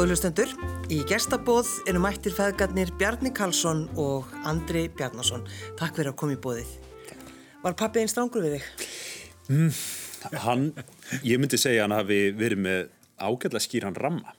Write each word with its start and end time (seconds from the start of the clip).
Góðu 0.00 0.14
hlustendur, 0.14 0.52
í 0.88 1.02
gestabóð 1.04 1.68
eru 1.90 2.00
mættir 2.00 2.32
feðgarnir 2.32 2.88
Bjarni 2.96 3.34
Karlsson 3.36 3.82
og 4.00 4.30
Andri 4.48 4.86
Bjarnason. 4.96 5.42
Takk 5.76 5.98
fyrir 5.98 6.14
að 6.14 6.16
koma 6.22 6.32
í 6.32 6.38
bóðið. 6.40 6.70
Var 7.60 7.76
pappi 7.76 8.00
einn 8.00 8.08
strángur 8.08 8.46
við 8.46 8.54
þig? 8.54 8.86
Mm, 9.52 9.68
hann, 10.46 10.64
ég 11.20 11.42
myndi 11.42 11.60
segja 11.60 11.84
hann 11.84 11.92
hafi 11.92 12.22
verið 12.32 12.62
með 12.64 12.80
ágæðlega 13.20 13.66
skýran 13.66 14.00
ramma. 14.00 14.32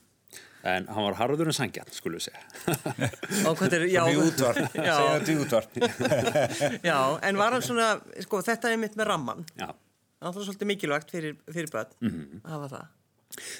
En 0.65 0.89
hann 0.89 1.07
var 1.11 1.20
harður 1.21 1.53
en 1.53 1.59
sangjarn, 1.59 1.93
skulum 1.93 2.17
við 2.17 2.31
segja. 2.31 2.41
Og 3.51 3.62
hvað 3.62 3.77
er, 3.84 3.87
já. 3.93 4.01
Mjög 4.09 4.25
útvarp, 4.31 4.65
segja 4.79 4.98
þetta 5.12 5.31
í 5.37 5.39
útvarp. 5.45 5.79
já, 6.89 6.99
en 7.29 7.41
var 7.45 7.59
hann 7.59 7.70
svona, 7.70 7.93
sko, 8.25 8.41
þetta 8.49 8.73
er 8.73 8.81
mitt 8.81 8.98
með 8.98 9.12
ramman. 9.13 9.45
Já. 9.53 9.70
Það 10.25 10.34
er 10.34 10.51
svolítið 10.51 10.73
mikilvægt 10.73 11.17
fyrir, 11.20 11.39
fyrir 11.53 11.70
börn 11.77 11.98
mm 12.01 12.13
-hmm. 12.17 12.45
að 12.48 12.53
hafa 12.57 12.75
það. 12.75 12.93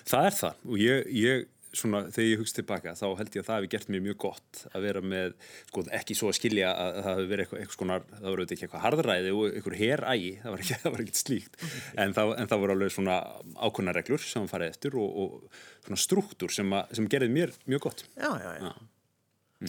Það 0.10 0.32
er 0.34 0.42
það 0.42 0.70
og 0.72 0.88
ég, 0.90 1.18
ég 1.22 1.50
svona, 1.76 2.04
þegar 2.12 2.28
ég 2.28 2.42
hugst 2.42 2.58
tilbaka 2.58 2.94
þá 3.00 3.06
held 3.20 3.36
ég 3.36 3.44
að 3.44 3.48
það 3.48 3.58
hefði 3.60 3.72
gert 3.74 3.92
mér 3.94 4.04
mjög 4.08 4.18
gott 4.26 4.62
að 4.72 4.86
vera 4.88 5.04
með, 5.14 5.36
sko, 5.70 5.84
ekki 6.00 6.18
svo 6.18 6.32
að 6.32 6.38
skilja 6.40 6.72
að 6.72 7.00
það 7.00 7.10
hefði 7.12 7.32
verið 7.32 7.46
eitthvað, 7.46 7.62
eitthvað 7.62 7.78
skonar, 7.78 8.08
það 8.12 8.30
voru 8.30 8.46
ekki 8.46 8.68
eitthvað 8.68 8.86
harðræði 8.86 9.34
og 9.36 9.44
eitthvað 9.50 9.78
herægi, 9.82 10.32
það 10.44 10.56
var 10.56 10.66
ekki, 10.66 10.80
það 10.84 10.96
var 10.96 11.04
ekki 11.06 11.22
slíkt, 11.22 11.60
en 12.06 12.16
það, 12.18 12.34
en 12.38 12.54
það 12.54 12.64
voru 12.66 12.78
alveg 12.78 12.96
svona 12.98 13.20
ákvöna 13.62 13.98
reglur 13.98 14.26
sem 14.26 14.50
farið 14.52 14.76
eftir 14.76 14.98
og, 15.02 15.20
og 15.26 15.62
svona 15.86 16.02
struktúr 16.08 16.56
sem, 16.56 16.80
sem 16.92 17.12
gerði 17.12 17.36
mér 17.40 17.56
mjög 17.66 17.88
gott. 17.88 18.08
Já, 18.18 18.32
já, 18.36 18.50
já. 18.60 18.72
já. 18.72 18.91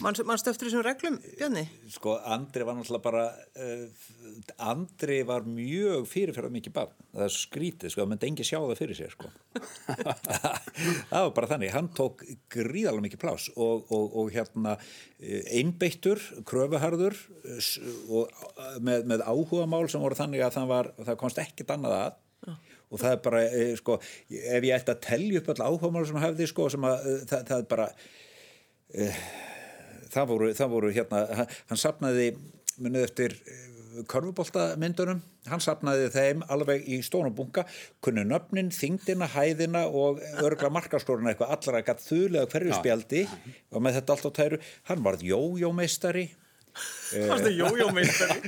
Mannstu 0.01 0.49
eftir 0.49 0.65
þessum 0.65 0.81
reglum, 0.81 1.17
Bjarni? 1.37 1.61
Sko, 1.93 2.15
Andri 2.33 2.65
var 2.65 2.77
náttúrulega 2.79 3.03
bara 3.03 3.25
uh, 3.61 4.07
Andri 4.71 5.19
var 5.27 5.45
mjög 5.45 6.07
fyrirferðar 6.09 6.53
mikið 6.55 6.73
barn, 6.73 6.95
það 7.11 7.25
er 7.27 7.35
skrítið 7.35 7.93
sko, 7.93 8.01
það 8.01 8.09
myndi 8.09 8.29
engi 8.31 8.47
sjá 8.47 8.57
það 8.57 8.73
fyrir 8.79 8.97
sér 8.97 9.13
sko. 9.13 9.29
það 11.11 11.27
var 11.27 11.29
bara 11.37 11.51
þannig 11.53 11.75
hann 11.75 11.91
tók 11.93 12.25
gríðalega 12.55 13.05
mikið 13.05 13.21
plás 13.21 13.47
og, 13.53 13.85
og, 13.93 14.17
og 14.23 14.33
hérna 14.33 14.75
eh, 15.21 15.45
einbeittur, 15.59 16.25
kröfuharður 16.49 17.19
og 18.09 18.33
með, 18.81 19.05
með 19.13 19.27
áhuga 19.29 19.69
mál 19.69 19.85
sem 19.93 20.01
voru 20.01 20.17
þannig 20.17 20.41
að 20.47 20.59
var, 20.73 20.93
það 21.03 21.21
komst 21.21 21.45
ekkit 21.45 21.77
annað 21.77 21.97
að 21.99 22.19
og 22.93 22.99
það 23.01 23.13
er 23.13 23.23
bara, 23.25 23.45
sko, 23.77 24.01
ef 24.33 24.65
ég 24.65 24.73
ætti 24.73 24.93
að 24.93 25.05
tellja 25.05 25.39
upp 25.41 25.53
all 25.53 25.69
áhuga 25.69 25.93
mál 25.93 26.05
sem 26.09 26.21
hefði, 26.21 26.49
sko, 26.49 26.69
sem 26.73 26.85
að 26.85 27.09
það, 27.29 27.49
það 27.49 27.57
er 27.61 27.71
bara 27.71 27.89
uh, 27.93 29.25
það 30.13 30.33
voru, 30.33 30.49
það 30.57 30.73
voru 30.77 30.95
hérna, 30.95 31.47
hann 31.69 31.81
sapnaði 31.81 32.31
munið 32.81 33.07
eftir 33.09 33.37
korfubóltamyndunum, 34.09 35.19
hann 35.49 35.63
sapnaði 35.63 36.07
þeim 36.13 36.43
alveg 36.51 36.85
í 36.89 36.99
stónum 37.05 37.33
bunga 37.35 37.65
kunnu 38.03 38.23
nöfnin, 38.27 38.71
þingdina, 38.73 39.27
hæðina 39.33 39.85
og 39.89 40.21
örgla 40.43 40.71
markastórun 40.73 41.29
eitthvað, 41.31 41.53
allra 41.57 41.83
gætt 41.85 42.05
þulega 42.07 42.49
hverju 42.53 42.77
spjaldi 42.79 43.25
og 43.73 43.83
með 43.83 43.99
þetta 43.99 44.15
allt 44.15 44.29
á 44.29 44.31
tæru, 44.39 44.63
hann 44.89 45.05
varð 45.05 45.27
jójómeistari. 45.27 46.25
Varst 46.73 47.43
það 47.45 47.59
jójómeistari? 47.59 48.39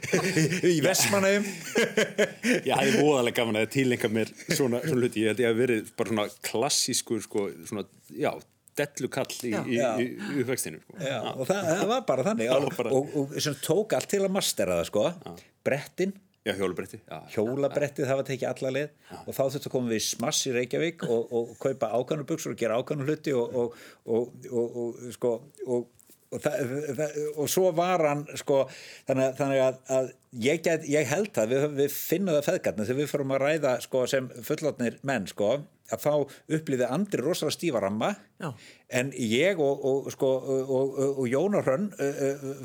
í 0.65 0.79
Vestmanægum 0.81 1.43
Ég 2.65 2.71
hæði 2.73 3.03
móðalega 3.03 3.37
gaman 3.37 3.59
að 3.59 3.67
tilenga 3.75 4.09
mér 4.09 4.31
svona, 4.47 4.79
svona 4.81 5.03
hluti, 5.03 5.21
ég 5.21 5.29
held 5.29 5.43
ég 5.43 5.51
að 5.51 5.59
verið 5.61 5.91
bara 5.99 6.09
svona 6.09 6.25
klassískur 6.49 7.21
sko, 7.21 7.45
svona, 7.69 7.85
já 8.09 8.31
dellukall 8.75 9.31
í, 9.47 9.53
í, 9.53 9.79
í, 9.79 10.09
í 10.11 10.43
uppvextinu 10.43 10.81
sko. 10.83 10.99
og 10.99 11.47
það, 11.47 11.71
það 11.71 11.87
var 11.93 12.05
bara 12.11 12.27
þannig 12.29 12.51
og, 12.55 12.69
bara... 12.75 12.93
og, 12.93 13.17
og, 13.21 13.33
og 13.39 13.65
tók 13.65 13.97
allt 13.97 14.11
til 14.11 14.21
að 14.25 14.35
mastera 14.35 14.79
það 14.81 14.87
sko. 14.91 15.09
brettin 15.65 16.15
Já, 16.45 16.51
hjólabretti. 16.59 16.99
Já, 17.09 17.23
hjólabrettið 17.33 18.05
það 18.05 18.19
var 18.19 18.25
tekið 18.27 18.49
alla 18.51 18.71
leið 18.75 18.83
já. 18.85 19.15
og 19.17 19.29
þá 19.33 19.39
þurftu 19.39 19.69
að 19.69 19.71
koma 19.73 19.89
við 19.89 20.01
smass 20.05 20.41
í 20.45 20.51
Reykjavík 20.53 21.05
og, 21.07 21.31
og 21.39 21.55
kaupa 21.57 21.89
ákvæmnu 21.89 22.27
buksur 22.29 22.53
og 22.53 22.59
gera 22.59 22.77
ákvæmnu 22.77 23.07
hluti 23.07 23.33
og, 23.33 23.55
og, 24.05 24.35
og 24.53 24.99
sko 25.15 25.31
og, 26.33 26.41
það, 26.41 26.73
það, 26.97 27.19
og 27.35 27.51
svo 27.51 27.69
var 27.75 28.03
hann 28.09 28.25
sko, 28.39 28.63
þannig, 29.07 29.37
þannig 29.37 29.61
að, 29.65 29.77
að 29.97 30.09
ég, 30.45 30.63
get, 30.65 30.89
ég 30.89 31.07
held 31.09 31.39
að 31.41 31.53
við, 31.53 31.69
við 31.79 31.95
finnum 31.95 32.37
það 32.37 32.49
feðgarna 32.49 32.87
þegar 32.87 33.01
við 33.01 33.13
fórum 33.13 33.33
að 33.35 33.45
ræða 33.45 33.77
sko, 33.85 34.03
sem 34.09 34.29
fullotnir 34.49 34.99
menn 35.07 35.29
sko, 35.31 35.51
að 35.93 36.01
þá 36.01 36.11
upplýði 36.57 36.89
andri 36.89 37.21
rosalega 37.21 37.53
stífa 37.53 37.81
ramma 37.83 38.11
Já. 38.41 38.49
en 38.99 39.11
ég 39.21 39.61
og, 39.61 39.85
og, 39.85 40.09
sko, 40.15 40.31
og 41.11 41.23
Jónar 41.29 41.65
Hrönn 41.67 41.91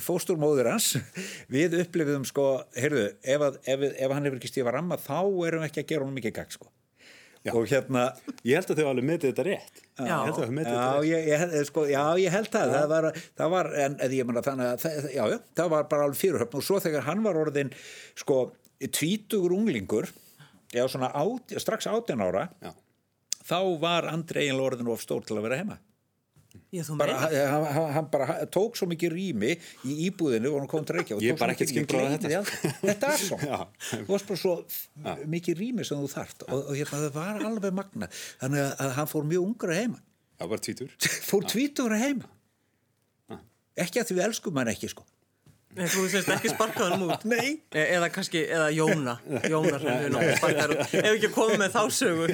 fósturmóður 0.01 0.73
hans 0.73 0.95
við 1.55 1.77
upplýðum 1.83 2.25
sko, 2.29 2.49
heyrðu, 2.81 3.11
ef, 3.21 3.49
ef, 3.69 3.89
ef 3.93 4.17
hann 4.17 4.25
hefur 4.25 4.41
ekki 4.41 4.55
stífa 4.55 4.73
ramma 4.77 5.01
þá 5.01 5.19
erum 5.21 5.67
við 5.67 5.69
ekki 5.69 5.85
að 5.85 5.91
gera 5.93 6.07
honum 6.07 6.17
mikið 6.23 6.39
gagd 6.41 6.57
sko 6.57 6.73
Já. 7.41 7.55
og 7.57 7.69
hérna 7.71 8.03
ég 8.45 8.59
held 8.59 8.71
að 8.75 8.81
þau 8.83 8.89
alveg 8.91 9.07
metið 9.09 9.31
þetta 9.31 9.45
rétt. 9.47 9.79
Já, 9.97 10.05
ég 10.05 10.27
held 10.27 10.35
að 10.35 10.43
þau 10.43 10.57
metið 10.57 10.73
þetta 10.75 10.89
rétt. 10.93 11.07
ég, 11.09 11.29
ég, 11.31 11.69
sko, 11.71 11.85
já, 11.89 12.03
ég 12.21 12.35
held 12.35 12.59
að 12.61 12.75
það 12.75 12.89
var, 12.93 13.07
það 13.41 13.55
var 13.55 13.71
en 13.85 13.95
ég 14.13 14.29
menna 14.29 14.43
þannig 14.45 14.69
að 14.69 14.83
það, 14.85 15.07
já, 15.15 15.23
já, 15.33 15.39
það 15.61 15.71
var 15.75 15.87
bara 15.93 16.09
alveg 16.09 16.21
fyrirhöfn. 16.21 16.59
Og 16.61 16.67
svo 16.67 16.81
þegar 16.85 17.07
hann 17.09 17.25
var 17.25 17.41
orðin 17.41 17.73
sko, 18.21 18.41
tvítugur 18.89 19.57
unglingur 19.57 20.11
já, 20.73 20.85
svona 20.89 21.11
át, 21.17 21.57
strax 21.61 21.89
átjan 21.91 22.23
ára 22.25 22.49
þá 23.47 23.61
var 23.83 24.09
eiginlega 24.13 24.67
orðin 24.69 24.93
of 24.93 25.03
stór 25.03 25.25
til 25.27 25.39
að 25.39 25.49
vera 25.49 25.61
heima 25.61 25.81
Já, 26.71 26.85
bara, 26.95 27.17
hann, 27.51 27.65
hann 27.97 28.09
bara 28.13 28.37
tók 28.47 28.77
svo 28.79 28.87
mikið 28.87 29.11
rými 29.11 29.57
í 29.83 29.97
íbúðinu 30.07 30.53
og 30.53 30.61
hann 30.61 30.69
kom 30.71 30.85
til 30.87 31.01
Reykjavík 31.01 31.25
ég 31.27 31.35
er 31.35 31.41
bara 31.41 31.57
ekkert 31.57 31.73
skemmt 31.73 31.95
á 31.99 32.15
þetta 32.15 32.43
þetta 32.85 33.11
er 33.11 33.25
svo. 33.25 33.39
Þú 34.07 34.07
varst 34.13 34.29
bara 34.29 34.39
svo 34.39 34.53
Já. 34.63 35.17
mikið 35.35 35.63
rými 35.65 35.87
sem 35.89 35.99
þú 35.99 36.11
þart 36.13 36.45
og, 36.47 36.61
og 36.61 36.79
hérna 36.79 37.01
það 37.03 37.17
var 37.17 37.43
alveg 37.51 37.75
magna 37.81 38.11
þannig 38.15 38.69
að 38.87 38.95
hann 39.01 39.11
fór 39.11 39.27
mjög 39.33 39.49
ungra 39.49 39.81
heima. 39.81 39.99
Það 40.39 40.53
var 40.55 40.63
tvítur 40.69 40.95
fór 41.31 41.49
tvítur 41.51 41.97
heima. 41.99 42.31
Ekki 43.81 44.03
að 44.03 44.13
því 44.13 44.21
við 44.21 44.27
elskum 44.29 44.63
hann 44.63 44.71
ekki 44.71 44.93
sko 44.95 45.07
Nei, 45.81 45.87
þú 45.89 46.03
sést 46.13 46.29
ekki 46.35 46.51
sparkaður 46.53 46.95
um 46.99 47.07
út? 47.07 47.23
Nei. 47.31 47.55
E 47.73 47.85
Eða 47.97 48.11
kannski, 48.13 48.43
eða 48.45 48.69
Jóna. 48.77 49.15
Jónar 49.49 49.81
sparkaður 50.37 50.75
út. 50.75 50.93
Ef 51.01 51.09
ekki 51.15 51.31
komið 51.33 51.63
með 51.63 51.71
þá 51.77 51.83
sögu 51.97 52.27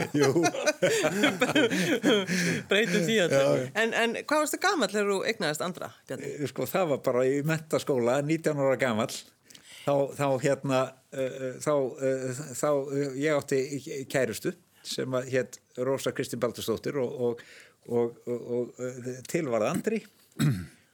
Breytum 2.70 3.06
því 3.06 3.16
að 3.22 3.36
en, 3.78 3.94
en 3.94 4.18
hvað 4.24 4.42
varst 4.42 4.56
það 4.56 4.64
gammal 4.66 4.90
þegar 4.90 5.12
þú 5.12 5.18
egnaðist 5.30 5.64
andra? 5.68 5.92
Bjarni? 6.10 6.34
Sko 6.50 6.68
það 6.70 6.92
var 6.92 7.02
bara 7.06 7.24
í 7.30 7.40
mentaskóla 7.46 8.18
19 8.26 8.62
ára 8.66 8.76
gammal 8.80 9.10
þá, 9.14 9.94
þá 10.18 10.28
hérna 10.42 10.82
þá, 11.62 11.72
uh, 11.72 12.44
þá 12.58 12.70
uh, 12.70 13.02
ég 13.14 13.38
átti 13.38 14.06
kærustu 14.10 14.56
sem 14.86 15.18
að 15.18 15.30
hétt 15.34 15.60
Rósa 15.82 16.12
Kristi 16.14 16.38
Baldurstóttir 16.40 16.98
og, 17.02 17.10
og, 17.30 17.44
og, 17.90 18.22
og 18.26 18.82
tilvarð 19.30 19.70
andri 19.70 20.02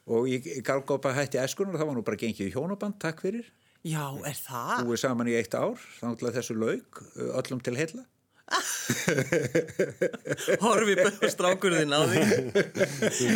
og 0.07 0.27
ég 0.31 0.47
gálgópa 0.67 1.13
hætti 1.15 1.39
eskunar 1.41 1.77
það 1.79 1.87
var 1.91 1.97
nú 1.99 2.03
bara 2.07 2.19
gengið 2.19 2.49
í 2.49 2.53
hjónaband, 2.55 2.95
takk 3.01 3.23
fyrir. 3.23 3.45
Já, 3.83 4.05
er 4.23 4.37
það? 4.39 4.73
Þú 4.79 4.95
er 4.95 4.99
saman 5.01 5.29
í 5.31 5.35
eitt 5.35 5.55
ár, 5.59 5.79
þannig 5.99 6.27
að 6.29 6.37
þessu 6.39 6.55
laug 6.59 6.99
öllum 7.39 7.63
til 7.63 7.77
heila 7.79 8.03
Horfi 10.63 10.95
strákurðin 11.31 11.93
á 11.95 11.99
því. 12.11 12.23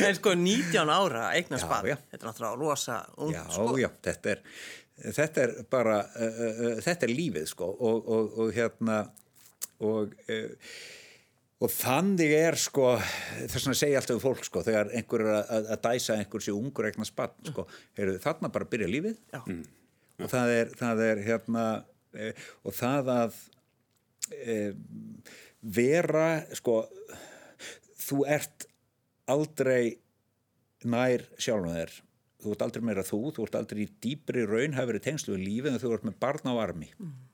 En 0.04 0.16
sko 0.18 0.34
19 0.36 0.92
ára 0.92 1.30
eignar 1.38 1.62
spann, 1.62 1.88
þetta 2.12 2.20
er 2.20 2.28
náttúrulega 2.28 2.60
rosa 2.60 2.98
ung, 3.16 3.32
Já, 3.34 3.44
sko. 3.48 3.78
já, 3.80 3.88
þetta 4.04 4.34
er 4.36 4.40
þetta 5.18 5.38
er 5.46 5.52
bara 5.72 5.98
uh, 6.04 6.42
uh, 6.44 6.76
þetta 6.84 7.08
er 7.08 7.14
lífið 7.14 7.48
sko. 7.54 7.68
Og, 7.72 7.98
og, 8.18 8.26
og 8.44 8.52
hérna 8.56 8.98
og 9.86 10.12
uh, 10.28 10.52
og 11.58 11.74
þannig 11.74 12.34
er 12.38 12.58
sko 12.62 12.92
þess 13.50 13.70
að 13.72 13.80
segja 13.80 14.02
alltaf 14.02 14.22
fólk 14.22 14.46
sko 14.46 14.62
þegar 14.66 14.92
einhver 14.98 15.24
er 15.26 15.38
að, 15.42 15.70
að 15.74 15.84
dæsa 15.88 16.18
einhver 16.18 16.44
sér 16.46 16.58
ungur 16.58 16.90
eignar 16.90 17.10
spann 17.10 17.34
sko, 17.50 17.66
heyrðu 17.98 18.22
þarna 18.24 18.52
bara 18.54 18.70
byrja 18.70 18.90
lífið. 18.92 19.22
Mm. 19.40 19.64
og 20.22 20.34
það 20.34 20.54
er, 20.54 20.74
það 20.78 21.04
er 21.08 21.22
hérna 21.26 21.68
e, 22.14 22.32
og 22.62 22.78
það 22.78 23.14
að 23.16 23.40
e, 24.38 24.58
vera 25.78 26.28
sko 26.58 26.84
þú 28.08 28.24
ert 28.38 28.68
aldrei 29.28 29.98
nær 30.88 31.26
sjálfum 31.42 31.74
þér. 31.74 31.96
Þú 32.38 32.52
ert 32.54 32.68
aldrei 32.68 32.84
meira 32.86 33.04
þú, 33.04 33.22
þú 33.34 33.48
ert 33.48 33.56
aldrei 33.58 33.88
í 33.88 33.94
dýbri 34.06 34.46
raun 34.46 34.78
hafi 34.78 34.92
verið 34.92 35.08
tengslu 35.10 35.34
við 35.34 35.48
lífið 35.48 35.74
en 35.74 35.82
þú 35.82 35.96
ert 35.96 36.06
með 36.06 36.20
barn 36.22 36.54
á 36.54 36.54
armi. 36.62 36.92
Mm 37.02 37.27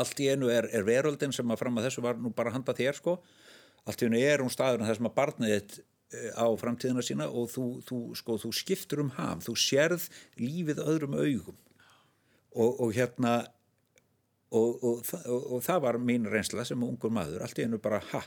allt 0.00 0.20
í 0.20 0.28
einu 0.32 0.50
er, 0.52 0.68
er 0.74 0.86
veröldin 0.86 1.34
sem 1.34 1.50
að 1.50 1.60
fram 1.62 1.78
að 1.78 1.88
þessu 1.88 2.04
var 2.04 2.20
nú 2.20 2.32
bara 2.34 2.52
handa 2.54 2.74
þér 2.76 2.98
sko. 2.98 3.18
Allt 3.84 4.02
í 4.02 4.08
einu 4.08 4.20
er 4.20 4.42
hún 4.42 4.52
staður 4.52 4.82
en 4.82 4.90
þessum 4.90 5.10
að 5.10 5.18
barnið 5.18 5.54
þitt 5.54 5.82
á 6.38 6.46
framtíðina 6.58 7.02
sína 7.04 7.26
og 7.30 7.50
þú, 7.52 7.64
þú, 7.86 7.98
sko, 8.18 8.36
þú 8.40 8.50
skiptur 8.54 9.02
um 9.04 9.12
ham, 9.16 9.42
þú 9.44 9.54
sérð 9.58 10.06
lífið 10.40 10.82
öðrum 10.84 11.16
augum. 11.18 11.58
Og, 12.54 12.80
og 12.84 12.92
hérna 12.94 13.34
og, 14.54 14.84
og, 14.84 15.14
og 15.26 15.64
það 15.64 15.80
var 15.86 15.98
mín 15.98 16.28
reynsla 16.30 16.66
sem 16.66 16.82
ungur 16.86 17.12
maður, 17.14 17.42
allt 17.42 17.58
í 17.58 17.66
einu 17.66 17.80
bara 17.82 17.98
ha, 18.12 18.22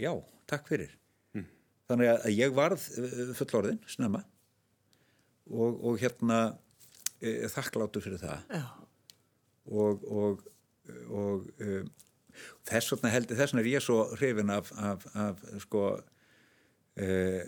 já, 0.00 0.12
takk 0.48 0.70
fyrir. 0.70 0.94
Mm. 1.36 1.48
þannig 1.90 2.12
að 2.14 2.32
ég 2.32 2.56
varð 2.56 2.88
fullorðin 3.36 3.82
snemma. 3.90 4.24
Og 5.46 6.00
hérna 6.00 6.56
e, 7.20 7.46
þakkláttur 7.52 8.02
fyrir 8.02 8.22
það. 8.22 8.40
Já. 8.50 8.64
og 9.66 10.42
og 11.08 11.46
um, 11.62 11.88
þess 12.68 12.92
vegna 12.92 13.12
heldur 13.14 13.38
þess 13.38 13.54
vegna 13.54 13.64
er 13.64 13.70
ég 13.72 13.84
svo 13.84 13.98
hrifin 14.16 14.52
af, 14.54 14.72
af, 14.76 15.06
af 15.14 15.42
sko 15.64 15.82
uh, 15.96 17.42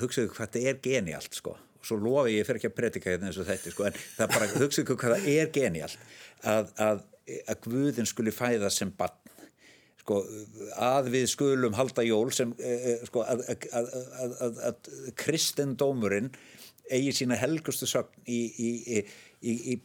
hugsaðu 0.00 0.30
hvað 0.32 0.44
þetta 0.44 0.64
er 0.70 0.82
genialt 0.84 1.40
sko. 1.40 1.56
Og 1.80 1.88
svo 1.88 1.96
lofi 2.00 2.38
ég 2.38 2.46
fyrir 2.48 2.62
ekki 2.62 2.70
að 2.72 2.78
predika 2.78 3.12
hérna 3.12 3.28
eins 3.30 3.40
og 3.40 3.48
þetta 3.48 3.74
sko 3.74 3.88
en 3.88 3.98
það 4.00 4.32
bara 4.36 4.52
hugsaðu 4.54 4.96
hvað 4.96 5.16
það 5.16 5.28
er 5.34 5.52
genialt 5.54 5.98
að, 6.42 6.72
að, 6.88 7.04
að 7.50 7.62
Guðin 7.68 8.10
skuli 8.10 8.32
fæða 8.34 8.70
sem 8.72 8.92
barn 8.96 9.20
sko 10.04 10.20
að 10.84 11.06
við 11.14 11.30
skulum 11.32 11.76
halda 11.78 12.04
jól 12.04 12.28
sem 12.36 12.50
uh, 12.52 12.90
sko 13.08 13.24
að, 13.24 13.46
að 13.72 14.76
kristendómurinn 15.20 16.32
eigi 16.92 17.14
sína 17.16 17.36
helgustu 17.40 17.86
sögn 17.88 18.26
í, 18.28 18.40
í, 18.60 18.70
í 18.96 19.04
í, 19.44 19.54
í 19.74 19.76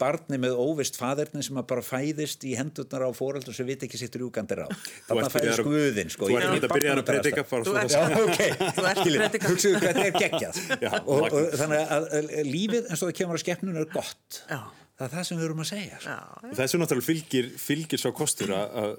barni 0.00 0.38
með 0.40 0.56
óvist 0.58 0.96
faderni 1.00 1.44
sem 1.44 1.58
bara 1.68 1.84
fæðist 1.84 2.46
í 2.48 2.54
hendurnar 2.58 3.06
á 3.06 3.10
fóröldur 3.16 3.56
sem 3.56 3.68
vit 3.68 3.84
ekki 3.86 4.00
sitt 4.00 4.16
rúkandir 4.20 4.64
á 4.64 4.68
þannig 5.08 5.28
að 5.28 5.36
fæðist 5.36 5.64
guðin 5.66 6.12
sko, 6.12 6.30
Þú 6.32 6.38
ert 6.40 6.66
að 6.66 6.76
byrja 6.76 6.96
að 6.96 7.04
predika 7.08 7.46
Þú 7.52 7.76
ert 7.78 7.96
að 7.96 9.10
predika. 9.16 9.50
Hugsaðu 9.52 9.80
hvað 9.80 9.88
þetta 9.88 10.04
er 10.06 10.16
geggjað. 10.18 10.60
Og, 11.12 11.26
og 11.26 11.56
þannig 11.60 11.92
að 11.96 12.06
lífið 12.46 12.88
eins 12.88 13.02
og 13.02 13.10
það 13.10 13.16
kemur 13.20 13.38
á 13.38 13.42
skeppnun 13.42 13.80
er 13.82 13.88
gott. 13.92 14.40
Já. 14.48 14.60
það 14.98 15.06
er 15.06 15.12
það 15.14 15.26
sem 15.28 15.40
við 15.40 15.46
erum 15.48 15.62
að 15.62 15.68
segja 15.72 16.00
sko. 16.02 16.16
Þessu 16.58 16.80
náttúrulega 16.80 17.08
fylgir, 17.08 17.50
fylgir 17.62 18.02
svo 18.02 18.12
kostur 18.16 18.54
að 18.56 18.96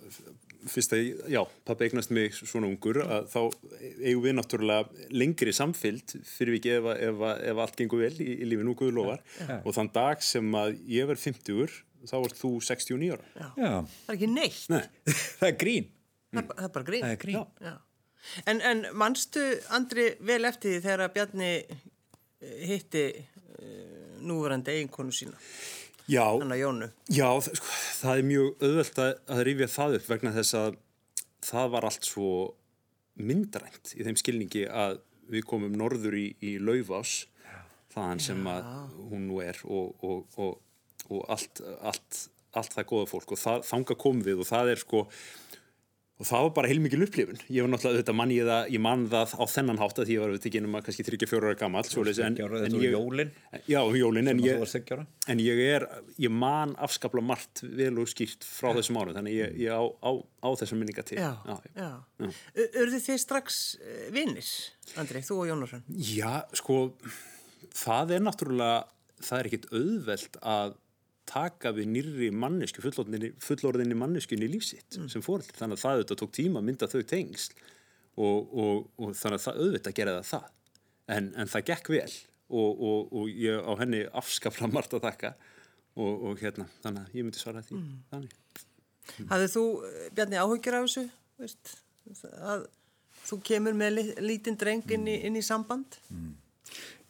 fyrst 0.69 0.95
að, 0.95 1.09
já, 1.31 1.39
pappa 1.67 1.85
eignast 1.87 2.11
mig 2.15 2.35
svona 2.35 2.69
ungur 2.69 3.01
að 3.03 3.29
þá 3.31 3.39
eigum 4.03 4.23
við 4.25 4.35
náttúrulega 4.37 5.07
lengri 5.13 5.53
samfyllt 5.55 6.15
fyrir 6.27 6.57
vikið 6.57 6.77
ef, 6.79 6.89
ef, 7.09 7.23
ef 7.51 7.63
allt 7.65 7.79
gengur 7.79 8.03
vel 8.03 8.13
í, 8.17 8.29
í 8.43 8.49
lífinu 8.49 8.73
og 8.73 8.79
Guður 8.81 8.97
lofar 8.99 9.23
ja. 9.39 9.59
og 9.61 9.77
þann 9.77 9.91
dag 9.95 10.23
sem 10.25 10.59
að 10.59 10.77
ég 10.91 11.09
verð 11.09 11.25
50-ur 11.27 11.75
þá 12.03 12.15
varst 12.17 12.41
þú 12.41 12.53
69 12.63 13.11
ára 13.15 13.27
já. 13.33 13.49
Já. 13.57 13.73
Það 13.87 14.13
er 14.13 14.17
ekki 14.17 14.31
neitt 14.33 14.63
Nei. 14.73 14.83
það 15.39 15.49
er 15.49 15.57
grín 15.63 15.89
það, 16.33 16.53
það 16.53 16.67
er 16.67 16.73
bara 16.77 16.89
grín, 16.89 17.07
er 17.07 17.21
grín. 17.21 17.81
En, 18.47 18.63
en 18.63 18.85
mannstu 18.97 19.43
Andri 19.75 20.13
vel 20.23 20.43
eftir 20.47 20.77
því 20.77 20.83
þegar 20.85 21.05
að 21.05 21.15
Bjarni 21.17 21.51
hitti 22.63 23.05
uh, 23.11 24.19
núverandi 24.23 24.77
eiginkonu 24.77 25.15
sína 25.15 25.35
Já, 26.11 26.25
já 27.07 27.29
sko, 27.45 27.69
það 28.01 28.17
er 28.17 28.25
mjög 28.27 28.65
auðvöld 28.65 28.97
að, 29.03 29.11
að 29.35 29.43
rifja 29.47 29.69
það 29.71 29.97
upp 29.99 30.09
vegna 30.11 30.33
þess 30.35 30.57
að 30.59 30.77
það 31.43 31.69
var 31.75 31.87
allt 31.87 32.07
svo 32.07 32.31
myndrænt 33.19 33.93
í 33.95 34.03
þeim 34.03 34.19
skilningi 34.19 34.65
að 34.67 34.99
við 35.31 35.45
komum 35.47 35.75
norður 35.79 36.17
í, 36.19 36.25
í 36.43 36.57
Laufás 36.59 37.23
þaðan 37.93 38.23
sem 38.23 38.47
að 38.49 38.67
hún 39.11 39.27
nú 39.29 39.39
er 39.43 39.59
og, 39.63 39.93
og, 40.03 40.37
og, 40.41 40.59
og 41.09 41.25
allt, 41.31 41.61
allt, 41.85 42.19
allt 42.57 42.75
það 42.75 42.89
goða 42.89 43.09
fólk. 43.11 43.35
Og 43.35 43.39
það, 43.39 43.65
þanga 43.69 43.97
komum 44.03 44.25
við 44.25 44.43
og 44.43 44.49
það 44.49 44.73
er 44.73 44.81
sko 44.81 45.03
og 46.23 46.27
það 46.29 46.43
var 46.45 46.51
bara 46.55 46.69
heilmikið 46.71 47.01
upplifun 47.03 47.39
ég 47.51 47.65
var 47.65 47.71
náttúrulega 47.73 47.99
auðvitað 47.99 48.15
mann 48.15 48.31
ég 48.31 48.47
það, 48.47 48.69
ég 48.71 48.81
mann 48.83 49.01
það 49.11 49.33
á 49.35 49.43
þennan 49.51 49.79
hátt 49.81 49.99
að 49.99 50.07
því 50.07 50.15
ég 50.15 50.23
var 50.23 50.31
við 50.31 50.43
tekinn 50.45 50.67
um 50.69 50.77
að 50.77 50.85
kannski 50.87 51.05
34 51.09 51.49
ára 51.49 51.57
gammal 51.59 51.83
en, 51.83 52.37
en 52.39 52.77
ég, 52.79 52.93
jólin 52.95 53.33
já, 53.67 53.79
jólin 53.99 54.31
en 54.31 54.43
ég, 54.43 54.63
en 55.33 55.43
ég 55.43 55.61
er 55.65 55.87
ég 56.23 56.31
man 56.43 56.75
afskapla 56.87 57.23
margt 57.25 57.65
vel 57.65 57.91
og 57.99 58.07
skýrt 58.11 58.47
frá 58.47 58.71
ja. 58.71 58.77
þessum 58.79 59.01
árum 59.01 59.17
þannig 59.19 59.35
ég, 59.35 59.57
ég 59.65 59.75
á, 59.75 59.83
á, 59.83 60.11
á 60.15 60.49
þessum 60.63 60.79
minninga 60.79 61.03
til 61.07 61.19
já, 61.19 61.33
já. 61.75 61.91
Örðu 62.69 63.03
þið 63.03 63.19
strax 63.25 63.59
eh, 63.83 64.07
vinnir, 64.15 64.47
Andri, 65.01 65.23
þú 65.27 65.41
og 65.43 65.51
Jónarsson? 65.51 65.83
Já, 65.91 66.45
sko 66.55 66.85
það 67.75 68.15
er 68.15 68.23
náttúrulega 68.23 68.79
það 69.23 69.39
er 69.39 69.49
ekkit 69.49 69.69
auðvelt 69.73 70.39
að 70.39 70.79
taka 71.29 71.71
við 71.75 71.89
nýri 71.93 72.29
mannesku, 72.35 72.83
fullorðinni 72.83 73.97
manneskunni 73.97 74.49
í 74.49 74.53
lífsitt 74.55 74.99
mm. 74.99 75.07
sem 75.11 75.23
fórhaldir. 75.25 75.57
Þannig 75.59 75.79
að 75.79 75.83
það 75.83 75.97
auðvitað 75.97 76.21
tók 76.23 76.35
tíma 76.35 76.61
að 76.61 76.67
mynda 76.69 76.89
þau 76.91 77.01
tengsl 77.13 77.55
og, 78.13 78.53
og, 78.53 78.83
og 78.99 79.15
þannig 79.17 79.39
að 79.39 79.45
það 79.45 79.63
auðvitað 79.63 79.97
gera 79.99 80.17
það 80.19 80.29
það. 80.33 80.51
En, 81.13 81.31
en 81.39 81.51
það 81.51 81.65
gekk 81.71 81.91
vel 81.93 82.11
og, 82.53 82.83
og 83.11 83.31
ég 83.31 83.59
á 83.59 83.71
henni 83.79 84.03
afskafla 84.21 84.69
margt 84.71 84.95
að 84.95 85.05
taka 85.07 85.33
og 85.93 86.39
hérna, 86.41 86.65
þannig 86.81 87.03
að 87.03 87.17
ég 87.17 87.25
myndi 87.25 87.41
svara 87.41 87.61
því 87.65 87.75
mm. 87.77 87.97
þannig. 88.09 88.37
Mm. 89.03 89.27
Hafið 89.29 89.51
þú, 89.53 89.63
Bjarni, 90.15 90.39
áhugir 90.41 90.77
af 90.77 90.87
þessu? 90.87 91.03
Veist, 91.41 91.73
að 92.39 92.65
þú 93.23 93.39
kemur 93.49 93.77
með 93.77 93.99
lítinn 94.23 94.57
dreng 94.59 94.93
inn 94.95 95.05
í, 95.11 95.19
inn 95.27 95.37
í 95.37 95.43
samband? 95.45 95.99
Mm. 96.09 96.31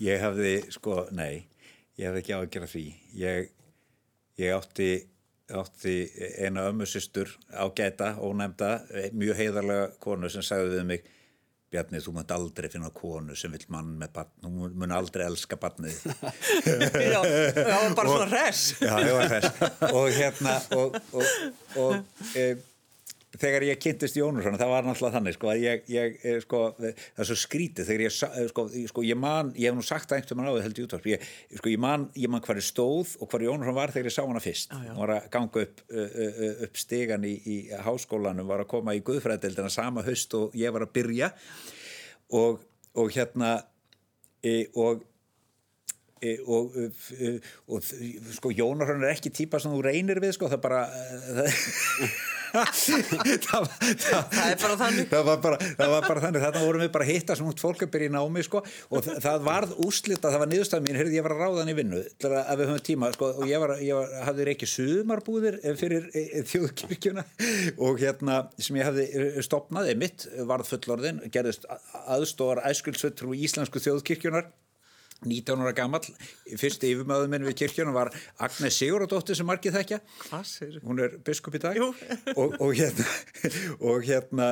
Ég 0.03 0.23
hafði, 0.23 0.53
sko, 0.73 1.03
nei, 1.15 1.45
ég 1.99 2.09
hafði 2.09 2.23
ekki 2.23 2.35
áhugir 2.35 2.67
af 2.67 2.73
því. 2.73 2.85
Ég 3.21 3.53
Ég 4.41 4.53
átti, 4.55 4.91
átti 5.53 5.97
eina 6.41 6.67
ömmusistur 6.71 7.29
á 7.53 7.69
gæta, 7.75 8.15
ónæmda, 8.21 8.71
mjög 9.13 9.37
heiðarlega 9.37 9.91
konu 10.01 10.31
sem 10.33 10.45
sagði 10.45 10.77
við 10.77 10.87
mig 10.93 11.11
Bjarni, 11.73 11.97
þú 12.05 12.11
munt 12.13 12.29
aldrei 12.29 12.67
finna 12.69 12.91
konu 12.93 13.33
sem 13.37 13.49
vil 13.53 13.63
mann 13.73 13.95
með 13.97 14.11
barn, 14.13 14.29
þú 14.43 14.67
mun 14.77 14.91
aldrei 14.93 15.23
elska 15.25 15.57
barnið. 15.57 16.03
já, 17.15 17.17
það 17.55 17.71
var 17.71 17.95
bara 17.97 18.11
svona 18.11 18.27
res. 18.29 18.59
Já, 18.77 18.91
það 18.91 19.13
var 19.17 19.33
res. 19.33 19.47
Og 19.87 20.09
hérna, 20.13 20.53
og, 20.77 20.99
og, 21.17 21.31
og 21.81 21.95
e, 22.37 22.45
þegar 23.39 23.65
ég 23.65 23.79
kynntist 23.81 24.17
Jónusson 24.17 24.57
það 24.59 24.71
var 24.71 24.85
náttúrulega 24.85 25.17
þannig 25.17 25.35
sko, 25.37 25.51
ég, 25.57 25.85
ég, 25.91 26.17
eh, 26.21 26.39
sko, 26.43 26.61
það 26.77 27.21
er 27.23 27.29
svo 27.29 27.37
skrítið 27.39 27.89
þegar 27.89 28.03
ég, 28.05 28.17
eh, 28.27 28.47
sko, 28.51 28.65
sko, 28.91 29.05
ég 29.07 29.19
man, 29.19 29.51
ég 29.57 29.71
hef 29.71 29.77
nú 29.77 29.85
sagt 29.85 30.11
það 30.11 30.19
einhvern 30.19 30.41
veginn 30.41 30.49
á 30.49 30.55
því 30.57 30.65
held 30.67 30.81
ég 30.81 30.87
útvarp 30.87 31.07
ég, 31.11 31.29
sko, 31.59 31.71
ég 31.73 31.81
man, 31.81 32.07
man 32.35 32.43
er 32.53 32.67
stóð 32.67 33.15
og 33.19 33.31
hvað 33.31 33.47
Jónusson 33.47 33.79
var 33.79 33.95
þegar 33.95 34.09
ég 34.11 34.17
sá 34.17 34.21
hana 34.25 34.43
fyrst. 34.43 34.73
Hann 34.73 34.99
var 34.99 35.15
að 35.15 35.29
ganga 35.33 35.63
upp, 35.67 35.81
upp 36.67 36.77
stegan 36.77 37.25
í, 37.25 37.33
í 37.45 37.57
háskólanum, 37.85 38.49
var 38.49 38.65
að 38.65 38.71
koma 38.75 38.97
í 38.97 39.01
Guðfræðildina 39.05 39.71
sama 39.73 40.05
höst 40.05 40.33
og 40.37 40.53
ég 40.57 40.73
var 40.73 40.85
að 40.85 40.93
byrja 40.99 41.33
og, 42.37 42.61
og 42.93 43.09
hérna 43.13 43.55
e, 44.43 44.67
og 44.77 45.09
E, 46.23 46.37
og, 46.47 46.71
og, 46.71 46.93
og 47.67 47.83
sko 48.37 48.51
Jónarhörn 48.55 49.03
er 49.03 49.11
ekki 49.11 49.27
típa 49.33 49.59
sem 49.59 49.73
þú 49.73 49.81
reynir 49.83 50.21
við 50.23 50.37
sko 50.37 50.47
það 50.47 50.61
bara 50.63 50.83
það, 50.87 51.49
það, 52.53 53.67
það, 53.81 54.27
það 54.29 54.47
er 54.47 54.59
bara 54.61 54.77
þannig. 54.81 55.07
það 55.11 55.25
var 55.29 55.39
bara, 55.43 55.57
var 55.79 56.07
bara 56.07 56.23
þannig. 56.23 56.43
Þarna 56.43 56.63
vorum 56.67 56.83
við 56.83 56.91
bara 56.93 57.07
að 57.07 57.11
hitta 57.11 57.37
út 57.47 57.63
fólk 57.63 57.85
að 57.85 57.91
byrja 57.95 58.11
í 58.11 58.13
námi 58.13 58.45
sko. 58.45 58.63
Og 58.93 59.09
það 59.25 59.47
varð 59.47 59.75
úslita, 59.87 60.29
það 60.29 60.43
var 60.43 60.51
niðurstað 60.51 60.85
mín 60.85 60.99
heyrði 60.99 61.17
ég 61.17 61.25
var 61.25 61.35
að 61.35 61.43
ráðan 61.43 61.73
í 61.73 61.77
vinnu 61.77 62.01
að 62.43 62.61
við 62.61 62.71
höfum 62.71 62.83
tíma 62.89 63.11
sko. 63.15 63.31
Og 63.33 63.49
ég, 63.49 63.63
var, 63.63 63.75
ég 63.83 63.99
var, 63.99 64.15
hafði 64.29 64.49
ekki 64.53 64.69
sumarbúðir 64.69 65.59
fyrir 65.79 66.09
e, 66.13 66.25
þjóðkirkjuna. 66.51 67.25
Og 67.77 68.01
hérna 68.03 68.41
sem 68.61 68.77
ég 68.79 68.89
hafði 68.89 69.45
stopnaði 69.45 69.97
mitt 69.99 70.27
varð 70.49 70.69
fullorðin 70.73 71.23
gerðist 71.33 71.65
aðstóðar 72.05 72.65
æskulsveit 72.69 73.21
frá 73.23 73.33
íslensku 73.33 73.81
þjóðkirkjunar 73.83 74.51
19 75.25 75.63
ára 75.63 75.73
gammal, 75.77 76.03
fyrst 76.59 76.83
yfirmöðum 76.87 77.33
minn 77.33 77.47
við 77.47 77.57
kirkjunum 77.63 77.95
var 77.95 78.11
Agnes 78.43 78.77
Sigurðardóttir 78.79 79.39
sem 79.39 79.47
margið 79.47 79.79
þekkja, 79.79 80.01
hún 80.83 81.01
er 81.03 81.17
biskup 81.25 81.57
í 81.57 81.63
dag. 81.63 81.79
Og, 82.39 82.55
og 82.61 82.71
hérna 82.77 83.05
og 83.83 84.05
hérna 84.05 84.47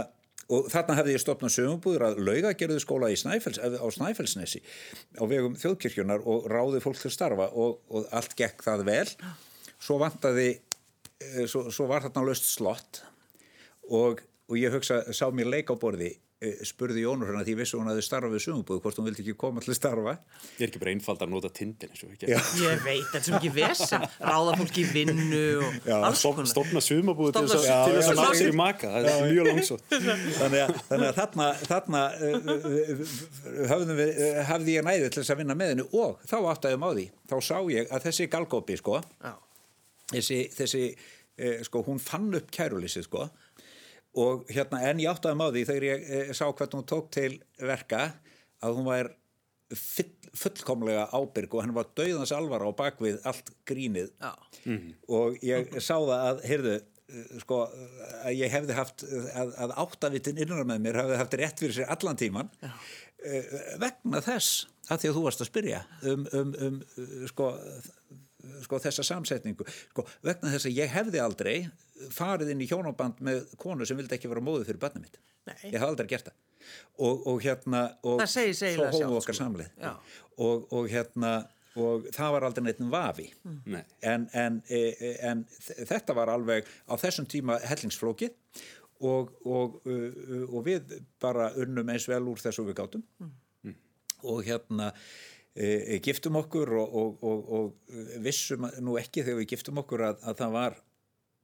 og 0.52 0.68
þarna 0.72 0.98
hefði 1.00 1.16
ég 1.16 1.22
stopnað 1.24 1.54
sögumbúður 1.56 2.06
að 2.10 2.20
laugagerðu 2.28 2.82
skóla 2.84 3.12
Snæfells, 3.16 3.60
á 3.62 3.88
Snæfellsnesi 3.96 4.62
á 5.16 5.24
vegum 5.30 5.56
þjóðkirkjunar 5.60 6.26
og 6.28 6.50
ráði 6.52 6.82
fólk 6.84 7.00
til 7.00 7.12
starfa 7.14 7.48
og, 7.56 7.80
og 7.92 8.10
allt 8.12 8.36
gekk 8.40 8.66
það 8.66 8.84
vel. 8.90 9.06
Svo 9.82 9.98
vantaði 10.02 10.50
eh, 10.52 11.46
svo, 11.48 11.70
svo 11.72 11.88
var 11.92 12.06
þarna 12.06 12.26
löst 12.28 12.50
slott 12.52 13.04
og, 13.88 14.22
og 14.50 14.60
ég 14.60 14.76
hugsa, 14.76 15.02
sá 15.16 15.28
mér 15.32 15.52
leik 15.56 15.72
á 15.72 15.76
borði 15.80 16.14
spurði 16.66 17.04
Jónur 17.04 17.30
hérna 17.30 17.44
því 17.46 17.54
vissu 17.60 17.78
hún 17.78 17.90
að 17.92 18.00
þið 18.00 18.06
starfa 18.08 18.30
við 18.32 18.42
sumubúðu 18.48 18.82
hvort 18.82 18.98
hún 18.98 19.06
vildi 19.06 19.22
ekki 19.22 19.36
koma 19.38 19.62
til 19.62 19.70
að 19.70 19.78
starfa. 19.78 20.14
Ég 20.58 20.64
er 20.66 20.72
ekki 20.72 20.80
bara 20.82 20.94
einfald 20.96 21.22
að 21.22 21.30
nota 21.36 21.52
tindin 21.54 21.92
Ég 21.94 22.82
veit, 22.82 23.04
þetta 23.12 23.20
er 23.20 23.26
svo 23.28 23.36
mikið 23.36 23.54
vesen. 23.60 24.06
Ráða 24.26 24.56
fólki 24.58 24.82
í 24.82 24.88
vinnu 24.90 25.42
konar. 25.86 26.18
Stofna 26.18 26.82
sumubúðu 26.82 27.36
til 27.36 27.46
þess 27.52 27.70
að 27.70 28.18
ná 28.18 28.24
sér 28.40 28.50
í 28.50 28.56
maka, 28.58 28.90
það 28.96 29.12
er 29.12 29.28
mjög 29.28 29.50
langsótt. 29.52 29.86
Þannig 29.92 30.64
að, 30.64 30.74
þannig 30.90 31.08
að 31.12 31.20
þarna, 31.20 31.52
þarna 31.70 32.04
uh, 32.18 32.58
við, 34.02 34.12
uh, 34.16 34.42
hafði 34.50 34.78
ég 34.80 34.90
næðið 34.90 35.08
til 35.12 35.22
þess 35.22 35.36
að 35.36 35.42
vinna 35.44 35.60
með 35.62 35.74
hennu 35.76 35.88
og 36.02 36.26
þá 36.26 36.38
áttæðum 36.56 36.88
á 36.88 36.90
því. 36.90 37.08
Þá 37.30 37.38
sá 37.52 37.56
ég 37.76 37.94
að 37.94 38.10
þessi 38.10 38.30
galgópi 38.34 38.82
sko, 38.82 38.98
þessi, 40.10 40.42
þessi 40.58 40.84
uh, 40.90 41.62
sko, 41.70 41.86
hún 41.86 42.02
fann 42.02 42.32
upp 42.42 42.50
kærulísið 42.50 43.06
sko 43.12 43.30
og 44.20 44.46
hérna 44.52 44.82
en 44.90 45.00
ég 45.00 45.12
áttaði 45.12 45.40
maður 45.40 45.58
því 45.58 45.66
þegar 45.70 45.88
ég 45.88 46.06
e, 46.06 46.22
sá 46.36 46.46
hvernig 46.50 46.78
hún 46.78 46.88
tók 46.90 47.12
til 47.16 47.32
verka 47.62 48.02
að 48.62 48.78
hún 48.78 48.88
var 48.90 49.12
full, 49.72 50.10
fullkomlega 50.38 51.08
ábyrg 51.16 51.56
og 51.56 51.64
hann 51.64 51.76
var 51.76 51.92
dauðans 51.96 52.34
alvar 52.36 52.66
á 52.68 52.70
bakvið 52.76 53.22
allt 53.28 53.54
grínið. 53.68 54.12
Mm 54.66 54.78
-hmm. 54.78 54.96
og 55.08 55.38
ég 55.44 55.80
sá 55.80 55.96
það 55.96 56.26
að, 56.30 56.42
heyrðu, 56.50 56.76
eh, 56.76 57.40
sko 57.40 57.62
að 58.26 58.34
ég 58.36 58.52
hefði 58.52 58.74
haft, 58.74 59.06
að, 59.36 59.56
að 59.58 59.78
áttavitin 59.86 60.38
innan 60.38 60.68
með 60.68 60.84
mér 60.84 61.02
hefði 61.02 61.22
haft 61.22 61.40
rétt 61.40 61.60
fyrir 61.60 61.76
sér 61.76 61.96
allan 61.96 62.20
tíman 62.20 62.50
e, 62.62 63.44
vegna 63.80 64.22
þess 64.22 64.68
að 64.90 65.00
því 65.00 65.10
að 65.10 65.16
þú 65.16 65.24
varst 65.24 65.42
að 65.42 65.52
spyrja 65.52 65.82
um, 66.04 66.28
um, 66.34 66.54
um 66.68 66.82
sko, 67.28 67.54
sko 68.66 68.80
þessa 68.82 69.06
samsetningu. 69.06 69.68
Sko 69.92 70.06
vegna 70.26 70.54
þess 70.54 70.70
að 70.70 70.78
ég 70.80 70.94
hefði 70.96 71.22
aldrei 71.24 71.56
farið 72.14 72.54
inn 72.54 72.64
í 72.64 72.70
hjónaband 72.70 73.22
með 73.26 73.44
konu 73.62 73.88
sem 73.88 74.00
vildi 74.00 74.18
ekki 74.18 74.32
vera 74.32 74.44
móðu 74.44 74.68
fyrir 74.70 74.82
barnið 74.82 75.08
mitt. 75.08 75.22
Nei. 75.50 75.72
ég 75.72 75.80
haf 75.82 75.90
aldrei 75.90 76.10
gert 76.10 76.30
það. 76.30 76.38
Og, 77.02 77.24
og 77.28 77.40
hérna 77.42 77.80
og 78.06 78.22
sig 78.30 78.52
eiginlega 78.54 78.92
svo 78.94 79.08
við 79.10 79.18
okkar 79.18 79.36
sko. 79.36 79.44
samleið. 79.44 79.72
Já. 79.82 79.96
og, 80.46 80.68
og 80.78 80.92
hérna 80.92 81.32
og 81.82 82.06
það 82.12 82.36
var 82.36 82.46
aldrei 82.48 82.66
neitt 82.68 82.84
vafi. 82.92 83.28
Nei. 83.72 83.84
en, 84.06 84.28
en, 84.38 84.60
e, 84.68 84.82
e, 84.92 85.12
en 85.30 85.46
þetta 85.70 86.16
var 86.18 86.32
alveg 86.34 86.68
á 86.68 86.94
þessum 87.00 87.28
tíma 87.32 87.58
hellingsflókið 87.64 88.36
og, 89.08 89.32
og, 89.48 89.80
og 89.88 90.60
við 90.68 90.98
bara 91.22 91.50
unnum 91.58 91.90
eins 91.90 92.06
vel 92.12 92.22
úr 92.30 92.42
þessu 92.44 92.68
við 92.68 92.78
gátum. 92.82 93.06
Og 94.22 94.44
hérna 94.46 94.92
e, 95.56 95.68
e, 95.96 96.00
giftum 96.04 96.40
okkur 96.42 96.74
og, 96.80 96.98
og, 97.02 97.24
og, 97.24 97.54
og 97.60 98.02
vissum 98.24 98.68
nú 98.84 98.98
ekki 99.02 99.26
þegar 99.26 99.42
við 99.44 99.54
giftum 99.56 99.82
okkur 99.84 100.06
að, 100.10 100.22
að 100.32 100.42
það 100.44 100.58
var 100.58 100.78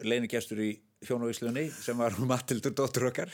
leinigestur 0.07 0.61
í 0.63 0.71
hjónavíslunni 1.05 1.67
sem 1.69 1.97
var 1.99 2.15
Matildur 2.25 2.73
dóttur 2.73 3.09
okkar. 3.11 3.29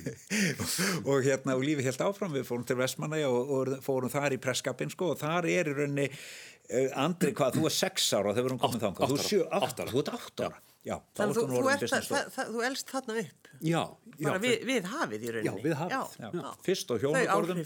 Og 1.10 1.24
hérna 1.26 1.56
og 1.58 1.64
lífi 1.64 1.84
helt 1.84 2.00
áfram. 2.04 2.32
Við 2.32 2.46
fórum 2.48 2.64
til 2.68 2.78
Vestmanna 2.78 3.20
og, 3.28 3.50
og 3.52 3.72
fórum 3.84 4.12
þar 4.12 4.36
í 4.36 4.40
presskapin 4.40 4.92
sko 4.92 5.10
og 5.14 5.20
þar 5.20 5.48
er 5.50 5.68
í 5.68 5.74
rauninni 5.76 6.06
uh, 6.08 6.88
Andri 7.04 7.34
hvað, 7.36 7.58
þú 7.58 7.68
er 7.68 7.76
sex 7.76 8.08
ára 8.16 8.32
þegar 8.32 8.46
við 8.46 8.50
erum 8.52 8.62
komið 8.64 8.86
þangað, 8.86 9.12
þú 9.12 9.18
er 9.18 9.20
átta 9.20 9.28
sjö, 9.28 9.42
ára. 9.44 9.60
átta 9.68 9.84
ára. 9.84 9.92
Þú 9.92 10.00
ert 10.02 10.12
átta 10.16 10.48
ára, 10.48 10.62
já, 10.80 10.96
þá 10.96 11.20
Þannig 11.20 11.36
þú, 11.36 11.44
nú 11.50 11.60
þú, 11.60 11.68
ert, 11.74 11.84
business 11.84 12.10
það, 12.14 12.32
það, 12.38 12.50
þú 12.54 12.64
elst 12.70 12.94
þarna 12.94 13.18
upp. 13.24 13.52
Já, 13.60 13.82
já, 14.16 14.24
bara 14.24 14.42
við, 14.46 14.56
við 14.70 14.90
hafið 14.94 15.28
í 15.28 15.36
rauninni. 15.36 15.52
Já, 15.52 15.64
við 15.68 15.78
hafið. 15.82 15.96
já, 15.96 16.24
Já. 16.24 16.32
já. 16.40 16.50
Fyrst 16.70 16.88
á 16.88 16.94
sem 16.96 17.64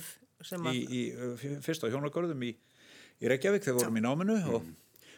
í, 0.73 0.85
í, 0.85 1.03
fyrst 1.65 1.87
á 1.87 1.93
hjónagörðum 1.93 2.47
í, 2.47 2.53
í 3.21 3.33
Reykjavík 3.33 3.65
þegar 3.67 3.81
vorum 3.81 4.01
í 4.01 4.05
náminu 4.05 4.39
og 4.57 4.71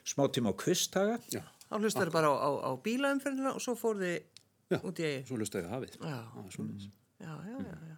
smá 0.07 0.27
tíma 0.33 0.53
á 0.53 0.59
kvisthaga 0.59 1.19
já, 1.33 1.43
þá 1.69 1.77
hlustaður 1.81 2.15
bara 2.15 2.33
á, 2.33 2.37
á, 2.39 2.51
á 2.67 2.71
bílaumferðina 2.83 3.55
og 3.57 3.63
svo 3.65 3.77
fór 3.79 4.01
þið 4.03 4.17
já. 4.17 4.81
út 4.81 5.01
í 5.01 5.07
eigi 5.09 5.23
Svo 5.29 5.39
lustaði 5.41 5.71
hafið. 5.73 5.97
Já. 6.01 6.17
Ah, 6.17 6.51
svoleiðis. 6.55 6.91
já, 7.21 7.33
já, 7.33 7.57
já, 7.61 7.79
já. 7.93 7.97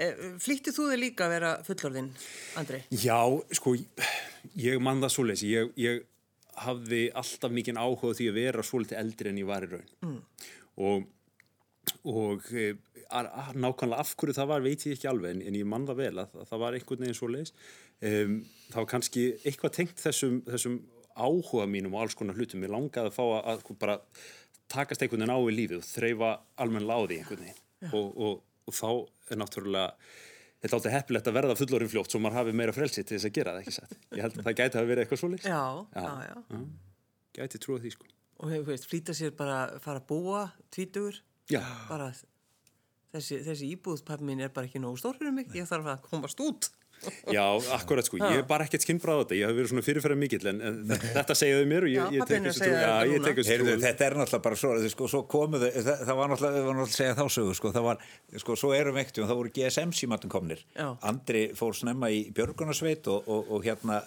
Eh, 0.00 0.20
flýttið 0.40 0.76
þú 0.76 0.86
þig 0.92 1.00
líka 1.02 1.26
að 1.26 1.32
vera 1.34 1.50
fullorðinn, 1.66 2.10
Andri? 2.60 2.82
Já, 2.94 3.18
sko, 3.58 3.74
ég 4.56 4.82
man 4.82 5.02
það 5.02 5.14
svoleiðis. 5.16 5.46
Ég, 5.50 5.72
ég 5.80 6.04
hafði 6.64 7.02
alltaf 7.16 7.52
mikinn 7.52 7.80
áhuga 7.80 8.12
á 8.14 8.16
því 8.16 8.28
að 8.30 8.38
vera 8.38 8.66
svolítið 8.66 9.00
eldri 9.00 9.32
en 9.32 9.40
ég 9.40 9.48
var 9.48 9.66
í 9.66 9.70
raun. 9.74 9.90
Mm. 10.06 10.20
Og, 10.86 11.08
og 12.08 12.48
e, 12.54 12.70
a, 12.70 12.89
nákvæmlega 13.10 14.00
af 14.04 14.14
hverju 14.20 14.36
það 14.38 14.50
var 14.52 14.64
veit 14.64 14.86
ég 14.86 14.96
ekki 14.96 15.08
alveg 15.10 15.34
en, 15.36 15.42
en 15.50 15.58
ég 15.60 15.68
man 15.68 15.86
það 15.88 16.00
vel 16.02 16.12
að, 16.22 16.34
að 16.42 16.48
það 16.52 16.62
var 16.64 16.78
einhvern 16.78 17.04
veginn 17.04 17.18
svoleiðis. 17.18 17.52
Um, 18.00 18.36
það 18.70 18.80
var 18.82 18.90
kannski 18.94 19.24
eitthvað 19.44 19.74
tengt 19.76 20.02
þessum, 20.04 20.40
þessum 20.48 20.78
áhuga 21.20 21.66
mínum 21.68 21.96
og 21.98 22.04
alls 22.04 22.16
konar 22.18 22.38
hlutum. 22.38 22.62
Ég 22.64 22.72
langaði 22.72 23.10
að 23.10 23.16
fá 23.18 23.24
að, 23.26 23.40
að 23.54 23.80
bara 23.82 23.98
takast 24.70 25.02
einhvern 25.02 25.24
veginn 25.26 25.34
á 25.34 25.38
við 25.42 25.56
lífið 25.58 25.80
og 25.82 25.88
þreyfa 25.90 26.32
almenn 26.64 26.88
láði 26.88 27.20
einhvern 27.20 27.44
veginn. 27.46 27.62
Og, 27.90 28.10
og, 28.20 28.42
og 28.68 28.76
þá 28.76 28.88
er 29.32 29.40
náttúrulega 29.40 29.88
þetta 30.60 30.68
er 30.68 30.76
alltaf 30.76 30.92
heppilegt 30.92 31.28
að 31.30 31.36
verða 31.38 31.54
fullorinn 31.56 31.88
fljótt 31.88 32.12
svo 32.12 32.18
maður 32.20 32.36
hafi 32.42 32.52
meira 32.60 32.74
frelsi 32.76 33.00
til 33.00 33.16
þess 33.16 33.28
að 33.30 33.36
gera 33.38 33.54
það 33.54 33.60
ekki 33.62 33.72
satt 33.78 33.94
ég 34.12 34.20
held 34.26 34.34
að 34.36 34.44
það 34.44 34.56
gæti 34.58 34.76
hafa 34.76 34.88
verið 34.90 35.04
eitthvað 35.06 35.20
svoleiðis 35.22 35.46
Já, 35.48 35.60
Já. 35.96 36.02
já, 36.04 36.34
já. 36.52 36.58
gæti 37.38 37.60
trúið 37.64 37.86
því 37.86 37.92
sko 37.94 38.10
Og 38.40 38.52
hefur 38.52 38.68
veist, 38.68 38.86
flýta 38.90 39.14
sér 39.16 39.32
bara 39.36 39.56
að 39.62 39.72
fara 39.84 40.00
að 40.02 40.06
búa, 40.08 40.42
tvítugur, 40.72 41.16
bara 41.88 42.10
þessi, 43.14 43.40
þessi 43.46 43.72
íbúðpappi 43.76 44.28
mín 44.28 44.44
er 44.44 44.52
bara 44.54 44.70
ekki 44.70 44.82
nógu 44.82 45.00
stór 45.00 45.18
fyrir 45.18 45.34
mig, 45.34 45.50
ég 45.56 45.68
þarf 45.70 45.94
að 45.94 46.06
komast 46.10 46.40
út. 46.44 46.70
já, 47.32 47.44
akkurat 47.72 48.04
sko 48.04 48.18
ég 48.20 48.42
er 48.42 48.44
bara 48.44 48.66
ekkert 48.66 48.84
skinnbráð 48.84 49.16
á 49.16 49.20
þetta, 49.22 49.36
ég 49.38 49.48
hef 49.48 49.56
verið 49.56 49.70
svona 49.70 49.84
fyrirferðar 49.86 50.18
mikill 50.20 50.48
en, 50.50 50.58
en 50.60 50.74
þetta 50.90 51.36
segjaðu 51.38 51.68
mér 51.70 51.86
og 51.86 51.92
ég, 51.94 52.10
ég 52.12 52.20
pabbinn 52.20 52.44
er 52.44 52.50
tek 52.50 52.50
að 52.50 52.50
þessu 52.50 52.60
trú 52.60 52.66
segja 52.66 52.82
já, 52.82 52.90
þetta 52.90 53.06
ég 53.06 53.14
núna. 53.14 53.24
tek 53.24 53.38
þessu 53.38 53.52
Heyrðu, 53.54 53.76
þetta 53.84 54.04
er 54.04 54.16
náttúrulega 54.18 54.44
bara 54.44 54.58
svo, 54.60 54.72
sko, 54.92 55.08
svo 55.14 55.20
komuðu, 55.32 55.70
það, 55.78 56.02
það 56.10 56.18
var 56.18 56.30
náttúrulega, 56.34 56.58
við 56.58 56.66
varum 56.68 56.82
náttúrulega 56.82 56.92
að 56.92 56.98
segja 56.98 57.16
þá 57.16 57.36
sögu, 57.38 57.54
sko, 57.56 57.72
það 57.78 57.86
var, 57.86 58.04
sko, 58.44 58.56
svo 58.60 58.72
erum 58.76 58.98
vektum, 59.00 59.28
það 59.30 59.40
voru 59.40 59.52
GSM 59.56 59.94
símatum 59.96 60.34
komnir. 60.34 60.64
Já. 60.76 60.86
Andri 61.08 61.42
fór 61.56 61.78
snemma 61.80 62.12
í 62.12 62.20
Björgunarsveit 62.36 63.08
og, 63.14 63.32
og, 63.32 63.48
og 63.56 63.64
hérna 63.64 64.02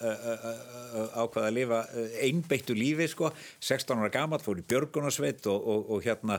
ákvaða 1.18 1.50
að 1.50 1.58
lifa 1.58 1.82
einbeittu 2.22 2.78
lífi, 2.78 3.10
sko, 3.10 3.34
16 3.58 4.06
ára 4.06 4.14
gamall 4.14 4.44
fór 4.46 4.62
í 4.62 4.68
Björgunarsveit 4.70 5.50
og, 5.50 5.66
og, 5.66 5.90
og 5.98 6.06
hérna 6.06 6.38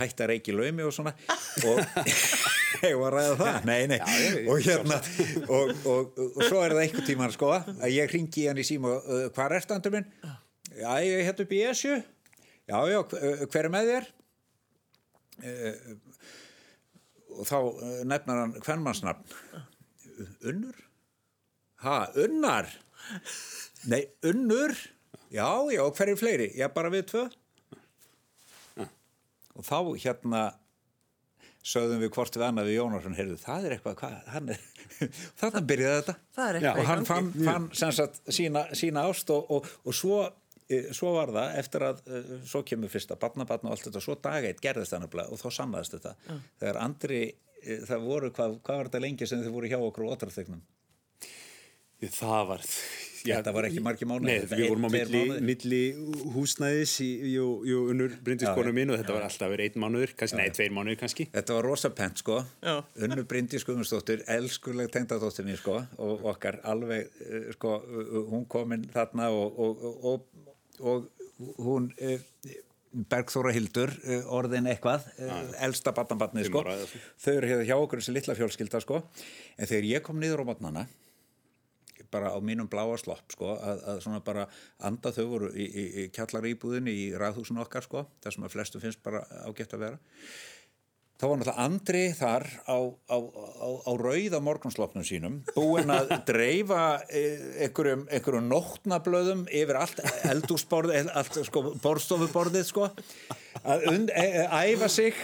hætti 0.00 0.22
að 0.24 0.28
reiki 0.34 0.52
laumi 0.54 0.84
og 0.86 0.92
svona 0.94 1.12
og 1.66 1.80
ég 2.86 2.96
var 3.00 3.14
að 3.16 3.16
ræða 3.16 3.36
það, 3.40 3.56
nei, 3.68 3.78
nei, 3.90 3.98
ég- 4.20 4.50
og 4.52 4.60
hérna, 4.64 4.98
og, 5.56 5.72
og, 5.88 6.20
og 6.28 6.38
svo 6.46 6.60
er 6.64 6.74
það 6.76 6.82
einhver 6.84 7.06
tíma, 7.08 7.30
sko, 7.34 7.50
að 7.56 7.94
ég 7.94 8.12
ringi 8.14 8.46
hann 8.48 8.60
í 8.60 8.66
síma, 8.66 8.92
uh, 9.00 9.24
hvað 9.34 9.56
er 9.58 9.64
standur 9.66 9.94
minn? 9.96 10.06
Já, 10.70 10.92
ég 11.04 11.16
er 11.18 11.26
hérna 11.26 11.44
upp 11.44 11.52
í 11.56 11.62
Esju. 11.72 11.96
Já, 12.70 12.76
já, 12.92 13.00
hver 13.10 13.42
hver 13.50 13.66
er 13.66 13.72
með 13.74 13.88
þér? 13.90 14.06
Uh, 15.40 15.74
og 17.40 17.48
þá 17.48 17.56
uh, 17.58 17.98
nefnar 18.08 18.40
hann 18.44 18.54
hvernmannsnafn. 18.60 19.36
Unnur? 20.46 20.78
Ha, 21.84 21.98
Unnar? 22.20 22.68
Nei, 23.90 24.02
Unnur? 24.28 24.74
Já, 25.32 25.48
já, 25.72 25.82
hver 25.96 26.12
er 26.12 26.18
fleiri? 26.20 26.48
Já, 26.58 26.68
bara 26.74 26.90
við 26.92 27.06
tvö. 27.10 27.22
Og 29.58 29.66
þá 29.66 29.78
hérna 30.04 30.42
sögðum 31.66 32.00
við 32.00 32.12
hvort 32.14 32.36
við 32.36 32.46
annað 32.46 32.70
við 32.70 32.76
Jónarsson, 32.78 33.16
heyrðu, 33.18 33.38
það 33.42 33.66
er 33.66 33.74
eitthvað, 33.76 33.96
hvað, 34.00 34.14
hann 34.32 34.52
er, 34.54 34.62
þarna 35.40 35.62
byrjaði 35.72 35.98
þetta. 35.98 36.14
Það 36.36 36.48
er 36.48 36.56
Já, 36.56 36.60
eitthvað 36.70 36.80
og 36.82 36.90
hann 36.90 37.08
fann, 37.08 37.32
fann 37.48 37.66
sem 37.82 37.92
sagt 37.98 38.20
sína, 38.32 38.62
sína 38.80 39.04
ást 39.10 39.32
og, 39.34 39.52
og, 39.52 39.68
og 39.84 39.96
svo, 39.96 40.22
e, 40.64 40.80
svo 40.96 41.12
var 41.18 41.34
það 41.36 41.60
eftir 41.60 41.86
að 41.90 42.00
e, 42.06 42.22
svo 42.48 42.64
kemur 42.70 42.92
fyrsta 42.92 43.18
barnabarn 43.20 43.68
og 43.68 43.76
allt 43.76 43.90
þetta, 43.90 44.04
svo 44.06 44.16
dag 44.24 44.48
eitt 44.48 44.64
gerðist 44.64 44.96
það 44.96 45.04
nefnilega 45.04 45.36
og 45.36 45.42
þá 45.42 45.58
sannaðist 45.58 45.98
þetta. 45.98 46.16
Þegar 46.62 46.80
Andri, 46.86 47.22
e, 47.60 47.80
það 47.90 48.08
voru 48.08 48.32
hvað, 48.38 48.58
hvað 48.64 48.80
var 48.80 48.90
þetta 48.92 49.04
lengi 49.04 49.28
sem 49.28 49.44
þið 49.44 49.56
voru 49.58 49.72
hjá 49.74 49.80
okkur 49.82 50.08
á 50.08 50.12
ótrafþegnum 50.16 50.64
það 52.08 52.46
var 52.48 52.62
Þetta 53.20 53.52
var 53.54 53.68
ekki 53.68 53.82
Nei, 54.24 54.36
þetta 54.42 54.58
við 54.58 54.70
vorum 54.70 54.86
á 54.86 54.90
milli, 54.94 55.22
milli 55.50 55.80
húsnæðis 56.34 56.94
í, 57.04 57.08
jú, 57.34 57.46
jú, 57.68 57.82
unnur 57.92 58.16
brindiskonu 58.24 58.72
Já, 58.72 58.76
mín 58.80 58.94
og 58.94 59.00
þetta 59.00 59.16
var 59.16 59.26
alltaf 59.28 59.52
verið 59.52 59.70
einn 59.70 59.84
mánuður, 59.84 60.14
kannski, 60.20 60.40
nei, 60.40 60.54
tveir 60.56 60.74
mánuður 60.76 61.00
kannski. 61.02 61.26
Þetta 61.34 61.58
var 61.58 61.68
rosa 61.68 61.92
pent 61.96 62.22
sko, 62.24 62.40
Já. 62.64 62.74
Unnu 63.06 63.26
Bryndi 63.30 63.60
Skumundsdóttir, 63.62 64.24
elskuleg 64.36 64.90
tengdadóttir 64.94 65.48
mín 65.48 65.60
sko 65.60 65.78
og 66.00 66.26
okkar 66.32 66.60
alveg 66.70 67.22
eh, 67.26 67.50
sko, 67.56 67.76
uh, 67.84 68.18
hún 68.32 68.48
kominn 68.50 68.88
þarna 68.94 69.30
og, 69.34 69.60
og, 69.60 69.86
og, 69.86 70.26
og, 70.80 71.08
og 71.50 71.64
hún 71.64 71.92
eh, 72.00 72.20
Bergþóra 72.90 73.52
Hildur 73.54 73.92
eh, 74.02 74.24
orðin 74.34 74.66
eitthvað, 74.70 75.04
eh, 75.22 75.36
elsta 75.66 75.92
batnabatnið 75.94 76.48
sko, 76.48 76.64
þau 77.22 77.34
eru 77.36 77.50
hérna 77.52 77.66
hjá 77.68 77.76
okkur 77.76 78.02
þessi 78.02 78.14
litla 78.16 78.34
fjölskylda 78.38 78.80
sko, 78.82 79.04
en 79.56 79.70
þegar 79.70 79.86
ég 79.92 80.04
kom 80.06 80.18
niður 80.18 80.42
á 80.42 80.50
batnana 80.50 80.88
bara 82.12 82.32
á 82.34 82.38
mínum 82.44 82.68
bláa 82.70 82.98
slopp 83.00 83.34
sko, 83.34 83.56
að, 83.56 83.82
að 83.92 84.04
svona 84.04 84.22
bara 84.26 84.46
anda 84.78 85.12
þau 85.14 85.26
voru 85.32 85.50
í, 85.54 85.66
í, 85.66 85.84
í 86.04 86.06
kjallaríbúðinni 86.14 86.94
í 87.04 87.10
ræðhúsinu 87.20 87.64
okkar 87.64 87.86
sko, 87.86 88.06
það 88.22 88.36
sem 88.36 88.48
að 88.48 88.56
flestu 88.56 88.82
finnst 88.82 89.04
bara 89.04 89.24
ágætt 89.46 89.76
að 89.76 89.86
vera. 89.86 90.00
Þá 91.20 91.26
var 91.28 91.36
náttúrulega 91.36 91.64
Andri 91.66 92.02
þar 92.16 92.44
á, 92.64 92.78
á, 93.12 93.16
á, 93.60 93.68
á 93.84 93.92
rauða 94.00 94.38
morgunsloppnum 94.40 95.04
sínum 95.04 95.34
búinn 95.52 95.92
að 95.92 96.14
dreifa 96.30 96.84
eh, 97.12 97.66
einhverjum, 97.66 98.06
einhverjum 98.08 98.46
nótnablöðum 98.48 99.42
yfir 99.52 99.76
allt 99.82 100.00
eldúsborðið 100.30 101.10
allt 101.20 101.36
sko, 101.44 101.64
borðstofuborðið 101.84 102.64
sko 102.70 102.88
að 103.60 103.84
und, 103.92 104.14
e, 104.16 104.24
e, 104.24 104.46
æfa 104.72 104.88
sig 104.88 105.20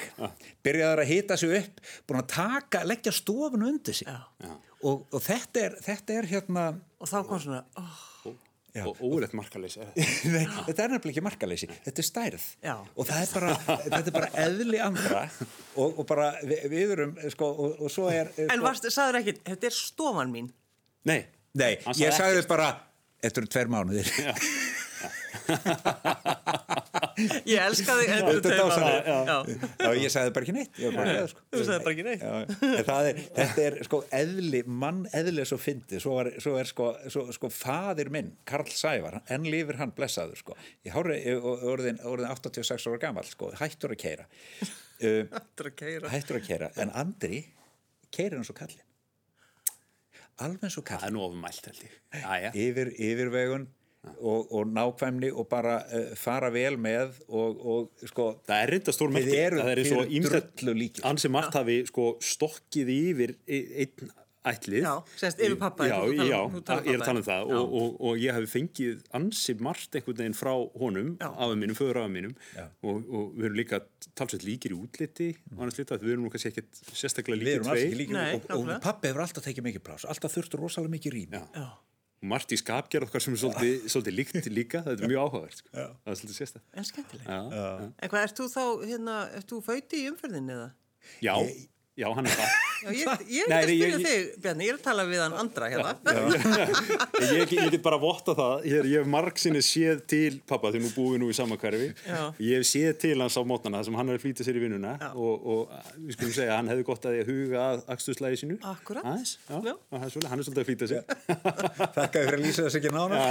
byrjaður 0.66 1.04
að 1.06 1.12
hita 1.14 1.40
sig 1.40 1.56
upp 1.62 1.82
búinn 2.04 2.20
að 2.26 2.30
taka, 2.34 2.84
leggja 2.84 3.16
stofun 3.16 3.64
undir 3.70 3.96
sig. 3.96 4.12
Já. 4.12 4.52
Og, 4.86 5.06
og 5.10 5.22
þetta 5.24 5.64
er 5.66 5.78
þetta 5.84 6.18
er 6.20 6.28
hérna 6.30 6.66
Og 6.96 7.10
þá 7.10 7.16
kom 7.28 7.40
svona, 7.42 7.62
oh, 7.76 8.34
Já. 8.76 8.84
og 8.88 9.00
órætt 9.04 9.34
markaleysi 9.36 9.84
Nei, 10.34 10.44
þetta 10.68 10.84
er 10.84 10.94
nefnilega 10.94 11.12
ekki 11.12 11.24
markaleysi, 11.24 11.68
þetta 11.84 12.02
er 12.02 12.08
stærð. 12.08 12.46
Já. 12.64 12.74
og 12.76 13.08
það 13.08 13.22
er 13.22 13.32
bara, 13.36 13.78
þetta 13.84 14.02
er 14.02 14.16
bara 14.18 14.30
eðli 14.46 14.82
andra 14.84 15.22
og, 15.76 15.88
og 15.90 16.02
bara 16.08 16.30
við, 16.42 16.66
við 16.72 16.96
erum 16.96 17.16
sko, 17.32 17.50
og, 17.52 17.80
og 17.86 17.92
svo 17.92 18.10
er 18.12 18.32
en 18.34 18.52
sko, 18.52 18.64
varst, 18.66 18.90
sagður 18.94 19.20
ekki, 19.22 19.38
þetta 19.46 19.70
er 19.70 19.76
stofan 19.76 20.32
mín. 20.34 20.50
Nei, 21.06 21.20
Nei, 21.56 21.76
ég 21.96 22.12
sagði 22.16 22.44
bara 22.48 22.74
Þetta 23.24 23.40
eru 23.40 23.48
tveir 23.50 23.70
mánuðir 23.72 24.10
Ég 27.48 27.56
elska 27.62 27.94
þig, 27.96 28.10
er 28.12 28.24
ég 29.96 30.10
sagði 30.12 30.32
bara 30.36 30.44
ekki 30.44 30.54
neitt. 30.56 30.74
Ég 30.82 30.90
var 30.92 30.96
bara, 31.00 31.12
ja, 31.16 31.28
sko. 31.30 31.40
Þú 31.54 31.60
sagðir 31.64 31.84
bara 31.86 31.94
ekki 31.94 32.04
neitt. 32.06 32.24
Já, 32.26 32.32
en 32.68 32.86
það 32.88 33.08
er, 33.10 33.20
Þetta 33.38 33.60
er 33.66 33.76
sko 33.88 34.00
eðli, 34.18 34.60
mann 34.84 34.98
eðli 35.16 35.44
svo 35.48 35.58
fyndið, 35.60 35.98
svo, 36.04 36.12
er- 36.22 36.36
svo 36.44 36.52
er 36.60 36.68
sko, 36.70 36.86
svo, 37.12 37.22
sko 37.36 37.50
fadir 37.52 38.10
minn, 38.12 38.28
Karl 38.48 38.68
Sævar 38.72 39.16
en 39.32 39.46
lifir 39.48 39.78
hann 39.80 39.94
blessaður 39.96 40.38
sko. 40.42 40.56
Ég 40.86 40.92
orðin, 41.72 41.98
orðin 42.04 42.28
86 42.34 42.88
ára 42.90 43.00
gamall 43.06 43.28
sko, 43.30 43.48
hættur 43.62 43.94
að 43.96 44.00
keira 44.02 44.24
uh, 45.06 45.22
keira. 45.80 46.12
hættur 46.12 46.36
að 46.42 46.46
keira, 46.50 46.68
en 46.84 46.92
Andri 47.00 47.40
keirir 48.12 48.36
eins 48.42 48.52
og 48.52 48.58
kallin 48.60 48.84
alveg 50.44 50.66
eins 50.68 50.76
og 50.76 50.84
er 52.50 52.56
yfir, 52.60 52.88
yfir 53.00 53.30
vegun 53.32 53.64
og, 54.20 54.52
og 54.52 54.68
nákvæmni 54.76 55.30
og 55.32 55.48
bara 55.50 55.78
uh, 55.86 56.12
fara 56.18 56.50
vel 56.54 56.76
með 56.80 57.18
og, 57.28 57.64
og 57.66 58.06
sko 58.10 58.28
Það 58.46 58.62
er 58.62 58.74
reynda 58.76 58.94
stór 58.96 59.10
eruð- 59.16 59.64
Það 59.64 59.72
er 59.72 60.46
drullu 60.60 60.76
líkir. 60.82 61.06
Ansi 61.10 61.32
margt 61.32 61.58
hafi 61.58 61.80
sko 61.90 62.12
stokkið 62.22 62.94
yfir 63.00 63.36
e- 63.46 63.66
einn 63.86 64.14
ætlið. 64.46 64.84
Já, 64.84 64.92
semst 65.18 65.40
yfir 65.42 65.56
pabba, 65.58 65.88
Já, 65.90 65.96
þú 66.52 66.60
talar 66.62 66.84
ég 66.86 66.94
er 66.94 67.00
að 67.00 67.08
tala 67.08 67.18
um 67.18 67.24
það 67.26 67.48
og, 67.56 67.72
og, 67.80 67.96
og 68.06 68.20
ég 68.22 68.36
hafi 68.36 68.46
fengið 68.52 69.00
ansi 69.18 69.56
margt 69.58 69.96
einhvern 69.98 70.20
veginn 70.20 70.36
frá 70.38 70.52
honum, 70.78 71.08
afum 71.26 71.58
mínum, 71.64 71.74
föður 71.74 71.98
afum 72.04 72.14
mínum. 72.14 72.36
Og, 72.86 73.00
og 73.10 73.32
við 73.34 73.48
erum 73.48 73.58
líka 73.58 73.80
talsveit 74.14 74.46
líkir 74.46 74.76
í 74.76 74.78
útliti 74.78 75.32
og 75.50 75.64
annars 75.64 75.80
lítið 75.80 75.96
að 75.98 76.06
við 76.06 76.14
erum 76.14 76.28
nú 76.28 76.30
kannski 76.36 76.52
ekkert 76.52 76.78
sérstaklega 76.94 77.40
við 77.42 77.50
líkir 77.50 77.66
tvei. 77.66 77.82
og, 78.54 78.70
pappi 78.86 79.10
hefur 79.10 79.24
alltaf 79.26 79.48
tekið 79.50 79.66
mikið 79.66 79.84
plás 79.90 80.06
alltaf 80.14 80.36
þurftu 80.38 80.62
rosalega 80.62 80.94
mikið 80.94 81.16
rým 81.18 81.36
Já. 81.40 81.66
Margt 82.24 82.52
í 82.54 82.56
skapgerð 82.56 83.10
okkar 83.10 83.22
sem 83.22 83.34
er 83.36 83.40
svolítið, 83.42 83.88
svolítið 83.92 84.14
líkt 84.16 84.46
líka, 84.48 84.80
þetta 84.86 85.04
er 85.04 85.10
mjög 85.12 85.26
áhugavert. 85.26 85.60
Sko. 85.60 85.72
Það 85.76 86.12
er 86.12 86.18
svolítið 86.20 86.38
sérstaklega. 86.40 86.72
En 86.80 86.86
skemmtileg. 86.88 87.26
En 87.28 88.12
hvað, 88.12 88.22
ert 88.22 88.40
þú 88.40 88.46
þá, 88.54 88.64
hérna, 88.86 89.16
ert 89.36 89.52
þú 89.52 89.58
fauti 89.66 90.00
í 90.00 90.08
umferðinni 90.10 90.56
eða? 90.56 90.70
já, 91.22 91.34
já, 91.96 92.06
hann 92.14 92.26
er 92.28 92.34
það. 92.36 92.54
Já, 92.86 92.90
ég, 92.92 93.20
ég 93.32 93.46
er 93.48 93.52
ekki 93.56 93.56
að 93.56 93.70
spyrja 93.72 93.96
ég- 93.96 94.02
þig, 94.06 94.24
Bjarni, 94.44 94.64
ég 94.66 94.72
er 94.72 94.76
að 94.76 94.82
tala 94.84 95.04
við 95.08 95.20
hann 95.24 95.36
andra 95.40 95.68
hérna. 95.72 95.92
ég, 96.12 97.30
ég, 97.32 97.52
ég 97.56 97.70
get 97.72 97.82
bara 97.86 97.96
votta 98.02 98.34
það 98.36 98.66
ég 98.68 98.84
hef 98.98 99.06
marg 99.08 99.38
sinni 99.40 99.62
séð 99.64 100.02
til 100.12 100.36
pappa 100.46 100.68
því 100.74 100.82
nú 100.84 100.90
búum 100.92 101.14
við 101.14 101.22
nú 101.22 101.30
í 101.32 101.36
sama 101.38 101.56
hverfi 101.56 101.88
Já. 102.04 102.20
ég 102.44 102.60
hef 102.60 102.66
séð 102.68 102.98
til 103.00 103.14
hans 103.24 103.38
á 103.40 103.42
mótnana 103.48 103.80
þar 103.80 103.88
sem 103.88 103.96
hann 103.96 104.12
er 104.12 104.18
að 104.20 104.24
flýta 104.26 104.44
sér 104.46 104.58
í 104.60 104.62
vinnuna 104.66 104.92
og, 105.16 105.46
og 105.56 105.72
við 106.04 106.18
skulum 106.18 106.34
segja 106.36 106.52
að 106.52 106.60
hann 106.60 106.70
hefði 106.74 106.86
gott 106.90 107.08
að 107.08 107.16
því 107.16 107.22
að 107.24 107.32
huga 107.32 107.64
að 107.70 107.82
akstuslægi 107.96 108.40
sínu 108.44 108.58
Akkúrat. 108.74 109.08
Aðeins, 109.08 109.32
já, 109.48 109.56
Já. 109.56 109.72
já. 109.72 109.74
hann 109.96 110.04
er 110.06 110.12
svolítið- 110.12 110.30
hann 110.34 110.38
er 110.38 110.48
svolítið 110.50 110.62
að 110.62 110.68
flýta 110.68 110.90
sér 110.92 111.02
þakka 111.96 112.26
fyrir 112.28 112.36
að 112.36 112.44
lýsa 112.44 112.68
þess 112.68 112.78
ekki 112.82 112.92
nána. 112.92 113.24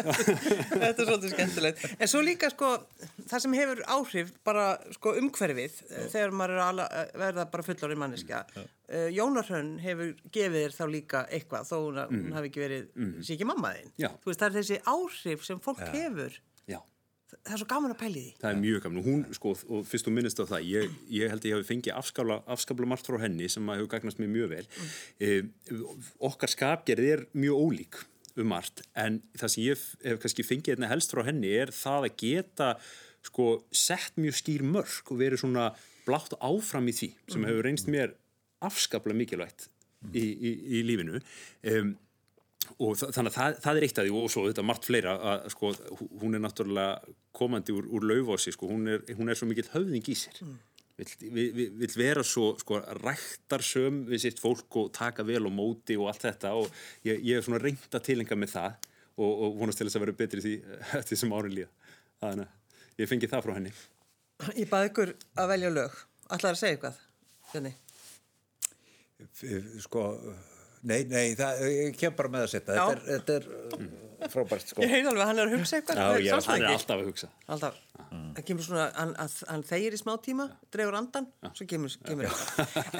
Þetta 0.00 0.90
er 0.90 1.06
svolítið 1.06 1.34
skemmtilegt. 1.36 1.84
En 2.00 2.10
svo 2.10 2.20
líka, 2.24 2.50
sko, 2.56 2.72
það 3.30 3.44
sem 3.44 3.56
hefur 3.56 3.80
áhrif, 3.94 4.34
bara, 4.46 4.66
sko, 4.96 5.14
umhverfið, 5.20 5.80
eh, 5.88 6.06
þegar 6.12 6.36
maður 6.36 6.56
er 6.56 6.62
ala, 6.66 6.86
eh, 6.90 7.16
verða 7.22 7.46
bara 7.50 7.66
fullorinn 7.66 8.02
manneskja. 8.02 8.44
Uh, 8.90 9.08
Jónarhönn 9.14 9.76
hefur 9.78 10.14
gefið 10.34 10.64
þér 10.64 10.72
þá 10.74 10.84
líka 10.90 11.18
eitthvað, 11.30 11.68
þó 11.68 11.76
hún, 11.78 11.98
mm. 12.02 12.22
hún 12.24 12.34
hafi 12.34 12.50
ekki 12.50 12.62
verið, 12.64 12.86
mm. 12.96 13.12
sé 13.22 13.36
ekki 13.36 13.46
mamma 13.46 13.74
þín. 13.76 13.92
Já. 14.02 14.08
Þú 14.10 14.32
veist, 14.32 14.40
það 14.40 14.48
er 14.48 14.56
þessi 14.58 14.80
áhrif 14.94 15.44
sem 15.46 15.60
fólk 15.62 15.84
hefur. 15.94 16.40
já. 16.66 16.80
Það 17.30 17.52
er 17.54 17.60
svo 17.62 17.68
gaman 17.70 17.94
að 17.94 18.00
pæli 18.00 18.20
því. 18.24 18.30
Það 18.40 18.50
er 18.50 18.60
mjög 18.64 18.82
gaman. 18.82 19.04
Hún, 19.06 19.20
sko, 19.38 19.52
og 19.70 19.84
fyrst 19.86 20.08
þú 20.08 20.14
minnist 20.16 20.42
á 20.42 20.44
það, 20.50 20.64
ég, 20.66 20.96
ég 21.14 21.30
held 21.30 21.44
að 21.44 21.50
ég 21.52 21.60
hafi 21.60 21.68
fengið 21.68 22.40
afskapla 22.50 22.88
margt 22.90 23.06
frá 23.06 23.20
henni 23.22 23.46
sem 23.46 23.70
hefur 23.70 23.92
gagnast 23.92 24.18
mér 24.18 24.32
mjög 24.34 24.50
vel. 24.56 24.66
Mm. 25.20 25.52
okkar 26.26 26.50
skapgerð 26.50 27.12
er 27.12 27.28
mjög 27.38 27.62
ólík 27.62 28.02
um 28.38 28.50
margt, 28.50 28.82
en 28.98 29.20
það 29.38 29.52
sem 29.52 29.62
ég 29.64 29.84
hef 30.04 30.20
kannski 30.22 30.46
fengið 30.46 30.76
einna 30.76 30.90
helst 30.90 31.14
frá 31.14 31.22
henni 31.26 31.50
er 31.60 31.72
það 31.74 32.08
að 32.08 32.18
geta, 32.22 32.68
sko, 33.26 33.48
sett 33.72 34.16
mjög 34.20 34.38
skýr 34.40 34.64
mörg 34.66 35.12
og 35.12 35.20
verið 35.20 35.44
svona 35.44 35.70
blátt 36.06 36.36
áfram 36.40 36.88
í 36.90 36.94
því, 36.96 37.10
sem 37.30 37.44
hefur 37.48 37.66
reynst 37.66 37.90
mér 37.92 38.14
afskapla 38.64 39.16
mikilvægt 39.16 39.68
í, 40.12 40.24
í, 40.24 40.54
í 40.78 40.84
lífinu. 40.88 41.20
Um, 41.70 41.92
og 42.78 42.96
þa- 42.98 43.10
þannig 43.14 43.32
að 43.32 43.36
það, 43.36 43.60
það 43.64 43.78
er 43.78 43.86
eitt 43.86 43.98
af 43.98 44.06
því 44.06 44.16
og 44.16 44.32
svo 44.32 44.42
þetta 44.46 44.64
margt 44.66 44.88
fleira 44.88 45.14
að 45.32 45.46
sko 45.54 45.70
hún 46.20 46.36
er 46.36 46.42
náttúrulega 46.44 47.14
komandi 47.36 47.74
úr, 47.74 47.88
úr 47.88 48.06
laufási 48.10 48.54
sko, 48.54 48.68
hún 48.70 48.90
er, 48.94 49.02
hún 49.18 49.32
er 49.32 49.38
svo 49.38 49.48
mikill 49.50 49.70
höfðing 49.72 50.10
í 50.12 50.16
sér 50.18 50.38
mm. 50.44 50.54
vill, 51.00 51.10
vi, 51.24 51.46
vi, 51.56 51.66
vill 51.82 51.96
vera 51.98 52.24
svo 52.26 52.52
sko 52.60 52.82
ræktarsöm 53.00 54.04
við 54.10 54.24
sitt 54.26 54.42
fólk 54.42 54.78
og 54.82 54.92
taka 54.96 55.26
vel 55.26 55.42
og 55.48 55.56
móti 55.56 55.98
og 55.98 56.12
allt 56.12 56.28
þetta 56.28 56.54
og 56.60 56.70
ég, 57.08 57.18
ég 57.18 57.40
er 57.40 57.46
svona 57.46 57.62
reynd 57.62 57.90
að 57.90 58.06
tilenga 58.06 58.38
með 58.38 58.54
það 58.54 58.88
og, 59.16 59.30
og 59.30 59.60
vonast 59.64 59.80
til 59.80 59.88
þess 59.88 59.98
að 59.98 60.06
vera 60.06 60.18
betri 60.22 60.46
því 60.46 60.56
eftir 61.00 61.22
sem 61.24 61.36
árin 61.36 61.56
líða 61.58 61.72
þannig 62.20 62.46
að 62.46 62.56
ég 63.00 63.08
fengi 63.10 63.30
það 63.30 63.46
frá 63.46 63.56
henni 63.58 63.72
Ég 64.56 64.68
baði 64.70 64.88
ykkur 64.88 65.10
að 65.36 65.50
velja 65.50 65.70
lög. 65.74 65.96
Ætlaði 66.32 66.54
að 66.54 66.60
segja 66.62 66.76
eitthvað, 66.76 67.00
Bjarni? 67.50 67.72
sko, 69.84 70.04
nei, 70.88 71.02
nei 71.10 71.34
það, 71.36 71.58
ég 71.74 71.98
kem 71.98 72.14
bara 72.16 72.30
með 72.32 72.46
að 72.46 72.52
setja 72.54 72.76
Já. 72.78 72.84
þetta 72.88 73.02
er, 73.02 73.10
þetta 73.10 73.34
er 73.36 73.90
uh, 74.24 74.30
frábært 74.32 74.70
sko 74.72 74.84
Ég 74.84 74.92
heyrði 74.94 75.10
alveg 75.10 75.24
að 75.24 75.30
hann 75.30 75.42
er 75.42 75.50
að 75.50 75.56
hugsa 75.58 75.76
eitthvað. 75.80 76.00
Já, 76.24 76.32
sástu 76.36 76.52
hann 76.52 76.64
er 76.64 76.76
alltaf 76.76 76.96
að 77.02 77.10
hugsa 77.10 77.30
Alltaf. 77.56 77.80
Það 78.00 78.40
kemur 78.48 78.66
svona, 78.66 78.86
hann, 78.96 79.12
að, 79.22 79.36
hann 79.50 79.66
þegir 79.68 79.96
í 79.96 80.00
smá 80.00 80.12
tíma, 80.24 80.46
dregur 80.72 80.96
andan, 80.98 81.28
svo 81.52 81.66
kemur, 81.70 81.96
kemur. 82.06 82.40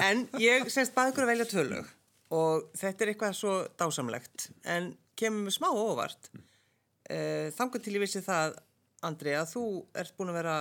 En 0.09 0.23
ég 0.41 0.69
semst 0.71 0.93
baði 0.95 1.13
ykkur 1.15 1.25
að 1.25 1.33
velja 1.33 1.49
tvö 1.51 1.65
lög 1.71 1.89
og 2.31 2.69
þetta 2.79 3.03
er 3.03 3.11
eitthvað 3.11 3.33
svo 3.35 3.53
dásamlegt, 3.81 4.45
en 4.71 4.93
kemur 5.19 5.51
smá 5.51 5.67
óvart. 5.73 6.29
Uh, 7.11 7.49
Þangur 7.57 7.81
til 7.83 7.97
ég 7.97 8.05
vissi 8.05 8.21
það, 8.23 8.55
Andri, 9.07 9.33
að 9.37 9.47
þú 9.55 9.63
ert 9.97 10.13
búin 10.17 10.29
að 10.33 10.37
vera 10.41 10.57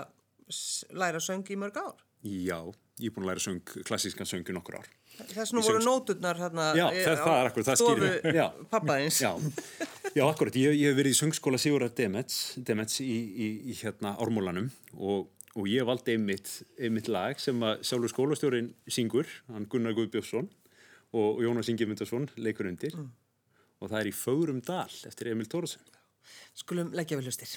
læra 0.97 1.21
söng 1.23 1.45
í 1.53 1.57
mörg 1.61 1.77
ár. 1.81 1.99
Já, 2.27 2.59
ég 3.01 3.11
er 3.11 3.15
búin 3.17 3.25
að 3.27 3.31
læra 3.33 3.43
söng, 3.45 3.61
klassískan 3.89 4.29
söng 4.29 4.45
í 4.49 4.53
nokkur 4.57 4.77
ár 4.81 4.89
Þess 5.31 5.53
nú 5.53 5.61
voru 5.65 5.81
söng- 5.81 5.87
nóturnar 5.89 6.37
hérna 6.39 6.67
Já, 6.77 6.87
eh, 6.93 7.05
það, 7.05 7.17
á 7.17 7.25
það 7.25 7.39
er 7.41 7.49
akkur, 7.51 7.65
það 7.67 7.79
stofu 7.81 8.33
Já. 8.37 8.47
pappaðins. 8.71 9.19
Já, 9.21 9.31
já 10.17 10.25
akkurat, 10.29 10.57
ég, 10.57 10.77
ég 10.79 10.91
hef 10.93 10.97
verið 11.01 11.15
í 11.15 11.19
söngskóla 11.21 11.61
Sigurðar 11.61 11.95
Demets, 11.97 12.39
Demets 12.57 13.01
í, 13.05 13.09
í, 13.11 13.49
í 13.73 13.77
hérna 13.81 14.15
Ármólanum 14.21 14.71
og, 14.97 15.29
og 15.57 15.69
ég 15.69 15.85
valdi 15.89 16.15
einmitt, 16.17 16.53
einmitt 16.81 17.09
lag 17.13 17.41
sem 17.43 17.61
að 17.67 17.83
sjálfur 17.89 18.13
skólastjórin 18.15 18.71
syngur, 18.89 19.29
hann 19.49 19.69
Gunnar 19.69 19.97
Guðbjörnsson 19.99 20.49
og, 21.13 21.41
Jónas 21.45 21.69
Ingi 21.73 21.89
Myndarsson 21.91 22.29
leikur 22.41 22.69
undir 22.71 22.97
og 23.81 23.89
það 23.91 23.99
er 24.03 24.13
í 24.13 24.17
Fögrum 24.17 24.61
Dal 24.65 24.89
eftir 25.09 25.33
Emil 25.33 25.49
Tórasen. 25.51 25.81
Skulum 26.55 26.93
leggja 26.97 27.17
við 27.19 27.31
hlustir. 27.33 27.57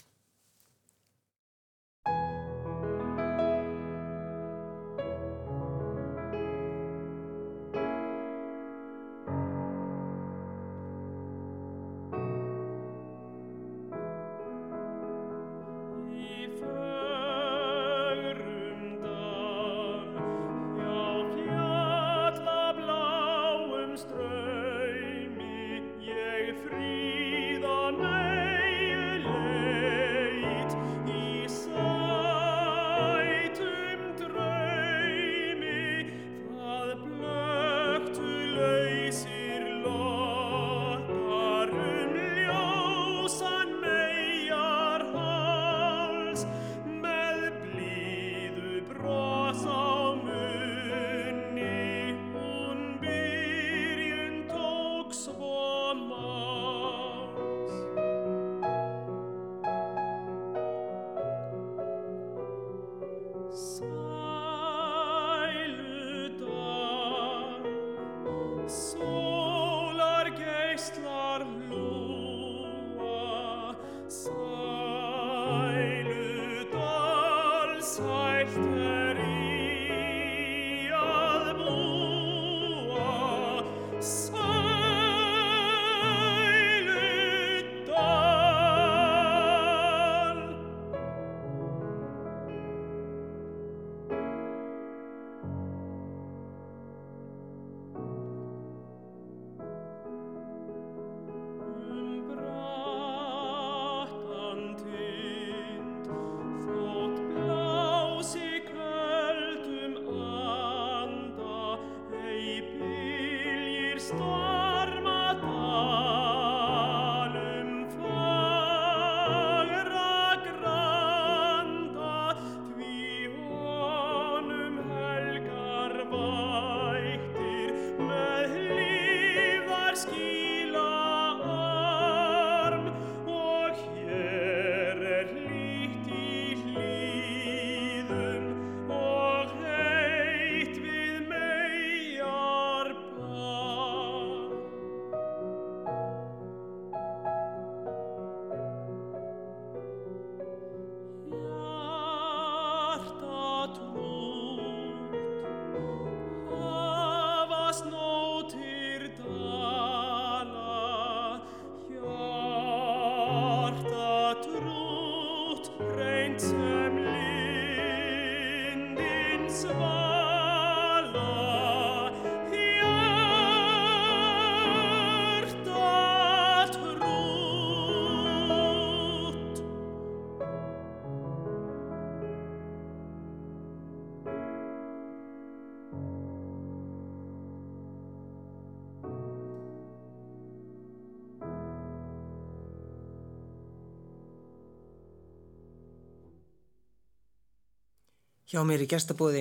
Hjá 198.54 198.62
mér 198.70 198.84
í 198.84 198.86
gestabóði 198.86 199.40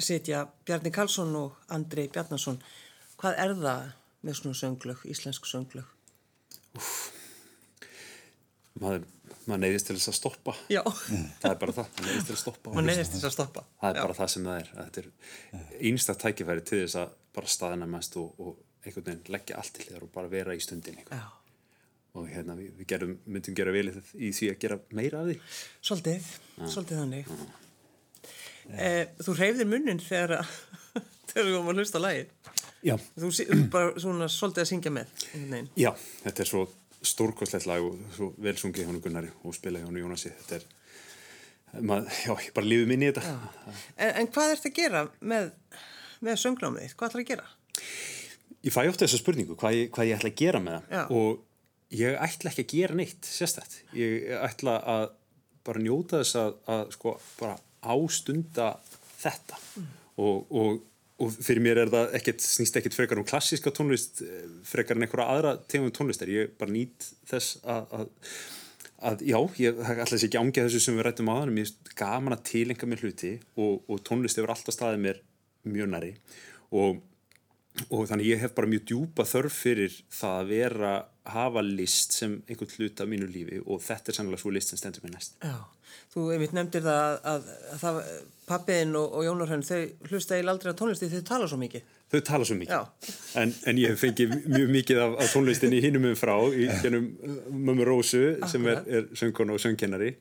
sitja 0.00 0.46
Bjarni 0.64 0.88
Karlsson 0.88 1.34
og 1.36 1.58
Andri 1.76 2.06
Bjarnason. 2.08 2.56
Hvað 3.20 3.40
er 3.42 3.50
það 3.58 3.82
með 4.24 4.36
svona 4.38 4.56
sönglög, 4.56 5.02
íslensk 5.12 5.48
sönglög? 5.50 5.90
maður, 8.80 9.02
maður 9.44 9.60
neyðist 9.66 9.90
til 9.90 9.98
þess 9.98 10.10
að 10.14 10.16
stoppa. 10.16 10.54
Já, 10.72 10.80
það 10.80 11.50
er 11.50 11.58
bara 11.60 11.74
það, 11.76 11.90
maður 11.98 12.08
neyðist 12.08 12.30
til 12.30 12.36
að 12.36 12.40
stoppa. 12.40 12.72
Maður 12.72 12.86
neyðist 12.88 13.16
þess 13.16 13.28
að 13.28 13.34
stoppa. 13.36 13.64
það 13.82 13.90
er 13.90 14.00
bara 14.00 14.16
það 14.20 14.30
sem 14.34 14.48
það 14.48 14.60
er. 14.62 14.70
Þetta 14.78 15.02
er 15.02 15.90
einstakt 15.90 16.24
tækifæri 16.24 16.64
til 16.70 16.78
þess 16.86 16.98
að 17.02 17.18
bara 17.36 17.52
staðina 17.56 17.88
mest 17.90 18.16
og, 18.22 18.40
og 18.40 18.86
einhvern 18.86 19.10
veginn 19.10 19.34
leggja 19.36 19.58
allt 19.60 19.74
til 19.76 19.90
þér 19.90 20.06
og 20.08 20.14
bara 20.14 20.32
vera 20.32 20.56
í 20.56 20.62
stundin 20.64 21.02
Já, 21.04 21.26
og 22.16 22.32
hérna 22.32 22.56
við, 22.56 22.72
við 22.80 22.88
gerum, 22.94 23.12
myndum 23.28 23.58
gera 23.60 23.76
vel 23.76 23.90
í 23.92 24.32
því 24.32 24.50
að 24.54 24.58
gera 24.64 24.80
meira 24.96 25.20
af 25.20 25.28
því. 25.28 25.36
Svolítið, 25.90 26.32
svolítið 26.64 27.02
þannig. 27.02 27.62
Eh, 28.72 29.02
þú 29.20 29.34
hreyfðir 29.38 29.68
munnin 29.68 30.00
þegar, 30.00 30.46
þegar 31.30 31.48
þú 31.50 31.56
komum 31.58 31.72
að 31.74 31.80
hlusta 31.82 32.00
á 32.00 32.04
lagið. 32.06 32.30
já, 32.84 32.94
Þú 33.20 33.58
bara 33.72 33.92
svona 34.00 34.28
svolítið 34.32 34.62
að 34.64 34.70
syngja 34.70 34.92
með. 34.94 35.12
veginn. 35.34 35.68
já 35.76 35.90
þetta 36.24 36.42
er 36.44 36.50
svo 36.52 36.62
stórkostlegt 37.04 37.66
lag 37.68 37.84
og 37.84 37.98
svo 38.16 38.30
vel 38.40 38.56
sungið 38.56 38.86
hjá 38.88 39.00
Gunnari 39.04 39.28
og 39.44 39.52
spila 39.56 39.82
hjá 39.82 39.90
Jónasi 39.92 40.32
þetta 40.38 40.56
er 40.56 41.82
mað, 41.84 42.06
já, 42.24 42.32
ég 42.46 42.52
bara 42.56 42.66
lífið 42.70 42.88
minni 42.88 43.08
í 43.10 43.12
þetta 43.12 43.34
En, 43.98 44.12
en 44.22 44.28
hvað 44.32 44.54
ert 44.54 44.68
að 44.70 44.76
gera 44.78 45.02
með, 45.20 45.50
með 46.24 46.38
sönglámið 46.44 46.86
þitt? 46.86 46.96
Hvað 46.96 47.10
ætlar 47.10 47.24
að 47.24 47.28
gera? 47.34 47.46
ég 48.64 48.72
fæ 48.72 48.80
ofta 48.88 49.04
þessa 49.04 49.20
spurningu 49.20 49.56
hvað 49.60 49.76
ég, 49.76 49.90
hvað 49.92 50.08
ég 50.08 50.16
ætla 50.16 50.30
að 50.32 50.38
gera 50.40 50.62
með 50.64 50.78
það 50.78 50.96
Já. 50.96 51.04
og 51.20 51.98
ég 52.00 52.16
ætla 52.24 52.50
ekki 52.54 52.64
að 52.64 52.72
gera 52.78 52.96
neitt 53.02 53.28
sérstætt, 53.28 53.74
ég 54.00 54.30
ætla 54.40 54.78
að 54.94 55.04
bara 55.68 55.82
njóta 55.84 56.22
þess 56.22 56.38
að, 56.40 56.56
að 56.72 56.82
sko 56.96 57.12
bara 57.40 57.58
ástunda 57.92 58.74
þetta. 59.20 59.60
Og, 60.22 60.50
og, 60.54 60.82
og 61.22 61.36
fyrir 61.36 61.62
mér 61.64 61.84
er 61.84 61.92
það 61.92 62.18
ekkert, 62.18 62.44
snýst 62.44 62.78
ekkert 62.80 62.96
frekar 62.96 63.20
um 63.20 63.28
klassíska 63.28 63.72
tónlist 63.74 64.22
eh, 64.26 64.44
frekar 64.66 64.98
en 64.98 65.06
einhverja 65.06 65.30
aðra 65.34 65.54
tegum 65.70 65.94
tónlistar, 65.94 66.30
ég 66.30 66.52
bara 66.58 66.74
nýt 66.74 67.08
þess 67.30 67.58
að, 67.62 67.96
að, 67.98 68.36
að 69.10 69.24
já, 69.30 69.38
ég 69.62 69.80
ætla 69.84 70.10
þess 70.12 70.28
ekki 70.28 70.42
ángja 70.42 70.66
þessu 70.68 70.84
sem 70.84 70.98
við 70.98 71.08
rættum 71.08 71.32
á 71.32 71.34
þannig, 71.40 71.58
mér 71.58 71.72
er 71.72 71.98
gaman 71.98 72.36
að 72.36 72.46
tilenga 72.50 72.90
mér 72.90 73.06
hluti 73.06 73.34
og, 73.56 73.82
og 73.88 74.04
tónlist 74.06 74.38
hefur 74.38 74.54
alltaf 74.54 74.76
staðið 74.76 75.04
mér 75.08 75.24
mjög 75.64 75.90
næri 75.94 76.14
og 76.74 77.02
og 77.90 78.06
þannig 78.06 78.30
ég 78.30 78.42
hef 78.44 78.54
bara 78.54 78.70
mjög 78.70 78.86
djúpa 78.90 79.26
þörf 79.26 79.56
fyrir 79.64 79.94
það 80.12 80.36
að 80.38 80.50
vera 80.52 80.92
hafa 81.24 81.62
list 81.64 82.12
sem 82.12 82.36
einhvern 82.48 82.74
hlut 82.76 83.00
af 83.00 83.08
mínu 83.08 83.28
lífi 83.32 83.62
og 83.64 83.80
þetta 83.84 84.12
er 84.12 84.18
sannlega 84.18 84.42
svo 84.42 84.52
list 84.52 84.72
sem 84.72 84.80
stendur 84.80 85.04
mér 85.06 85.14
næst. 85.16 85.36
Já, 85.40 85.56
þú 86.12 86.28
einmitt 86.34 86.52
nefndir 86.56 86.84
það 86.84 87.18
að, 87.32 87.50
að, 87.72 87.84
að 87.88 88.00
pappiðin 88.48 88.96
og, 89.00 89.14
og 89.16 89.24
Jónar 89.24 89.52
Hönn, 89.52 89.64
þau 89.64 90.10
hlusta 90.10 90.36
eiginlega 90.36 90.54
aldrei 90.54 90.74
á 90.76 90.80
tónlisti 90.80 91.08
þau 91.12 91.22
tala 91.30 91.48
svo 91.48 91.58
mikið. 91.62 91.86
þau 92.12 92.20
tala 92.28 92.48
svo 92.48 92.56
mikið. 92.60 93.14
En, 93.40 93.54
en 93.70 93.80
ég 93.80 93.94
hef 93.94 94.02
fengið 94.04 94.34
mjög 94.52 94.74
mikið 94.76 95.00
af, 95.06 95.16
af 95.24 95.32
tónlistinni 95.32 95.80
hinnum 95.84 96.10
um 96.10 96.18
frá 96.18 96.34
í 96.52 96.68
gennum 96.84 97.08
mömmu 97.48 97.88
Rósu 97.88 98.22
sem 98.50 98.68
er, 98.70 98.84
er 98.84 99.08
söngkona 99.16 99.56
og 99.56 99.64
söngkennari 99.64 100.12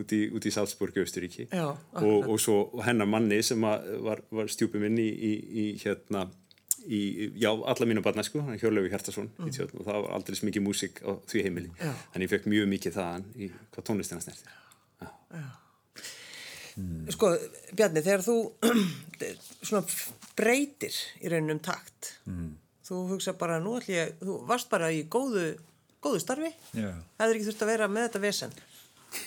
út 0.00 0.12
í, 0.16 0.26
út 0.36 0.44
í 0.44 0.52
Salzburg, 0.54 1.00
Austuríki 1.00 1.48
Já, 1.48 1.70
og, 1.72 2.28
og 2.28 2.36
svo 2.42 2.60
hennar 2.84 3.08
manni 3.08 3.40
sem 3.46 3.64
var, 3.64 4.22
var 4.28 4.52
stjúpi 4.52 4.82
minn 4.82 5.00
í, 5.00 5.08
í, 5.08 5.32
í 5.64 5.66
hérna 5.80 6.28
í, 6.86 7.00
já, 7.42 7.50
alla 7.50 7.86
mínu 7.90 8.02
barnæsku, 8.04 8.40
hann 8.46 8.58
Hjörlegu 8.60 8.88
Hjartason 8.92 9.28
í 9.46 9.52
tjóðn 9.54 9.80
og 9.80 9.86
það 9.88 9.98
var 10.04 10.14
aldrei 10.16 10.38
mikið 10.48 10.64
músík 10.64 11.02
á 11.04 11.10
því 11.28 11.42
heimili, 11.46 11.70
Já. 11.80 11.90
en 12.14 12.24
ég 12.24 12.30
fekk 12.32 12.46
mjög 12.50 12.68
mikið 12.72 12.96
þaðan 12.96 13.26
í 13.36 13.50
hvað 13.74 13.86
tónlistina 13.90 14.22
snerti. 14.24 14.48
Sko, 17.12 17.32
Bjarni, 17.76 18.00
þegar 18.06 18.22
þú 18.24 18.36
svona 19.68 19.82
breytir 20.38 20.94
í 21.20 21.28
raunum 21.32 21.56
um 21.58 21.62
takt, 21.66 22.14
þú 22.86 23.00
hugsa 23.12 23.34
bara, 23.38 23.58
nú 23.62 23.76
ætlum 23.80 23.96
ég, 23.98 24.14
þú 24.22 24.38
varst 24.48 24.70
bara 24.72 24.88
í 24.94 25.02
góðu, 25.10 25.50
góðu 26.02 26.22
starfi, 26.22 26.52
Já. 26.78 26.92
það 27.18 27.26
er 27.26 27.34
ekki 27.36 27.48
þurft 27.50 27.64
að 27.66 27.72
vera 27.74 27.90
með 27.92 28.06
þetta 28.08 28.22
vesen. 28.24 28.54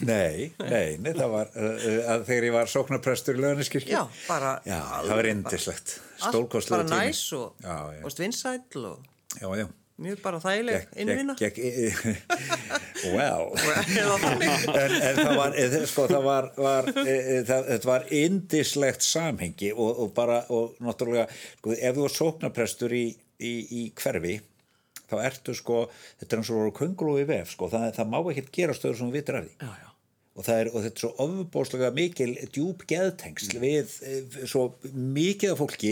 Nei, 0.08 0.54
nei, 0.64 0.96
nei, 1.04 1.10
það 1.12 1.28
var 1.34 1.50
uh, 1.60 1.74
uh, 1.76 1.98
að 2.14 2.22
þegar 2.30 2.46
ég 2.48 2.54
var 2.56 2.70
sóknarprestur 2.72 3.36
í 3.36 3.42
lögniskirkju. 3.44 3.92
Já, 3.92 4.06
bara- 4.30 4.54
Já, 4.64 4.78
það 5.04 5.12
var 5.12 5.28
indislegt. 6.24 6.34
Stórkostlega 6.36 6.84
Bara 6.90 7.06
næs 7.08 7.24
og, 7.38 7.56
Já, 7.64 7.78
já. 7.98 8.04
og 8.04 8.12
stvinsæll 8.16 8.86
og 8.90 9.00
mjög 10.04 10.22
bara 10.24 10.40
þægileg 10.42 10.88
innvinna. 11.00 11.36
Gekk, 11.38 11.60
þannig. 14.24 14.56
en, 14.74 14.96
en 14.98 15.20
það 15.20 15.36
var, 15.38 15.58
sko, 15.92 16.08
það 16.10 16.26
var, 16.26 16.48
var 16.58 16.90
e, 17.04 17.14
e, 17.14 17.38
það, 17.48 17.68
þetta 17.70 17.90
var 17.92 18.08
indislegt 18.20 19.06
samhengi 19.06 19.72
og, 19.76 20.02
og 20.06 20.14
bara, 20.18 20.40
og 20.54 20.80
náttúrulega, 20.84 21.28
sko, 21.60 21.76
ef 21.78 22.00
þú 22.00 22.08
er 22.08 22.18
sóknarprestur 22.18 22.98
í, 22.98 23.06
í, 23.44 23.54
í 23.84 23.86
hverfi, 24.00 24.38
þá 25.12 25.18
ertu 25.28 25.56
sko, 25.58 25.86
þetta 26.22 26.36
er 26.38 26.44
eins 26.44 26.54
og 26.54 26.62
voru 26.62 26.76
köngulói 26.82 27.26
vef, 27.30 27.54
sko, 27.54 27.70
það, 27.74 27.90
það 28.00 28.14
má 28.16 28.20
ekkert 28.24 28.54
gera 28.58 28.78
stöður 28.78 29.02
sem 29.02 29.12
þú 29.12 29.18
vitur 29.20 29.42
af 29.42 29.50
því. 29.50 29.58
Já, 29.62 29.74
já. 29.84 29.93
Og, 30.34 30.48
er, 30.50 30.72
og 30.74 30.82
þetta 30.82 30.98
er 30.98 31.02
svo 31.04 31.12
ofbóðslega 31.22 31.92
mikil 31.94 32.32
djúb 32.56 32.88
geðtengsl 32.90 33.60
við 33.62 33.92
eh, 34.02 34.38
svo 34.50 34.72
mikið 34.90 35.54
af 35.54 35.60
fólki 35.62 35.92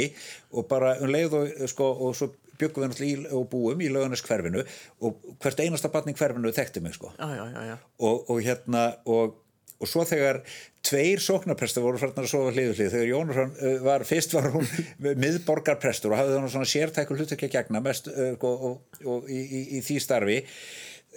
og 0.58 0.66
bara 0.72 0.96
um 0.98 1.12
leið 1.14 1.36
og, 1.38 1.52
eh, 1.52 1.70
sko, 1.70 1.92
og 2.08 2.16
svo 2.18 2.32
byggum 2.62 2.86
við 2.86 2.92
náttúrulega 2.92 3.30
í 3.30 3.38
og 3.38 3.46
búum 3.52 3.84
í 3.86 3.92
lögunask 3.94 4.26
hverfinu 4.26 4.66
og 5.06 5.22
hvert 5.42 5.62
einasta 5.62 5.92
í 5.92 6.18
hverfinu 6.18 6.54
þekkti 6.58 6.82
mig 6.82 6.98
sko 6.98 7.14
Já, 7.18 7.30
já, 7.38 7.46
já, 7.54 7.62
já. 7.70 7.78
og, 8.00 8.30
og 8.34 8.42
hérna 8.42 8.84
og, 9.06 9.38
og 9.78 9.90
svo 9.90 10.06
þegar 10.10 10.42
tveir 10.86 11.22
sóknarprestur 11.22 11.86
voru 11.86 12.02
farnar 12.02 12.26
að 12.26 12.34
sofa 12.34 12.54
hliðu 12.56 12.76
hlið 12.78 12.94
þegar 12.96 13.10
Jónusson 13.12 13.52
uh, 13.54 13.76
var, 13.86 14.06
fyrst 14.10 14.34
var 14.34 14.50
hún 14.54 14.70
miðborgarprestur 15.24 16.14
og 16.14 16.22
hafði 16.22 16.38
þannig 16.38 16.56
svona 16.56 16.72
sértækul 16.74 17.20
hlutekja 17.20 17.52
gegna 17.60 17.84
mest 17.86 18.10
uh, 18.10 18.34
og, 18.42 18.66
og, 18.72 19.04
og 19.06 19.30
í, 19.30 19.42
í, 19.42 19.62
í 19.78 19.84
því 19.86 20.00
starfi 20.02 20.40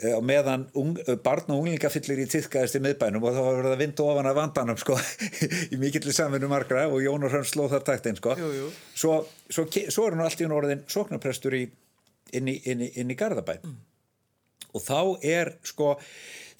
uh, 0.03 0.17
og 0.17 0.25
meðan 0.27 0.67
ung, 0.81 0.99
uh, 1.05 1.15
barn 1.25 1.55
og 1.55 1.63
unglingafyllir 1.63 2.25
í 2.25 2.29
týðkaðist 2.33 2.79
í 2.79 2.83
miðbænum 2.85 3.25
og 3.25 3.37
þá 3.37 3.41
var 3.41 3.59
verið 3.61 3.77
að 3.77 3.83
vinda 3.85 4.09
ofan 4.09 4.31
af 4.31 4.37
vandanum 4.41 4.81
sko, 4.81 4.99
í 5.75 5.81
mikillir 5.81 6.17
samvinnu 6.17 6.51
margra 6.51 6.87
og 6.91 7.01
Jónusson 7.05 7.49
slóð 7.49 7.77
þar 7.77 7.89
taktinn 7.91 8.21
sko. 8.21 8.37
Jú, 8.41 8.53
jú. 8.59 8.69
Svo, 8.93 9.17
svo, 9.49 9.67
svo 9.71 10.07
er 10.09 10.17
hann 10.17 10.27
allt 10.27 10.41
í 10.41 10.49
hún 10.49 10.59
orðin 10.59 10.87
sóknarprestur 10.91 11.59
í, 11.59 11.65
inn, 12.35 12.53
í, 12.53 12.61
inn, 12.71 12.87
í, 12.87 12.93
inn 13.01 13.13
í 13.13 13.19
Garðabæ 13.19 13.59
og 14.75 14.83
þá 14.83 15.01
er 15.23 15.53
sko 15.67 15.95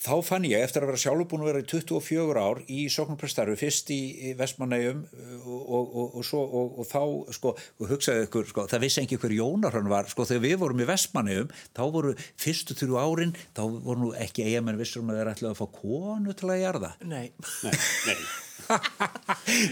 þá 0.05 0.13
fann 0.27 0.45
ég 0.49 0.65
eftir 0.65 0.85
að 0.85 0.93
vera 0.93 1.01
sjálfur 1.01 1.29
búin 1.31 1.45
að 1.45 1.51
vera 1.51 1.63
í 1.63 1.69
24 1.71 2.45
ár 2.45 2.61
í 2.69 2.81
sóknarprestarfi 2.93 3.57
fyrst 3.61 3.93
í, 3.95 4.01
í 4.29 4.33
Vestmannegjum 4.39 5.03
og, 5.09 5.63
og, 5.63 5.85
og, 5.85 6.19
og, 6.21 6.27
svo, 6.29 6.43
og, 6.45 6.79
og 6.83 6.89
þá 6.91 7.33
sko, 7.39 7.55
og 7.81 7.93
hugsaði 7.93 8.27
ykkur, 8.29 8.49
sko, 8.51 8.67
það 8.71 8.85
vissi 8.85 9.03
ekki 9.05 9.21
hver 9.23 9.37
Jónar 9.39 9.79
hann 9.79 9.91
var, 9.93 10.11
sko, 10.13 10.29
þegar 10.29 10.45
við 10.45 10.57
vorum 10.65 10.85
í 10.85 10.89
Vestmannegjum 10.91 11.53
þá 11.77 11.83
voru 11.97 12.15
fyrstu 12.21 12.77
þrjú 12.79 13.01
árin 13.01 13.37
þá 13.57 13.63
voru 13.65 14.01
nú 14.03 14.13
ekki 14.21 14.49
eigamenn 14.51 14.81
vissur 14.81 15.05
um 15.05 15.13
að 15.15 15.23
þeir 15.23 15.33
ætlaði 15.35 15.53
að 15.55 15.63
fá 15.63 15.81
konu 15.81 16.37
til 16.37 16.51
að 16.53 16.63
jarða. 16.67 16.93
Nei, 17.05 17.27
Nei, 17.65 17.73
nei, 17.73 18.19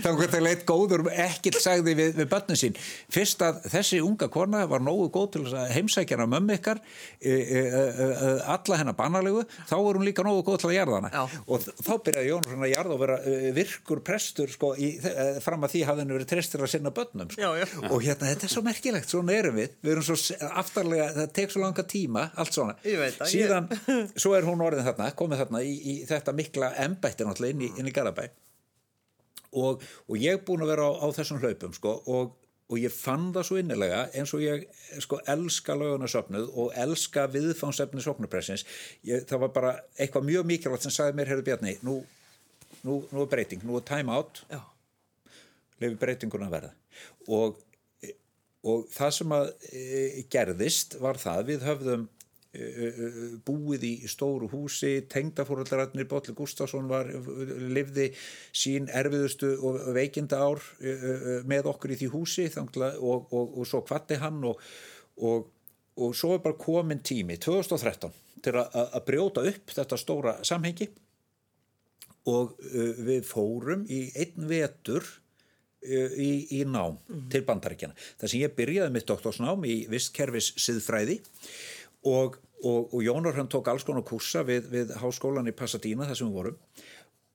þá 0.05 0.09
hvert 0.17 0.37
að 0.37 0.45
leitt 0.45 0.65
góður 0.69 1.05
ekkert 1.11 1.59
sagði 1.63 1.95
við, 1.99 2.13
við 2.19 2.29
börnum 2.31 2.59
sín 2.59 2.77
fyrst 3.13 3.43
að 3.45 3.63
þessi 3.73 4.01
unga 4.05 4.29
kona 4.33 4.65
var 4.71 4.83
nógu 4.85 5.09
góð 5.15 5.29
til 5.37 5.45
að 5.51 5.73
heimsækja 5.77 6.19
hana 6.19 6.29
mömmu 6.31 6.57
ykkar 6.59 6.81
e, 6.83 7.33
e, 7.33 7.63
e, 7.63 7.83
e, 7.99 8.33
alla 8.55 8.81
hennar 8.81 8.97
banalegu 8.99 9.45
þá 9.61 9.75
var 9.77 9.99
hún 9.99 10.07
líka 10.07 10.25
nógu 10.27 10.45
góð 10.47 10.63
til 10.63 10.71
að 10.73 10.77
jarða 10.79 11.01
hana 11.01 11.13
Já. 11.13 11.23
og 11.47 11.67
þá 11.69 11.93
byrjaði 12.09 12.31
Jón 12.33 12.47
svona 12.49 12.69
að 12.69 12.75
jarða 12.75 12.97
og 12.97 13.03
vera 13.03 13.19
e, 13.25 13.53
virkur 13.57 14.03
prestur 14.07 14.53
sko, 14.53 14.73
í, 14.77 14.93
e, 14.99 15.27
fram 15.45 15.67
að 15.67 15.77
því 15.77 15.85
hafði 15.89 16.05
henni 16.05 16.17
verið 16.19 16.31
tristir 16.35 16.65
að 16.65 16.73
sinna 16.75 16.95
börnum 16.95 17.33
sko. 17.33 17.43
Já, 17.43 17.51
já. 17.63 17.67
og 17.89 17.99
hérna 18.05 18.31
þetta 18.31 18.49
er 18.49 18.55
svo 18.55 18.65
merkilegt, 18.67 19.11
svona 19.13 19.37
erum 19.37 19.59
við 19.59 19.77
við 19.83 19.95
erum 19.95 20.07
svo 20.07 20.19
aftarlega, 20.63 21.09
það 21.19 21.35
tek 21.39 21.55
svo 21.55 21.65
langa 21.65 21.87
tíma 21.89 22.29
allt 22.41 22.57
svona, 22.57 22.77
Ég 22.87 23.19
það, 23.19 23.33
síðan 23.33 23.69
svo 24.23 24.37
er 24.37 24.47
hún 24.47 24.63
orðin 24.65 24.87
þarna, 24.87 25.11
komið 25.19 25.45
þarna 25.45 25.65
í, 25.67 25.75
í 25.93 25.99
þetta 26.09 26.37
mikla 26.37 26.73
embætti 26.87 27.27
náttúrulega 27.29 27.57
inn 27.57 27.67
í, 27.67 27.73
inn 27.81 27.91
í 27.91 27.95
Garabæ 27.95 28.29
og, 29.53 29.83
og 30.09 30.17
ég 30.21 30.39
er 30.39 30.47
búin 30.47 30.65
að 30.65 30.73
vera 30.73 30.89
á, 30.89 30.93
á 31.05 31.07
þessum 31.17 31.41
hlaupum 31.43 31.75
sko, 31.77 31.95
og, 32.13 32.35
og 32.73 32.81
ég 32.81 32.95
fann 32.95 33.31
það 33.35 33.47
svo 33.49 33.59
innilega 33.61 34.05
eins 34.17 34.33
og 34.37 34.45
ég 34.45 34.65
sko, 35.05 35.21
elska 35.29 35.77
laugunarsöfnuð 35.79 36.53
og 36.59 36.77
elska 36.85 37.27
viðfánsefni 37.33 38.05
sóknarpressins 38.05 38.65
ég, 39.09 39.27
það 39.29 39.45
var 39.47 39.55
bara 39.57 39.75
eitthvað 39.99 40.29
mjög 40.31 40.49
mikilvægt 40.53 40.87
sem 40.89 40.95
sagði 40.95 41.19
mér, 41.19 41.33
heyrðu 41.33 41.49
Bjarni, 41.51 41.75
nú, 41.85 41.99
nú, 42.87 43.03
nú 43.11 43.27
er 43.27 43.33
breyting, 43.35 43.67
nú 43.69 43.77
er 43.79 43.87
time 43.89 44.15
out. 44.15 44.45
Lefi 45.83 45.99
breytinguna 45.99 46.47
að 46.47 46.57
verða. 46.57 46.73
Og, 47.35 47.61
og 48.69 48.85
það 48.93 49.15
sem 49.17 49.33
að 49.35 49.49
e, 49.75 50.03
gerðist 50.31 50.99
var 51.03 51.19
það 51.21 51.49
við 51.51 51.65
höfðum 51.67 52.05
búið 52.53 53.85
í 53.89 53.93
stóru 54.11 54.49
húsi 54.53 55.07
tengdafóraldararnir 55.09 56.05
Bolli 56.09 56.35
Gustafsson 56.37 56.89
var, 56.91 57.09
lifði 57.73 58.11
sín 58.53 58.91
erfiðustu 58.93 59.55
og 59.65 59.79
veikinda 59.97 60.43
ár 60.45 60.61
e, 60.81 60.93
e, 60.93 61.37
með 61.49 61.71
okkur 61.73 61.95
í 61.95 61.99
því 62.03 62.11
húsi 62.13 62.51
þangla, 62.53 62.93
og, 63.01 63.33
og, 63.33 63.57
og 63.57 63.71
svo 63.71 63.81
kvatti 63.89 64.21
hann 64.21 64.45
og, 64.51 64.61
og, 65.25 65.49
og 65.97 66.13
svo 66.17 66.35
er 66.37 66.45
bara 66.45 66.61
komin 66.61 67.01
tími 67.01 67.39
2013 67.41 68.13
til 68.45 68.59
að, 68.61 69.01
brjóta 69.07 69.47
upp 69.49 69.73
þetta 69.73 70.01
stóra 70.01 70.37
samhengi. 70.45 70.91
Og 72.31 72.53
uh, 72.55 72.93
við 73.03 73.25
fórum 73.27 73.81
í 73.91 74.05
einn 74.15 74.45
vetur 74.47 75.03
í, 75.83 76.61
í 76.61 76.61
nám 76.69 77.01
til 77.33 77.43
bandaríkjana. 77.47 77.97
Það 78.21 78.31
sem 78.31 78.43
ég 78.45 78.55
byrjaði 78.55 78.95
mitt 78.95 79.09
doktorsnám 79.09 79.65
í 79.67 79.77
vistkerfis 79.91 80.53
siðfræði 80.63 81.19
og, 82.09 82.39
og, 82.63 82.93
og 82.95 83.01
Jónar 83.05 83.39
hann 83.39 83.51
tók 83.53 83.71
alls 83.71 83.87
konar 83.87 84.07
kursa 84.07 84.45
við, 84.47 84.69
við 84.73 84.95
háskólan 85.03 85.51
í 85.51 85.57
Pasadena 85.57 86.09
þar 86.11 86.21
sem 86.21 86.31
við 86.31 86.39
vorum 86.41 86.61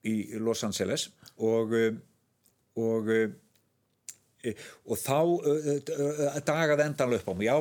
í 0.08 0.14
Los 0.40 0.64
Angeles. 0.64 1.08
Og, 1.38 1.74
uh, 1.74 2.00
og 2.78 3.12
uh, 3.12 3.28
E, 4.46 4.54
og 4.86 4.98
þá 5.00 5.18
dagaði 6.46 6.86
endanlega 6.86 7.24
upp 7.24 7.30
á 7.30 7.34
mig. 7.34 7.48
Já, 7.48 7.56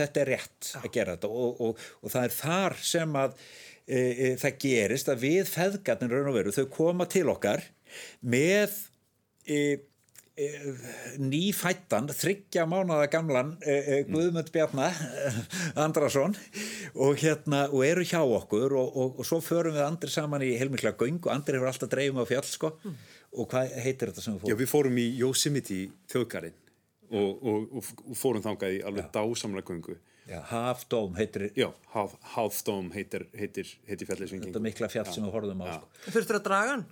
þetta 0.00 0.22
er 0.22 0.30
rétt 0.32 0.70
að 0.80 0.88
gera 0.96 1.16
þetta. 1.16 1.30
Og, 1.30 1.60
og, 1.62 1.82
og 2.02 2.14
það 2.14 2.26
er 2.26 2.34
þar 2.34 2.78
sem 2.90 3.18
að 3.20 3.36
e, 3.38 4.00
e, 4.00 4.30
það 4.42 4.56
gerist 4.64 5.12
að 5.12 5.22
við 5.26 5.52
feðgarnir 5.52 6.14
raun 6.16 6.32
og 6.32 6.38
veru, 6.40 6.54
þau 6.54 6.66
koma 6.74 7.06
til 7.10 7.28
okkar 7.30 7.62
með 8.20 8.74
e, 9.46 9.60
nýfættan 11.18 12.08
þryggja 12.14 12.66
mánada 12.70 13.08
gamlan 13.10 13.56
e, 13.58 13.74
e, 13.74 13.96
Guðmund 14.08 14.52
Bjarnar 14.54 14.94
Andrason 15.84 16.36
og 16.94 17.18
hérna 17.18 17.64
og 17.72 17.82
eru 17.86 18.06
hjá 18.06 18.20
okkur 18.22 18.76
og, 18.78 18.94
og, 18.94 19.18
og 19.18 19.28
svo 19.28 19.40
förum 19.44 19.76
við 19.76 19.86
Andri 19.86 20.12
saman 20.14 20.46
í 20.46 20.54
heilmikla 20.60 20.94
göng 20.98 21.18
og 21.24 21.32
Andri 21.34 21.58
hefur 21.58 21.72
alltaf 21.72 21.90
dreifum 21.92 22.22
á 22.22 22.26
fjall 22.28 22.46
sko 22.46 22.72
og 22.78 23.50
hvað 23.50 23.74
heitir 23.84 24.12
þetta 24.12 24.24
sem 24.24 24.36
við 24.36 24.38
Já, 24.38 24.46
fórum? 24.46 24.62
við 24.62 24.72
fórum 24.72 25.02
í 25.02 25.08
Yosemite 25.18 25.80
þjóðgarinn 26.12 26.58
og, 27.08 27.42
og, 27.42 27.66
og, 27.72 27.90
og 28.04 28.18
fórum 28.18 28.44
þangað 28.44 28.76
í 28.76 28.84
alveg 28.84 29.10
dásamlega 29.14 29.68
göngu. 29.72 29.96
Já, 30.28 30.42
Hafdóm 30.44 31.14
heitir 31.16 31.46
Já, 31.56 31.70
Half, 31.94 32.18
Halfdome 32.34 32.92
heitir, 32.92 33.24
heitir, 33.32 33.70
heitir 33.88 34.10
við 34.10 34.34
þetta 34.44 34.60
mikla 34.60 34.90
fjall 34.92 35.08
sem 35.08 35.24
við 35.24 35.32
horfum 35.32 35.62
á 35.64 35.66
sko. 35.78 35.88
Þurftur 36.12 36.36
að 36.36 36.44
draga 36.50 36.74
hann? 36.74 36.84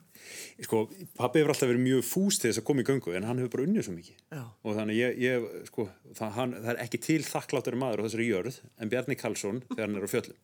Sko, 0.65 0.83
pappi 1.19 1.43
hefur 1.43 1.53
alltaf 1.53 1.69
verið 1.71 1.85
mjög 1.85 2.07
fús 2.09 2.41
til 2.41 2.51
þess 2.51 2.63
að 2.63 2.67
koma 2.71 2.85
í 2.85 2.89
göngu 2.89 3.17
en 3.17 3.27
hann 3.29 3.41
hefur 3.43 3.53
bara 3.57 3.67
unnið 3.67 3.89
svo 3.89 3.97
mikið. 3.97 4.21
Já. 4.33 4.43
Og 4.65 4.79
þannig 4.79 5.01
ég, 5.01 5.19
ég 5.21 5.49
sko, 5.69 5.89
það, 6.17 6.31
hann, 6.39 6.55
það 6.63 6.71
er 6.73 6.81
ekki 6.87 7.03
til 7.07 7.19
þakkláttur 7.27 7.79
maður 7.81 8.03
á 8.03 8.05
þessari 8.07 8.31
jörð 8.31 8.61
en 8.81 8.93
Bjarni 8.93 9.19
Karlsson 9.21 9.61
þegar 9.69 9.85
hann 9.87 10.01
er 10.01 10.09
á 10.09 10.11
fjöllum. 10.15 10.41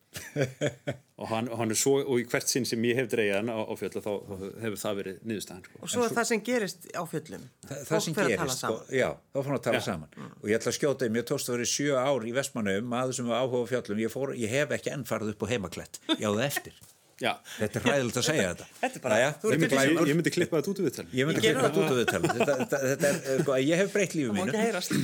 og, 1.22 1.26
hann, 1.30 1.48
og 1.48 1.62
hann 1.62 1.72
er 1.72 1.78
svo, 1.78 1.94
og 2.02 2.20
í 2.20 2.26
hvert 2.28 2.52
sinn 2.52 2.68
sem 2.68 2.84
ég 2.84 3.00
hef 3.00 3.08
dreigið 3.12 3.38
hann 3.38 3.52
á, 3.52 3.58
á 3.64 3.74
fjölla 3.80 4.04
þá, 4.04 4.12
þá 4.28 4.44
hefur 4.66 4.78
það 4.82 5.00
verið 5.00 5.18
niðurstæðan, 5.30 5.64
sko. 5.68 5.80
Og 5.80 5.92
svo 5.94 6.06
er 6.06 6.16
það 6.18 6.28
sem 6.30 6.44
gerist 6.48 6.88
á 6.92 7.02
fjöllum. 7.08 7.48
Þa, 7.64 7.74
það 7.88 8.04
sem 8.06 8.16
gerist, 8.18 8.62
sko, 8.62 8.78
já, 8.92 9.08
þá 9.32 9.38
fórum 9.40 9.54
við 9.54 9.60
að 9.60 9.66
tala 9.68 9.82
saman 9.86 10.16
og 10.42 10.48
ég 10.50 10.58
ætla 10.58 10.72
að 10.72 10.78
skjóta 10.78 11.06
þeim, 11.06 11.18
ég 11.20 11.28
tókst 11.30 11.50
að 11.50 11.56
vera 11.56 11.66
í 11.66 11.72
sjö 11.72 11.98
ár 11.98 12.26
í 12.26 12.34
Vestmannum, 12.36 12.88
maður 12.92 13.18
sem 13.18 13.30
var 13.30 13.44
áhuga 13.44 13.62
á 13.62 13.70
fjöllum 13.72 14.02
ég, 14.02 14.12
fór, 14.12 14.34
ég 14.38 14.52
hef 14.52 14.74
ekki 14.76 14.92
enn 14.92 15.06
farið 15.08 15.34
upp 15.34 15.46
á 15.46 15.52
heimaklett 15.52 16.00
ég 16.16 16.26
á 16.26 16.32
það 16.32 16.44
eftir, 16.48 16.80
Já, 17.22 17.30
þetta 17.61 17.78
er 17.78 17.85
hræðilegt 17.87 18.16
að 18.18 18.24
segja 18.26 18.46
þetta. 18.52 18.66
Þetta 18.80 18.98
er 18.98 19.02
bara- 19.04 19.18
ert 19.28 19.44
ég 19.46 19.61
myndi, 19.62 19.76
ég, 19.78 20.00
ég 20.11 20.16
myndi 20.18 20.32
klippa 20.35 20.58
þetta 20.58 20.72
út 20.72 20.80
úr 20.82 20.87
viðtal. 20.88 21.04
ég 21.14 21.28
myndi 21.28 21.42
klippa 21.44 21.62
þetta 21.68 21.82
út 21.82 21.92
af 21.92 21.98
viðtali. 22.00 22.30
Þetta, 22.32 22.56
þetta, 22.62 22.80
þetta 22.92 23.11
er, 23.12 23.18
eh, 23.22 23.42
sko, 23.44 23.58
ég 23.62 23.82
hef 23.82 23.92
breytt 23.94 24.16
lífið 24.18 24.32
Það 24.32 24.37
má 24.37 24.42
mínu. 24.42 24.52
ekki 24.52 24.64
heyrast. 24.66 24.92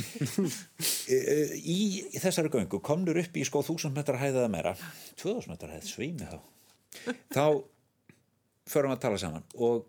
Eh, 1.08 1.52
í 1.64 1.78
þessari 2.20 2.50
göngu 2.52 2.78
komnur 2.84 3.16
upp 3.22 3.36
í 3.40 3.44
sko 3.48 3.62
1000 3.64 3.94
metrar 3.96 4.18
hæð 4.20 4.34
eða 4.42 4.50
meira 4.52 4.74
2000 5.16 5.48
metrar 5.54 5.70
hæð, 5.72 5.86
svími 5.88 6.26
þá. 6.28 6.38
Þá 7.32 7.44
förum 8.68 8.92
við 8.92 8.96
að 8.98 9.04
tala 9.06 9.20
saman 9.22 9.46
og 9.56 9.86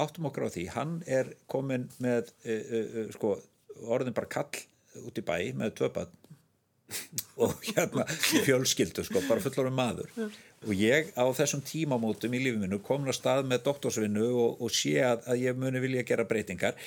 áttum 0.00 0.30
okkur 0.30 0.46
á 0.48 0.54
því 0.54 0.64
hann 0.74 0.94
er 1.06 1.34
komin 1.52 1.84
með 2.02 2.30
uh, 2.46 2.54
uh, 2.54 2.86
uh, 3.04 3.10
sko 3.14 3.34
orðin 3.92 4.16
bara 4.16 4.30
kall 4.32 4.62
út 5.04 5.20
í 5.20 5.24
bæ 5.26 5.36
með 5.58 5.74
tvö 5.80 5.90
börn 5.98 6.16
og 7.42 7.54
hérna 7.64 8.04
fjölskyldu 8.44 9.04
sko, 9.06 9.22
bara 9.28 9.42
fullorinn 9.42 9.76
maður. 9.76 10.10
Og 10.64 10.72
ég 10.78 11.10
á 11.16 11.24
þessum 11.36 11.64
tímamótum 11.64 12.34
í 12.36 12.40
lífið 12.44 12.64
minu 12.64 12.80
komin 12.84 13.12
að 13.12 13.18
stað 13.18 13.44
með 13.50 13.66
doktorsvinnu 13.68 14.30
og, 14.30 14.64
og 14.64 14.72
sé 14.72 14.96
að, 15.04 15.24
að 15.28 15.44
ég 15.44 15.60
muni 15.60 15.82
vilja 15.84 16.06
gera 16.08 16.26
breytingar. 16.28 16.78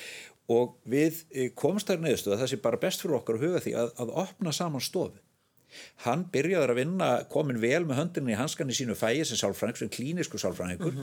Og 0.48 0.78
við 0.88 1.22
eh, 1.34 1.50
komst 1.56 1.90
þær 1.90 2.02
neðustu 2.02 2.32
að 2.32 2.42
það 2.42 2.52
sé 2.52 2.60
bara 2.64 2.80
best 2.80 3.02
fyrir 3.04 3.18
okkur 3.18 3.38
að 3.38 3.46
huga 3.46 3.64
því 3.64 3.74
að, 3.82 3.90
að 4.00 4.14
opna 4.24 4.54
saman 4.56 4.84
stofu. 4.84 5.20
Hann 6.06 6.22
byrjaður 6.32 6.72
að 6.72 6.78
vinna 6.80 7.08
komin 7.28 7.58
vel 7.60 7.82
með 7.84 7.98
höndinni 8.00 8.32
í 8.32 8.38
hanskan 8.38 8.70
í 8.72 8.76
sínu 8.76 8.94
fæi 8.96 9.20
sem 9.28 9.36
sálfræðingur, 9.36 9.82
sem 9.82 9.90
klínisku 9.92 10.40
sálfræðingur. 10.40 11.02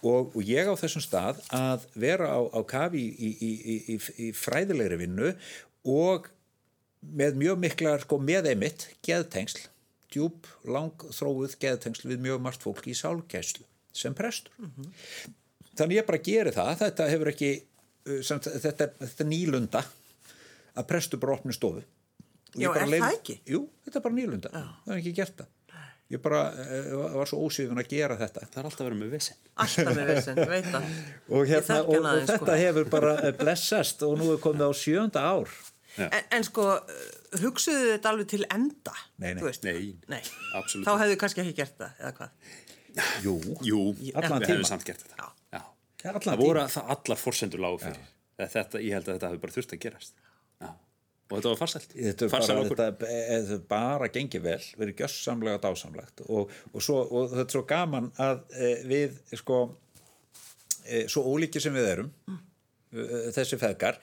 Og, 0.00 0.32
og 0.32 0.40
ég 0.48 0.70
á 0.70 0.74
þessum 0.80 1.04
stað 1.04 1.42
að 1.52 1.84
vera 1.92 2.30
á, 2.32 2.40
á 2.40 2.60
kafi 2.64 3.02
í, 3.04 3.28
í, 3.28 3.50
í, 3.52 3.76
í, 3.92 3.98
í 4.28 4.30
fræðilegri 4.32 5.02
vinnu 5.02 5.34
og 5.92 6.30
með 7.02 7.36
mjög 7.42 7.58
miklar, 7.62 8.02
sko 8.04 8.18
með 8.22 8.50
einmitt 8.52 8.86
geðtengsl, 9.06 9.66
djúb, 10.12 10.46
lang 10.68 11.04
þróuð 11.14 11.56
geðtengsl 11.62 12.08
við 12.10 12.22
mjög 12.24 12.40
margt 12.44 12.64
fólk 12.64 12.86
í 12.90 12.94
sálgæslu 12.96 13.66
sem 13.98 14.14
prestur. 14.16 14.54
Þannig 15.78 16.00
ég 16.00 16.06
bara 16.08 16.20
geri 16.22 16.52
það. 16.54 16.72
Þetta 16.80 17.06
hefur 17.12 17.30
ekki 17.32 17.50
uh, 17.58 18.18
sem, 18.26 18.40
þetta, 18.42 18.88
þetta 19.02 19.24
er 19.24 19.30
nýlunda 19.30 19.84
að 20.78 20.88
prestur 20.90 21.20
bara 21.22 21.36
opni 21.38 21.54
stofu. 21.54 21.84
Og 22.54 22.58
ég 22.58 22.66
Já, 22.66 22.72
bara 22.72 22.86
er 22.86 22.92
leyf- 22.94 23.04
það 23.04 23.16
ekki? 23.20 23.38
Jú, 23.52 23.62
þetta 23.86 24.00
er 24.00 24.04
bara 24.08 24.18
nýlunda, 24.18 24.50
það 24.54 24.92
er 24.94 25.00
ekki 25.02 25.14
gert 25.20 25.40
það. 25.42 25.54
Ég 26.08 26.22
bara 26.24 26.38
uh, 26.56 26.92
var 27.18 27.28
svo 27.28 27.42
ósvífun 27.44 27.82
að 27.82 27.90
gera 27.92 28.14
þetta. 28.16 28.46
Það 28.48 28.60
er 28.62 28.68
alltaf 28.70 28.86
verið 28.86 29.00
með 29.02 29.10
vissin. 29.12 29.40
Alltaf 29.60 29.90
með 29.98 30.12
vissin, 30.14 30.38
ég 30.40 30.52
veit 30.54 30.68
það. 30.72 30.86
og, 31.34 31.42
hérna, 31.50 31.76
og, 31.82 31.90
og 31.92 32.06
aðeins, 32.08 32.30
þetta 32.30 32.46
sko. 32.46 32.60
hefur 32.62 32.88
bara 32.94 33.10
eh, 33.28 33.34
blessast 33.42 34.04
og 34.08 34.14
nú 34.16 34.30
er 34.32 34.40
komið 34.40 34.64
á 34.64 34.72
sjönda 34.80 35.24
ár 35.34 35.52
En, 36.06 36.28
en 36.38 36.46
sko, 36.46 36.64
uh, 36.78 37.40
hugsuðu 37.42 37.90
þetta 37.94 38.12
alveg 38.12 38.30
til 38.30 38.44
enda? 38.54 38.94
Nei, 39.18 39.32
nei. 39.34 39.52
Nei, 39.66 39.82
nei. 40.12 40.20
absolutt 40.58 40.86
Þá 40.86 41.02
hefðu 41.02 41.18
kannski 41.24 41.42
ekki 41.44 41.56
gert 41.58 41.76
það, 41.80 41.98
eða 42.02 42.12
hvað? 42.20 42.54
Jú, 43.24 43.34
Jú, 43.66 43.80
Allan 44.14 44.40
við 44.40 44.46
tíma. 44.46 44.54
hefum 44.54 44.68
samt 44.70 44.86
gert 44.88 45.04
þetta. 45.04 45.18
Já. 45.18 45.58
Já. 45.58 46.14
Það 46.24 46.40
voru 46.40 46.64
það 46.72 46.92
allar 46.94 47.20
forsendur 47.20 47.62
lágu 47.62 47.80
fyrir. 47.82 48.08
Þetta, 48.38 48.80
ég 48.82 48.94
held 48.94 49.08
að 49.08 49.16
þetta 49.18 49.30
hefur 49.32 49.42
bara 49.44 49.54
þurft 49.56 49.74
að 49.74 49.80
gerast. 49.82 50.14
Já. 50.62 50.68
Og 51.28 51.34
þetta 51.36 51.50
var 51.52 51.58
farsælt. 51.60 51.90
þetta 51.98 52.28
Farsæl 52.32 52.54
bara, 52.54 52.64
okkur. 52.64 52.78
þetta, 52.80 53.08
þetta 53.28 53.56
er 53.58 53.64
bara 53.68 54.08
gengið 54.14 54.44
vel, 54.46 54.60
verið 54.80 55.02
gjössamlega 55.02 55.60
dásamlegt 55.66 56.22
og, 56.24 56.54
og, 56.72 56.78
svo, 56.80 57.02
og 57.04 57.34
þetta 57.34 57.44
er 57.44 57.56
svo 57.58 57.64
gaman 57.68 58.06
að 58.24 58.38
e, 58.54 58.70
við 58.88 59.18
sko 59.42 59.58
e, 60.86 61.02
svo 61.10 61.26
ólíki 61.28 61.60
sem 61.60 61.74
við 61.76 61.90
erum 61.92 62.08
e, 62.32 63.28
þessi 63.36 63.58
feðgar 63.60 63.98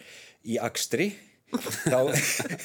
í 0.45 0.60
akstri 0.62 1.10
þá, 1.53 1.99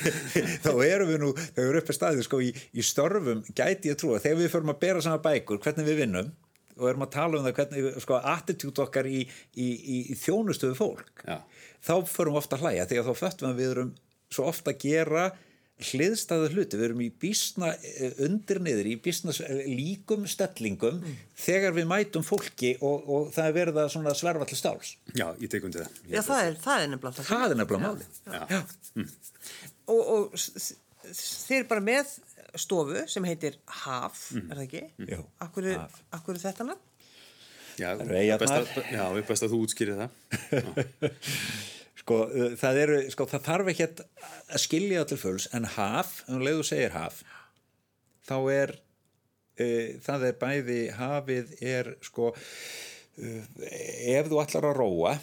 þá 0.64 0.70
erum 0.86 1.10
við 1.10 1.18
nú 1.22 1.32
þegar 1.38 1.58
við 1.58 1.68
erum 1.68 1.80
upp 1.82 1.92
að 1.92 1.98
staðið 1.98 2.26
sko 2.26 2.40
í, 2.44 2.52
í 2.72 2.84
störfum 2.86 3.42
gæti 3.50 3.90
ég 3.92 3.98
trúa, 4.00 4.20
þegar 4.22 4.40
við 4.40 4.54
förum 4.54 4.72
að 4.74 4.80
bera 4.84 5.04
saman 5.04 5.24
bækur 5.24 5.60
hvernig 5.62 5.88
við 5.90 6.00
vinnum 6.04 6.30
og 6.80 6.88
erum 6.88 7.04
að 7.04 7.12
tala 7.12 7.38
um 7.38 7.46
það 7.46 7.56
hvernig, 7.58 8.00
sko, 8.04 8.18
attitút 8.32 8.82
okkar 8.86 9.08
í, 9.10 9.20
í, 9.54 9.68
í, 9.68 9.98
þjónustöðu 10.18 10.78
fólk 10.78 11.24
Já. 11.26 11.40
þá 11.84 11.94
förum 12.08 12.36
við 12.36 12.42
ofta 12.42 12.56
að 12.56 12.64
hlæja 12.64 12.88
þegar 12.90 13.08
þá 13.10 13.20
föttum 13.20 13.48
við 13.48 13.52
að 13.52 13.60
við 13.60 13.72
erum 13.74 13.94
svo 14.30 14.46
ofta 14.48 14.72
að 14.72 14.84
gera 14.86 15.24
hliðstæðu 15.80 16.48
hluti, 16.52 16.76
við 16.78 16.84
erum 16.88 17.00
í 17.04 17.08
bísna 17.22 17.70
undir 18.26 18.60
niður, 18.64 18.88
í 18.90 18.96
bísna 19.04 19.32
líkum 19.66 20.26
stellingum 20.28 20.98
þegar 21.40 21.72
við 21.78 21.88
mætum 21.90 22.24
fólki 22.26 22.74
og, 22.84 23.06
og 23.16 23.30
það 23.34 23.48
er 23.50 23.56
verið 23.58 23.80
að 23.84 24.18
sverfa 24.20 24.48
til 24.50 24.58
stáls. 24.60 24.92
Já, 25.16 25.26
ég 25.40 25.48
tek 25.52 25.64
undir 25.68 25.86
það. 25.86 26.00
Já, 26.12 26.20
það 26.26 26.42
er, 26.50 26.58
það 26.66 26.84
er 26.84 26.92
nefnilega 26.94 27.16
það. 27.20 27.30
Það 27.30 27.54
er 27.54 27.60
nefnilega 27.62 27.86
máli. 27.86 28.04
Já. 28.28 28.60
Og, 29.90 30.02
og 30.16 30.36
s- 30.38 30.52
s- 30.60 30.74
þið 31.48 31.56
er 31.62 31.66
bara 31.72 31.86
með 31.88 32.14
stofu 32.60 33.02
sem 33.08 33.26
heitir 33.30 33.56
HAF, 33.84 34.26
er 34.36 34.54
það 34.58 34.64
ekki? 34.66 34.84
Jú, 35.14 35.20
Akkur, 35.46 35.68
akkur 36.18 36.36
er 36.36 36.44
þetta 36.44 36.66
nafn? 36.72 36.86
Já, 37.80 37.94
eru 37.96 38.38
best 38.42 38.52
að, 38.52 38.72
já, 38.92 39.04
við 39.16 39.22
best 39.30 39.44
að 39.46 39.52
þú 39.54 39.60
útskýrir 39.64 40.00
það. 40.02 40.10
Sko, 42.00 42.16
það, 42.56 42.78
eru, 42.80 42.98
sko, 43.12 43.26
það 43.28 43.42
þarf 43.44 43.70
ekki 43.74 43.86
að 43.86 44.62
skilja 44.62 45.02
til 45.04 45.18
fulls 45.20 45.50
en 45.56 45.66
haf, 45.76 46.22
um 46.32 46.40
leið 46.40 46.62
þú 46.62 46.68
segir 46.70 46.94
haf 46.94 47.20
þá 48.30 48.36
er 48.54 48.72
uh, 48.76 49.90
það 50.04 50.26
er 50.28 50.38
bæði 50.40 50.78
hafið 50.96 51.52
er 51.60 51.92
sko 52.04 52.30
uh, 52.32 53.42
ef 53.68 54.30
þú 54.30 54.40
ætlar 54.44 54.70
að 54.70 54.78
róa 54.78 55.18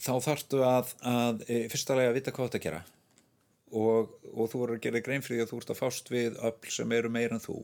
þá 0.00 0.14
þarftu 0.24 0.64
að, 0.64 0.94
að 1.04 1.44
uh, 1.44 1.66
fyrsta 1.72 1.98
lega 1.98 2.12
að 2.12 2.18
vita 2.20 2.34
hvað 2.34 2.48
þetta 2.48 2.60
að 2.60 2.66
gera. 2.68 2.80
Og, 3.70 4.14
og 4.34 4.48
þú 4.50 4.64
eru 4.64 4.76
að 4.76 4.82
gera 4.86 5.02
grein 5.06 5.22
fyrir 5.22 5.40
því 5.40 5.44
að 5.44 5.50
þú 5.52 5.58
ert 5.60 5.72
að 5.74 5.78
fást 5.78 6.08
við 6.10 6.38
öll 6.48 6.72
sem 6.74 6.94
eru 6.96 7.10
meir 7.12 7.34
en 7.36 7.42
þú. 7.42 7.60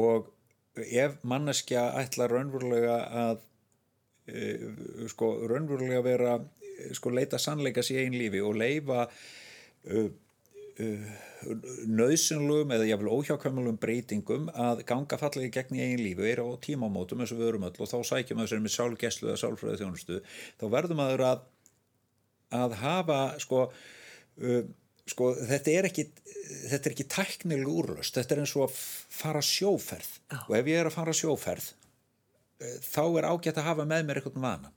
Og 0.00 0.32
ef 0.82 1.20
manneskja 1.22 1.84
ætlar 2.00 2.32
raunverulega 2.34 2.96
að 3.22 3.44
sko 5.08 5.32
raunverulega 5.48 6.04
vera 6.04 6.38
uh, 6.38 6.46
sko 6.96 7.12
leita 7.14 7.40
sannleika 7.40 7.84
sér 7.84 8.04
einn 8.04 8.16
lífi 8.18 8.42
og 8.44 8.56
leifa 8.60 9.06
uh, 9.08 10.08
uh, 10.84 11.10
nöðsynlugum 11.88 12.74
eða 12.74 12.88
jáfnvel 12.88 13.12
óhjákvæmulum 13.14 13.78
breytingum 13.80 14.48
að 14.54 14.82
ganga 14.88 15.18
fallega 15.20 15.48
í 15.48 15.54
gegn 15.54 15.78
í 15.78 15.84
eigin 15.84 16.04
lífi 16.04 16.24
og 16.24 16.32
er 16.32 16.42
á 16.42 16.48
tímamótum 16.64 17.22
eins 17.22 17.34
og 17.34 17.40
við 17.42 17.52
erum 17.52 17.68
öll 17.68 17.76
og 17.78 17.92
þá 17.92 17.98
sækjum 18.10 18.40
við 18.40 18.48
þessari 18.48 18.66
með 18.66 18.76
sálgeslu 18.76 19.30
eða 19.30 19.42
sálfræði 19.44 19.80
þjónustu 19.82 20.20
þá 20.60 20.66
verðum 20.74 21.04
aður 21.04 21.24
að 21.32 21.46
að 22.58 22.78
hafa 22.80 23.20
sko 23.42 23.64
uh, 23.68 24.62
sko 25.08 25.32
þetta 25.36 25.74
er 25.74 25.88
ekki 25.88 26.06
þetta 26.68 26.84
er 26.84 26.94
ekki 26.94 27.08
tæknileg 27.12 27.68
úrlöst 27.70 28.16
þetta 28.18 28.34
er 28.34 28.42
eins 28.44 28.54
og 28.56 28.68
að 28.68 28.78
fara 29.18 29.42
sjóferð. 29.44 30.10
Og 30.48 30.56
ef 30.58 30.70
ég 30.70 30.80
er 30.80 30.88
að 30.88 30.96
fara 30.96 31.14
sjóferð 31.16 31.72
þá 32.84 33.02
er 33.06 33.28
ágætt 33.30 33.60
að 33.60 33.68
hafa 33.70 33.86
með 33.88 34.04
mér 34.08 34.20
einhvern 34.20 34.44
vanan. 34.44 34.76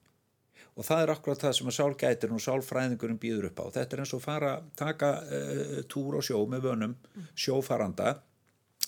Og 0.80 0.88
það 0.88 1.04
er 1.04 1.12
akkurat 1.12 1.44
það 1.44 1.56
sem 1.58 1.70
að 1.70 1.78
sálgætirinn 1.78 2.38
og 2.38 2.44
sálfræðingurinn 2.46 3.20
býður 3.20 3.50
upp 3.50 3.60
á. 3.60 3.65
Þetta 3.76 3.98
er 3.98 4.04
eins 4.06 4.13
og 4.15 4.24
fara, 4.24 4.52
taka 4.80 5.10
uh, 5.20 5.78
túr 5.91 6.17
og 6.22 6.26
sjó 6.26 6.39
með 6.50 6.70
vönum 6.70 6.96
sjófaranda 7.36 8.15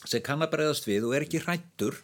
sem 0.04 0.24
kann 0.24 0.44
að 0.44 0.54
breyðast 0.56 0.88
við 0.88 1.08
og 1.08 1.16
er 1.18 1.26
ekki 1.28 1.44
hrættur 1.44 2.00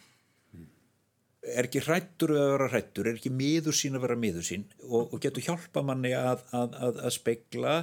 er 1.40 1.66
ekki 1.66 1.82
hrættur 1.84 2.34
að 2.36 2.50
vera 2.54 2.68
hrættur, 2.74 3.08
er 3.08 3.18
ekki 3.18 3.32
miður 3.32 3.76
sín 3.76 3.96
að 3.96 4.04
vera 4.04 4.18
miður 4.20 4.44
sín 4.46 4.66
og, 4.86 5.14
og 5.14 5.22
getur 5.22 5.46
hjálpa 5.46 5.82
manni 5.86 6.12
að, 6.16 6.44
að, 6.56 6.76
að, 6.86 7.00
að 7.06 7.14
spegla 7.16 7.74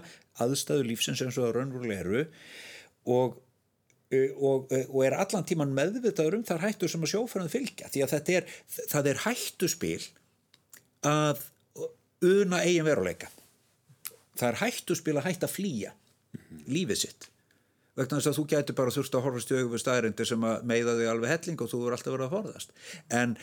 aðstæðu 0.44 0.88
lífsins 0.92 1.24
eins 1.26 1.38
og 1.40 1.48
það 1.48 1.56
raunverulega 1.58 2.04
eru. 2.06 2.24
Og, 3.10 3.38
eh, 3.38 3.47
og, 4.08 4.72
og 4.72 5.00
er 5.04 5.18
allan 5.20 5.46
tíman 5.48 5.74
meðvitaður 5.76 6.40
um 6.40 6.46
þar 6.48 6.64
hættur 6.64 6.92
sem 6.92 7.04
að 7.04 7.14
sjófæran 7.14 7.52
fylgja. 7.52 7.90
Því 7.92 8.04
að 8.06 8.14
þetta 8.16 8.36
er, 8.40 8.52
það 8.94 9.10
er 9.12 9.24
hættuspil 9.26 10.04
að 11.08 11.42
una 12.28 12.62
eigin 12.64 12.88
veruleika. 12.88 13.32
Það 14.38 14.52
er 14.52 14.62
hættuspil 14.62 15.18
að 15.18 15.28
hætta 15.28 15.50
að 15.50 15.56
flýja 15.58 15.96
lífið 16.70 17.02
sitt. 17.04 17.30
Vegna 17.98 18.20
þess 18.20 18.30
að 18.30 18.38
þú 18.38 18.46
gæti 18.52 18.76
bara 18.78 18.94
þurft 18.94 19.16
að 19.18 19.24
horfast 19.26 19.52
í 19.52 19.58
augum 19.58 19.82
staðrindir 19.82 20.30
sem 20.30 20.44
að 20.46 20.68
meiða 20.70 20.94
þig 21.00 21.10
alveg 21.12 21.34
helling 21.34 21.64
og 21.64 21.72
þú 21.72 21.80
verður 21.82 21.98
alltaf 21.98 22.14
verið 22.14 22.28
að 22.28 22.36
forðast. 22.36 22.76
En 23.10 23.34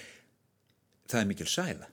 það 1.10 1.20
er 1.20 1.28
mikil 1.32 1.48
sæla. 1.50 1.88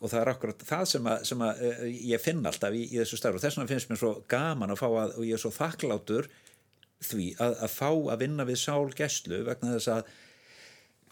Og 0.00 0.10
það 0.10 0.20
er 0.20 0.30
akkurat 0.30 0.64
það 0.68 0.84
sem 0.90 1.08
að, 1.10 1.24
sem 1.30 1.42
að 1.46 1.62
uh, 1.66 1.82
ég 2.12 2.22
finn 2.22 2.46
alltaf 2.46 2.76
í, 2.76 2.84
í 2.86 3.00
þessu 3.00 3.18
starf 3.18 3.38
og 3.38 3.42
þess 3.42 3.58
vegna 3.58 3.72
finnst 3.72 3.90
mér 3.90 4.00
svo 4.00 4.12
gaman 4.30 4.74
að 4.74 4.80
fá 4.80 4.86
að 4.88 5.16
og 5.18 5.26
ég 5.26 5.36
er 5.36 5.42
svo 5.42 5.52
þakklátur 5.54 6.30
því 7.08 7.28
að, 7.42 7.56
að 7.66 7.74
fá 7.74 7.90
að 7.90 8.20
vinna 8.24 8.46
við 8.48 8.60
sál 8.62 8.88
gæslu 8.96 9.42
vegna 9.48 9.76
þess 9.76 9.92
að 9.94 10.12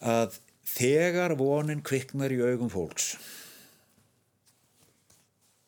að 0.02 0.40
þegar 0.72 1.37
vonin 1.38 1.83
kviknar 1.85 2.33
í 2.35 2.40
augum 2.42 2.70
fólks 2.72 3.12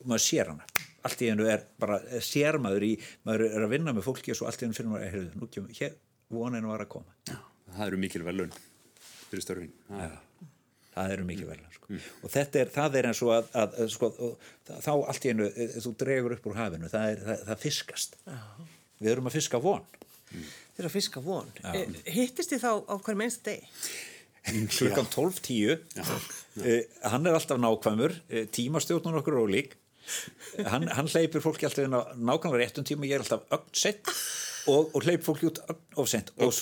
maður 0.05 0.25
sér 0.25 0.51
hana 0.53 0.67
allt 1.05 1.23
í 1.25 1.29
hennu 1.31 1.47
er 1.51 1.65
bara 1.81 1.99
sér 2.25 2.59
maður 2.63 2.87
í 2.89 2.93
maður 3.27 3.47
er 3.51 3.67
að 3.67 3.75
vinna 3.75 3.95
með 3.97 4.07
fólki 4.07 4.33
og 4.33 4.39
svo 4.39 4.49
allt 4.49 4.63
í 4.63 4.67
hennu 4.67 4.77
fyrir 4.77 4.93
maður 4.93 5.11
heyrðu, 5.13 5.41
nú 5.41 5.49
kemur, 5.53 5.75
hér 5.77 5.97
vonin 6.33 6.69
var 6.69 6.85
að 6.85 6.93
koma 6.97 7.17
Já, 7.29 7.39
það 7.77 7.87
eru 7.87 8.01
mikil 8.05 8.25
velun 8.27 8.55
fyrir 9.29 9.45
störfin. 9.45 9.75
Já. 9.91 10.51
það 10.95 11.17
eru 11.17 11.27
mikið 11.29 11.51
vel 11.53 11.59
sko. 11.75 11.99
og 12.25 12.35
þetta 12.35 12.63
er, 12.63 12.73
það 12.79 12.99
er 13.01 13.11
eins 13.11 13.23
og 13.27 13.35
að, 13.37 13.51
að, 13.63 13.77
að 13.85 13.93
sko, 13.97 14.11
og 14.29 14.79
þá 14.87 14.93
allt 14.95 15.27
í 15.27 15.33
hennu 15.33 15.51
þú 15.75 15.95
dregur 16.05 16.37
upp 16.39 16.49
úr 16.51 16.61
hafinu, 16.63 16.91
það, 16.93 17.11
er, 17.11 17.25
það, 17.29 17.45
það 17.51 17.63
fiskast 17.67 18.19
Já. 18.25 18.39
við 19.01 19.13
erum 19.15 19.31
að 19.31 19.39
fiska 19.41 19.61
von 19.65 19.85
Þeir 20.75 20.83
eru 20.83 20.91
að 20.91 20.97
fiska 20.97 21.23
von. 21.23 21.49
E, 21.71 21.85
hittist 22.17 22.53
þið 22.55 22.65
þá 22.65 22.71
á 22.91 22.95
hver 22.99 23.19
minnst 23.19 23.47
deg? 23.47 23.65
klukkan 24.45 25.07
12.10 25.09 25.71
uh, 25.73 26.81
hann 27.09 27.27
er 27.27 27.37
alltaf 27.37 27.61
nákvæmur. 27.61 28.13
Uh, 28.29 28.45
tímastjórnun 28.53 29.21
okkur 29.21 29.39
er 29.39 29.45
ólík. 29.47 29.77
Hann, 30.69 30.85
hann 30.93 31.09
hleypir 31.09 31.41
fólki 31.41 31.65
alltaf 31.65 31.87
inn 31.87 31.97
á 31.97 32.13
nákvæmlega 32.13 32.67
réttum 32.67 32.85
tíma, 32.85 33.09
ég 33.09 33.17
er 33.17 33.25
alltaf 33.25 33.47
ögn 33.55 33.71
sett 33.73 34.11
og, 34.69 34.91
og 34.93 35.01
hleypir 35.01 35.25
fólki 35.25 35.49
út 35.49 35.63
ögn 35.65 36.03
of 36.03 36.11
sent 36.13 36.35
og 36.37 36.53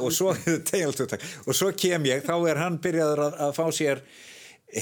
og 0.00 0.16
og 1.46 1.58
svo 1.60 1.72
kem 1.76 2.08
ég, 2.08 2.24
þá 2.24 2.34
er 2.48 2.62
hann 2.62 2.80
byrjaður 2.80 3.24
að, 3.26 3.38
að 3.44 3.54
fá 3.58 3.64
sér 3.76 4.02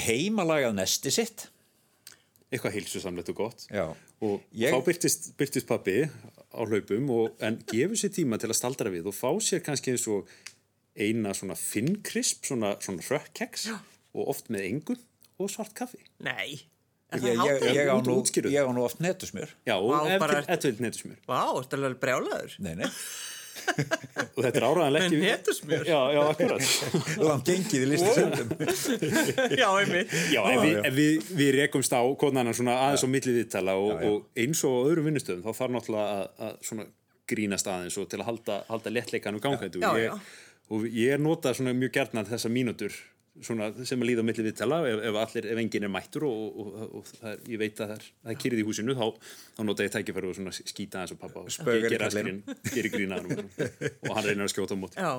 heimalagað 0.06 0.78
nesti 0.78 1.14
sitt 1.14 1.48
Eitthvað 2.52 2.76
heilsusamlegt 2.76 3.30
og 3.32 3.38
gott. 3.40 3.64
Já. 3.74 3.88
Og 4.22 4.42
Ég- 4.54 4.70
þá 4.74 4.78
byrtist, 4.86 5.32
byrtist 5.36 5.66
pappi 5.66 5.96
á 6.06 6.60
hlaupum 6.62 7.10
og, 7.10 7.32
en 7.42 7.58
gefur 7.66 7.98
sér 7.98 8.12
tíma 8.14 8.38
til 8.38 8.48
að 8.52 8.58
staldra 8.60 8.92
við 8.92 9.08
og 9.10 9.14
fá 9.16 9.30
sér 9.42 9.64
kannski 9.66 9.90
eins 9.96 10.06
og 10.08 10.28
eina 10.96 11.34
svona 11.34 11.56
finnkrisp, 11.58 12.44
svona, 12.46 12.76
svona 12.80 13.02
rökkeks 13.04 13.66
og 14.14 14.28
oft 14.32 14.48
með 14.48 14.68
engun 14.70 15.02
og 15.42 15.50
svart 15.52 15.74
kaffi. 15.76 15.98
Nei. 16.24 16.62
Er 17.12 17.20
ég, 17.20 17.22
það 17.22 17.30
ég, 17.30 17.38
hátegi? 17.38 17.74
ég, 17.76 17.86
á 17.86 17.96
nú, 18.02 18.14
ég 18.50 18.66
á 18.66 18.70
nú 18.74 18.82
oft 18.82 18.98
netusmjör 18.98 19.50
Já, 19.66 19.76
og 19.78 19.92
Vá, 19.92 19.98
ef 20.10 20.20
bara 20.20 20.40
til 20.42 20.54
etvild 20.56 20.80
netusmjör. 20.82 21.18
Vá, 21.28 21.42
ertu 21.60 21.76
alveg 21.78 22.00
brjálaður? 22.02 22.56
nei, 22.58 22.72
nei, 22.74 22.88
Og 24.36 24.42
þetta 24.44 24.58
er 24.60 24.66
áraðanlegt. 24.68 25.14
Með 25.14 25.24
hnetusmjör? 25.26 25.84
Já, 25.88 25.98
já, 26.12 26.20
akkurat. 26.30 26.68
langt 27.28 27.48
gengið 27.50 27.84
í 27.86 27.88
listu 27.90 28.12
sendum 28.16 28.52
Já, 29.62 29.68
einmitt. 29.80 30.14
Já, 30.32 30.40
ef 30.52 30.60
við, 30.62 30.76
ef 30.90 30.96
við, 30.96 31.30
við 31.40 31.50
rekumst 31.60 31.96
á 31.96 32.00
konanan 32.20 32.56
svona 32.56 32.76
aðeins 32.86 33.04
á 33.04 33.08
milli 33.10 33.36
viðtala 33.40 33.76
og, 33.80 34.04
og 34.10 34.42
eins 34.44 34.62
og 34.68 34.90
öðrum 34.90 35.08
vinnustöðum 35.10 35.44
þá 35.46 35.50
þarf 35.62 35.76
náttúrulega 35.78 36.16
að, 36.20 36.26
að 36.48 36.56
svona 36.70 36.88
grínast 37.26 37.70
aðeins 37.72 37.96
og 37.98 38.08
til 38.12 38.20
að 38.22 38.28
halda, 38.30 38.60
halda 38.70 38.92
léttleikan 38.94 39.38
og 39.38 39.46
Já, 39.46 39.50
og, 39.50 40.00
ég- 40.02 41.12
er 41.16 41.22
notað 41.22 41.58
svona 41.60 41.74
mjög 41.78 41.94
gertnar 41.96 42.28
þessa 42.28 42.50
mínútur 42.52 42.94
svona 43.44 43.68
sem 43.84 44.00
að 44.00 44.08
líða 44.10 44.22
á 44.22 44.26
milli 44.28 44.44
viðtala 44.46 44.78
ef, 44.88 45.00
ef 45.10 45.18
allir, 45.22 45.46
ef 45.52 45.58
enginn 45.60 45.86
er 45.88 45.92
mættur 45.92 46.24
og, 46.28 46.44
og, 46.62 46.68
og, 46.80 46.94
og 47.00 47.10
það 47.10 47.28
er, 47.32 47.40
ég 47.52 47.60
veit 47.60 47.80
að 47.82 47.90
það 47.90 47.94
er, 47.96 48.06
það 48.22 48.32
er 48.32 48.38
kyrrið 48.44 48.62
í 48.62 48.66
húsinu 48.68 48.96
þá, 48.96 49.04
þá 49.56 49.60
nota 49.68 49.86
ég 49.86 49.92
tækifæri 49.96 50.30
og 50.30 50.36
svona 50.38 50.54
skýta 50.56 51.00
aðeins 51.02 51.14
og 51.16 51.20
pappa 51.20 51.42
og 51.42 51.90
gera 51.90 52.08
skrín, 52.14 52.40
gera 52.72 52.92
grínaðan 52.94 53.36
og, 53.36 54.14
hann 54.16 54.26
reynir 54.28 54.46
að 54.46 54.52
skjóta 54.54 54.76
á 54.76 54.78
móti. 54.80 54.96
Já. 55.00 55.12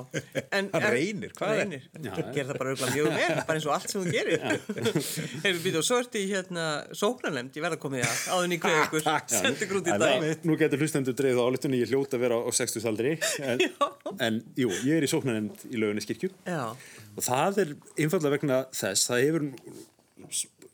En, 0.58 0.70
Hann 0.72 0.86
er- 0.88 0.94
reynir, 0.96 1.32
hvað 1.38 1.52
er? 1.54 1.62
reynir. 1.62 1.86
Gerir 2.34 2.48
það 2.50 2.60
bara 2.62 2.74
auðvitað 2.74 2.94
mjög 2.96 3.10
vel, 3.18 3.38
bara 3.48 3.58
eins 3.58 3.68
og 3.68 3.74
allt 3.76 3.92
sem 3.92 4.02
þú 4.02 4.14
gerir. 4.16 4.44
Hefur 5.44 5.60
býtt 5.64 5.78
ertu 5.98 6.20
í 6.22 6.26
hérna 6.32 6.66
sóknarnemnd, 6.98 7.54
ég 7.58 7.64
verð 7.64 7.78
að 7.78 7.82
koma 7.84 8.00
í 8.00 8.04
að 8.06 8.22
áðun 8.34 8.54
í 8.56 8.60
sendi 9.32 9.66
ykkur 9.66 9.80
út 9.82 9.88
í 9.90 9.94
dag. 9.94 10.22
það- 10.22 10.46
Nú 10.48 10.56
getur 10.60 10.82
hlustendur 10.82 11.16
dreifð 11.18 11.40
á 11.42 11.44
álitunni, 11.48 11.80
ég 11.82 11.90
hljóta 11.92 12.18
að 12.18 12.24
vera 12.26 12.38
á 12.42 12.50
60 12.54 12.88
aldri 12.88 13.14
en, 13.42 13.62
en 14.28 14.40
jú, 14.58 14.70
ég 14.86 14.98
er 15.00 15.06
í 15.06 15.10
sóknarnemnd 15.10 15.66
í 15.70 15.80
og 17.18 17.24
það 17.26 17.62
er 17.64 17.74
einfallega 17.98 18.34
vegna 18.36 18.58
þess 18.78 19.10
það 19.10 19.24
hefur 19.26 19.46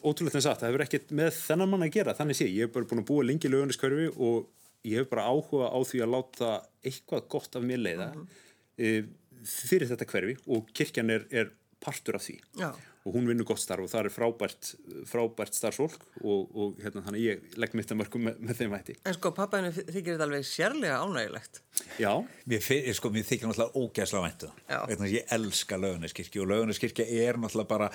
ótrúlega 0.04 0.36
þess 0.36 0.50
að 0.50 0.58
það 0.60 0.68
hefur 0.68 0.84
ekkert 0.84 1.12
með 1.16 1.36
þennan 1.38 1.70
mann 1.72 1.86
að 1.86 1.94
gera 1.96 2.14
þannig 2.18 2.38
sé, 2.38 2.48
ég. 2.52 2.68
Hef 2.68 2.74
bara 2.74 2.88
búin 2.90 3.02
að 3.02 3.10
búa 3.10 3.26
lengi 3.26 3.48
í 3.48 3.52
lauginni 3.52 4.08
og 4.12 4.48
ég 4.84 5.00
hef 5.00 5.10
bara 5.12 5.28
áhuga 5.32 5.70
á 5.72 5.78
því 5.88 6.02
að 6.04 6.12
láta 6.12 6.50
eitthvað 6.84 7.28
gott 7.32 7.56
af 7.56 7.64
mér 7.64 7.80
leiða 7.80 8.08
e, 8.76 8.90
fyrir 9.48 9.88
þetta 9.88 10.08
hverfi 10.10 10.36
og 10.52 10.68
kirkjan 10.76 11.12
er, 11.14 11.24
er 11.32 11.54
partur 11.80 12.18
af 12.18 12.26
því. 12.26 12.36
Já. 12.60 12.70
Og 13.04 13.12
hún 13.18 13.26
vinnur 13.28 13.44
gott 13.44 13.60
starf 13.60 13.84
og 13.84 13.90
það 13.92 14.06
er 14.08 14.12
frábært, 14.14 14.68
frábært 15.10 15.56
starfsfólk 15.58 16.06
og, 16.24 16.54
og 16.56 16.78
hérna, 16.80 17.02
þannig 17.04 17.24
ég 17.26 17.56
legg 17.60 17.74
mitt 17.76 17.92
að 17.92 17.98
mörgum 18.00 18.24
með, 18.30 18.38
með 18.48 18.60
þeim 18.62 18.76
hætti. 18.78 18.96
En 19.04 19.16
sko 19.18 19.32
pappaðinu 19.36 19.72
þykir 19.76 20.14
þetta 20.14 20.28
alveg 20.28 20.46
sérlega 20.48 21.00
ánægilegt. 21.04 21.60
Já, 22.00 22.12
Mér, 22.48 22.62
fi- 22.64 22.80
sko, 22.96 23.10
mér 23.12 23.26
þykir 23.28 23.50
náttúrulega 23.50 23.84
ógæslega 23.84 24.24
væntu 24.28 24.52
að 25.04 25.12
ég 25.18 25.34
elska 25.36 25.80
lögunaskirkju 25.84 26.44
og 26.46 26.52
lögunaskirkja 26.54 27.08
er 27.28 27.36
náttúrulega 27.44 27.72
bara 27.74 27.90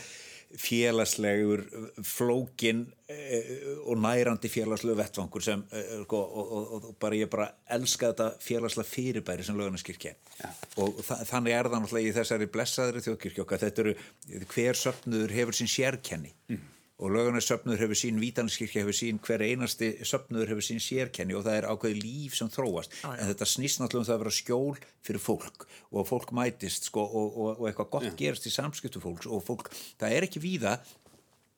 félagslegur 0.57 1.61
flókin 2.01 2.81
eh, 3.11 3.51
og 3.85 3.99
nærandi 4.01 4.49
félagslegu 4.49 4.97
vettvangur 4.97 5.43
sem 5.45 5.61
eh, 5.75 5.91
sko, 6.03 6.17
og, 6.17 6.53
og, 6.57 6.71
og, 6.73 6.87
bara 7.01 7.19
ég 7.19 7.29
bara 7.29 7.51
elska 7.77 8.09
þetta 8.09 8.29
félagslega 8.41 8.89
fyrirbæri 8.89 9.45
sem 9.45 9.59
lögunaskirkja 9.59 10.15
og 10.81 11.03
þa 11.05 11.19
þannig 11.29 11.53
er 11.53 11.69
það 11.69 11.83
náttúrulega 11.83 12.09
í 12.09 12.17
þessari 12.17 12.49
blessaðri 12.49 13.05
þjóðkirkju 13.05 13.45
okkar. 13.45 13.61
Þetta 13.65 13.85
eru 13.85 13.95
hver 14.55 14.79
söfnuður 14.79 15.37
hefur 15.37 15.59
sín 15.59 15.71
sérkenni 15.71 16.33
og 16.99 17.13
lögunarsöfnuður 17.15 17.83
hefur 17.85 17.97
sín 17.97 18.19
vítanskirkja 18.19 18.83
hefur 18.83 18.95
sín 18.95 19.19
hver 19.23 19.43
einasti 19.45 19.91
söfnuður 20.03 20.51
hefur 20.51 20.65
sín 20.67 20.81
sérkenni 20.83 21.35
og 21.37 21.45
það 21.45 21.59
er 21.59 21.67
ákveði 21.71 22.01
líf 22.03 22.35
sem 22.35 22.49
þróast. 22.51 22.95
Já, 22.99 23.07
já. 23.07 23.13
en 23.15 23.29
þetta 23.31 23.47
snýst 23.47 23.79
náttúrulega 23.79 24.03
um 24.03 24.07
það 24.09 24.15
að 24.17 24.23
vera 24.23 24.35
skjól 24.35 24.81
fyrir 25.07 25.23
fólk 25.23 25.67
og 25.69 26.01
að 26.01 26.09
fólk 26.09 26.33
mætist 26.35 26.89
sko, 26.89 27.05
og, 27.07 27.29
og, 27.29 27.51
og 27.53 27.69
eitthvað 27.69 27.91
gott 27.95 28.09
gerist 28.19 28.49
í 28.49 28.53
samskiptu 28.53 29.03
fólks 29.03 29.29
og 29.31 29.45
fólk, 29.47 29.71
það 30.01 30.17
er 30.17 30.27
ekki 30.27 30.43
víða 30.43 30.75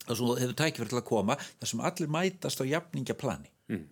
það 0.06 0.14
sem 0.14 0.28
þú 0.28 0.38
hefur 0.44 0.60
tækifæri 0.62 0.94
til 0.94 1.02
að 1.02 1.10
koma 1.10 1.39
það 1.48 1.72
sem 1.74 1.84
allir 1.89 2.14
mætast 2.18 2.62
á 2.62 2.66
jafningjaplani. 2.76 3.52
Mm. 3.72 3.88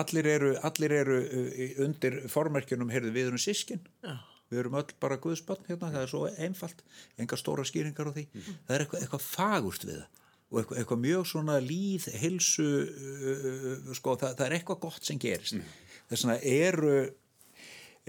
allir 0.00 0.26
eru, 0.30 0.50
allir 0.64 0.92
eru 0.96 1.20
uh, 1.22 1.70
undir 1.84 2.22
formerkjunum 2.30 2.90
heyrðu 2.90 3.10
við 3.14 3.30
erum 3.30 3.42
sískin 3.42 3.82
Já. 4.06 4.14
við 4.50 4.62
erum 4.62 4.78
öll 4.78 4.94
bara 5.02 5.18
guðsbönn 5.22 5.66
hérna, 5.66 5.90
það 5.90 6.04
er 6.04 6.10
svo 6.12 6.22
einfalt 6.30 6.82
enga 7.18 7.38
stóra 7.38 7.66
skýringar 7.66 8.10
á 8.10 8.12
því. 8.14 8.26
Það 8.66 8.74
er 8.74 8.84
eitthvað, 8.84 9.04
eitthvað 9.04 9.26
fagurt 9.26 9.86
við 9.86 10.00
það 10.00 10.19
og 10.50 10.60
eitthvað, 10.60 10.80
eitthvað 10.80 11.02
mjög 11.04 11.26
svona 11.30 11.56
líð 11.62 12.08
hilsu, 12.20 12.68
uh, 12.90 13.94
sko, 13.96 14.16
það, 14.18 14.36
það 14.38 14.46
er 14.46 14.56
eitthvað 14.58 14.82
gott 14.82 15.06
sem 15.06 15.20
gerist 15.22 15.60
þess 16.10 16.26
vegna 16.26 16.38
eru 16.42 16.94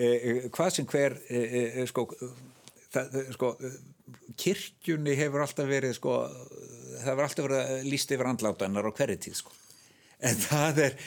eh, 0.01 0.47
hvað 0.53 0.75
sem 0.75 0.87
hver 0.89 1.17
eh, 1.29 1.81
sko, 1.89 2.07
það, 2.93 3.17
sko 3.35 3.51
kirkjunni 4.41 5.15
hefur 5.19 5.45
alltaf 5.45 5.69
verið 5.69 5.95
sko, 5.97 6.17
það 6.97 7.09
hefur 7.11 7.27
alltaf 7.27 7.47
verið 7.47 7.89
líst 7.89 8.13
yfir 8.15 8.31
andlátanar 8.31 8.89
á 8.89 8.91
hverju 8.91 9.19
tíð 9.27 9.37
sko. 9.43 9.53
En 10.22 10.41
það 10.45 10.86
er 10.88 10.97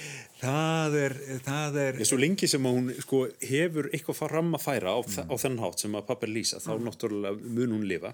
það 0.44 0.96
er, 0.98 1.14
það 1.44 1.78
er 1.80 1.98
Ég 2.00 2.08
svo 2.08 2.18
lengi 2.20 2.48
sem 2.50 2.66
hún 2.66 2.90
sko, 3.02 3.20
hefur 3.44 3.88
eitthvað 3.94 4.18
fram 4.18 4.56
að 4.56 4.62
færa 4.64 4.94
á, 4.96 4.98
mm. 5.00 5.30
á 5.30 5.34
þennan 5.40 5.62
hátt 5.64 5.84
sem 5.84 5.96
að 5.96 6.06
pappa 6.08 6.26
er 6.26 6.32
lýsa, 6.34 6.60
þá 6.62 6.70
náttúrulega 6.82 7.52
mun 7.56 7.74
hún 7.76 7.86
lifa. 7.88 8.12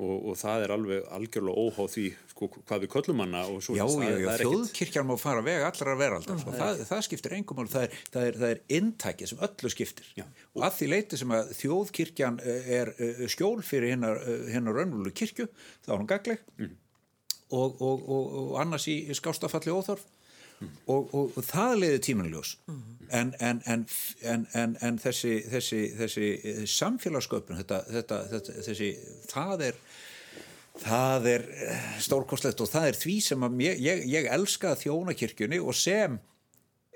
Og, 0.00 0.14
og 0.30 0.38
það 0.40 0.64
er 0.64 0.74
alveg 0.76 1.08
algjörlega 1.16 1.64
óháð 1.64 1.94
því 1.94 2.06
sko, 2.32 2.50
hvað 2.58 2.84
við 2.84 2.92
köllum 2.96 3.22
hana 3.24 3.44
og 3.50 3.70
Já, 3.76 3.84
þjóðkirkjan 4.42 5.08
má 5.10 5.14
fara 5.20 5.44
veg 5.46 5.66
allra 5.68 5.96
veraldar, 6.00 6.42
sko. 6.42 6.54
það, 6.56 6.84
það 6.90 7.06
skiptir 7.08 7.36
engum 7.38 7.60
mál, 7.60 7.70
það 7.70 7.86
er, 7.86 7.98
það 8.10 8.28
er, 8.28 8.38
það 8.42 8.54
er 8.54 8.62
inntækið 8.80 9.32
sem 9.32 9.42
öllu 9.48 9.72
skiptir. 9.76 10.12
Já. 10.18 10.26
og 10.56 10.66
að 10.66 10.78
því 10.78 10.92
leiti 10.94 11.20
sem 11.20 11.34
að 11.36 11.56
þjóðkirkjan 11.60 12.38
eh, 12.44 12.70
er 12.80 12.94
eh, 12.98 13.26
skjól 13.30 13.58
fyrir 13.66 13.94
hennar, 13.94 14.22
hennar 14.50 14.80
raunvölu 14.80 15.12
kirkju, 15.16 15.50
þá 15.84 15.92
er 15.92 15.98
hún 15.98 16.08
gagleg 16.10 16.42
og, 17.50 17.76
og, 17.82 18.02
og, 18.06 18.34
og 18.40 18.56
annars 18.62 18.86
í 18.90 19.02
skástafalli 19.16 19.74
óþorf 19.74 20.06
og, 20.60 21.14
og, 21.14 21.32
og 21.36 21.44
það 21.46 21.74
leiði 21.80 22.00
tímanljós 22.06 22.54
en, 23.10 23.32
en, 23.40 23.62
en, 23.66 23.86
en, 24.22 24.46
en, 24.54 24.76
en 24.86 24.98
þessi, 25.02 25.34
þessi, 25.50 25.80
þessi 25.98 26.30
eh, 26.36 26.62
samfélagsköpun 26.70 27.58
þetta, 27.62 27.82
þetta, 27.90 28.20
þetta, 28.34 28.56
þessi 28.68 28.90
það 29.30 29.66
er 29.70 29.80
það 30.80 31.30
er 31.34 31.46
eh, 31.66 31.86
stórkostlegt 32.06 32.60
og 32.64 32.70
það 32.70 32.90
er 32.90 32.98
því 33.00 33.16
sem 33.24 33.46
að 33.46 33.62
ég, 33.66 33.80
ég, 33.86 34.04
ég 34.14 34.28
elska 34.36 34.74
þjónakirkjunni 34.80 35.60
og 35.60 35.76
sem 35.76 36.18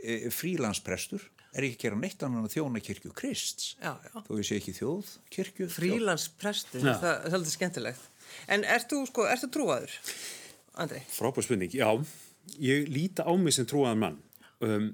e, 0.00 0.30
frílansprestur 0.32 1.24
er 1.54 1.66
ekki 1.68 1.78
að 1.78 1.84
gera 1.86 1.98
neitt 2.00 2.22
annan 2.26 2.46
að 2.46 2.56
þjónakirkju 2.56 3.12
Krists 3.16 3.74
Já, 3.78 3.92
já. 4.02 4.14
þó 4.26 4.32
ég 4.38 4.48
sé 4.48 4.58
ekki 4.58 4.74
þjóðkirkju 4.78 5.68
Frílansprestur, 5.74 6.82
Já. 6.82 6.94
það 7.02 7.12
er 7.14 7.34
svolítið 7.34 7.54
skemmtilegt. 7.54 8.08
En 8.50 8.66
ert 8.76 8.90
þú, 8.90 9.02
sko, 9.10 9.26
ert 9.30 9.44
þú 9.44 9.50
trúaður, 9.54 9.94
Andri? 10.82 11.02
Frábær 11.14 11.46
spurning, 11.46 11.74
já. 11.74 11.86
Ég 12.60 12.88
líta 12.92 13.24
á 13.26 13.32
mig 13.40 13.56
sem 13.56 13.66
trúaðan 13.68 14.00
mann 14.02 14.18
um, 14.64 14.88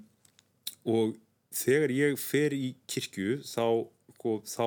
og 0.88 1.16
þegar 1.54 1.92
ég 1.94 2.20
fer 2.20 2.54
í 2.54 2.74
kirkju 2.90 3.40
þá, 3.44 3.86
sko, 4.16 4.36
þá 4.46 4.66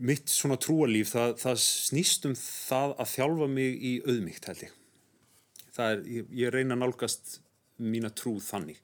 mitt 0.00 0.32
svona 0.32 0.58
trúalíf, 0.60 1.12
það, 1.14 1.36
það 1.42 1.62
snýst 1.64 2.26
um 2.28 2.36
það 2.38 2.94
að 3.02 3.12
þjálfa 3.14 3.48
mig 3.52 3.84
í 3.84 3.92
auðmygt 4.06 4.48
held 4.48 4.64
ég. 4.66 4.74
Það 5.70 5.94
er, 5.94 6.02
ég, 6.16 6.32
ég 6.42 6.54
reyna 6.54 6.76
að 6.76 6.82
nálgast 6.84 7.38
mína 7.80 8.12
trú 8.12 8.36
þannig. 8.44 8.80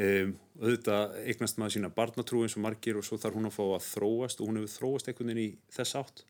Um, 0.00 0.36
auðvitað 0.62 1.16
eignast 1.26 1.58
maður 1.60 1.74
sína 1.74 1.92
barnatrú 1.92 2.44
eins 2.44 2.54
og 2.56 2.64
margir 2.64 2.96
og 2.96 3.04
svo 3.04 3.18
þarf 3.20 3.36
hún 3.36 3.48
að 3.50 3.56
fá 3.56 3.64
að 3.66 3.88
þróast 3.88 4.40
og 4.40 4.48
hún 4.48 4.60
hefur 4.60 4.76
þróast 4.76 5.10
einhvern 5.10 5.32
veginn 5.32 5.42
í 5.42 5.74
þess 5.74 5.98
átt 5.98 6.22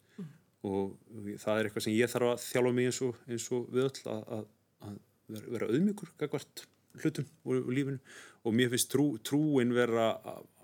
og 0.66 0.96
það 1.40 1.58
er 1.58 1.68
eitthvað 1.68 1.84
sem 1.86 1.94
ég 1.96 2.10
þarf 2.12 2.32
að 2.32 2.42
þjálfa 2.44 2.72
mig 2.76 2.88
eins 2.90 3.00
og, 3.04 3.20
eins 3.28 3.46
og 3.56 3.68
við 3.72 3.86
öll 3.86 4.12
að, 4.12 4.24
að, 4.36 4.42
að 4.88 4.96
vera, 5.30 5.68
auðmyggur 5.70 6.10
gagvart 6.20 6.64
hlutum 7.00 7.26
og, 7.44 7.54
og 7.60 7.70
lífinu 7.76 7.98
og 8.44 8.54
mér 8.56 8.70
finnst 8.72 8.90
trú, 8.92 9.06
trúin 9.26 9.72
vera 9.76 10.08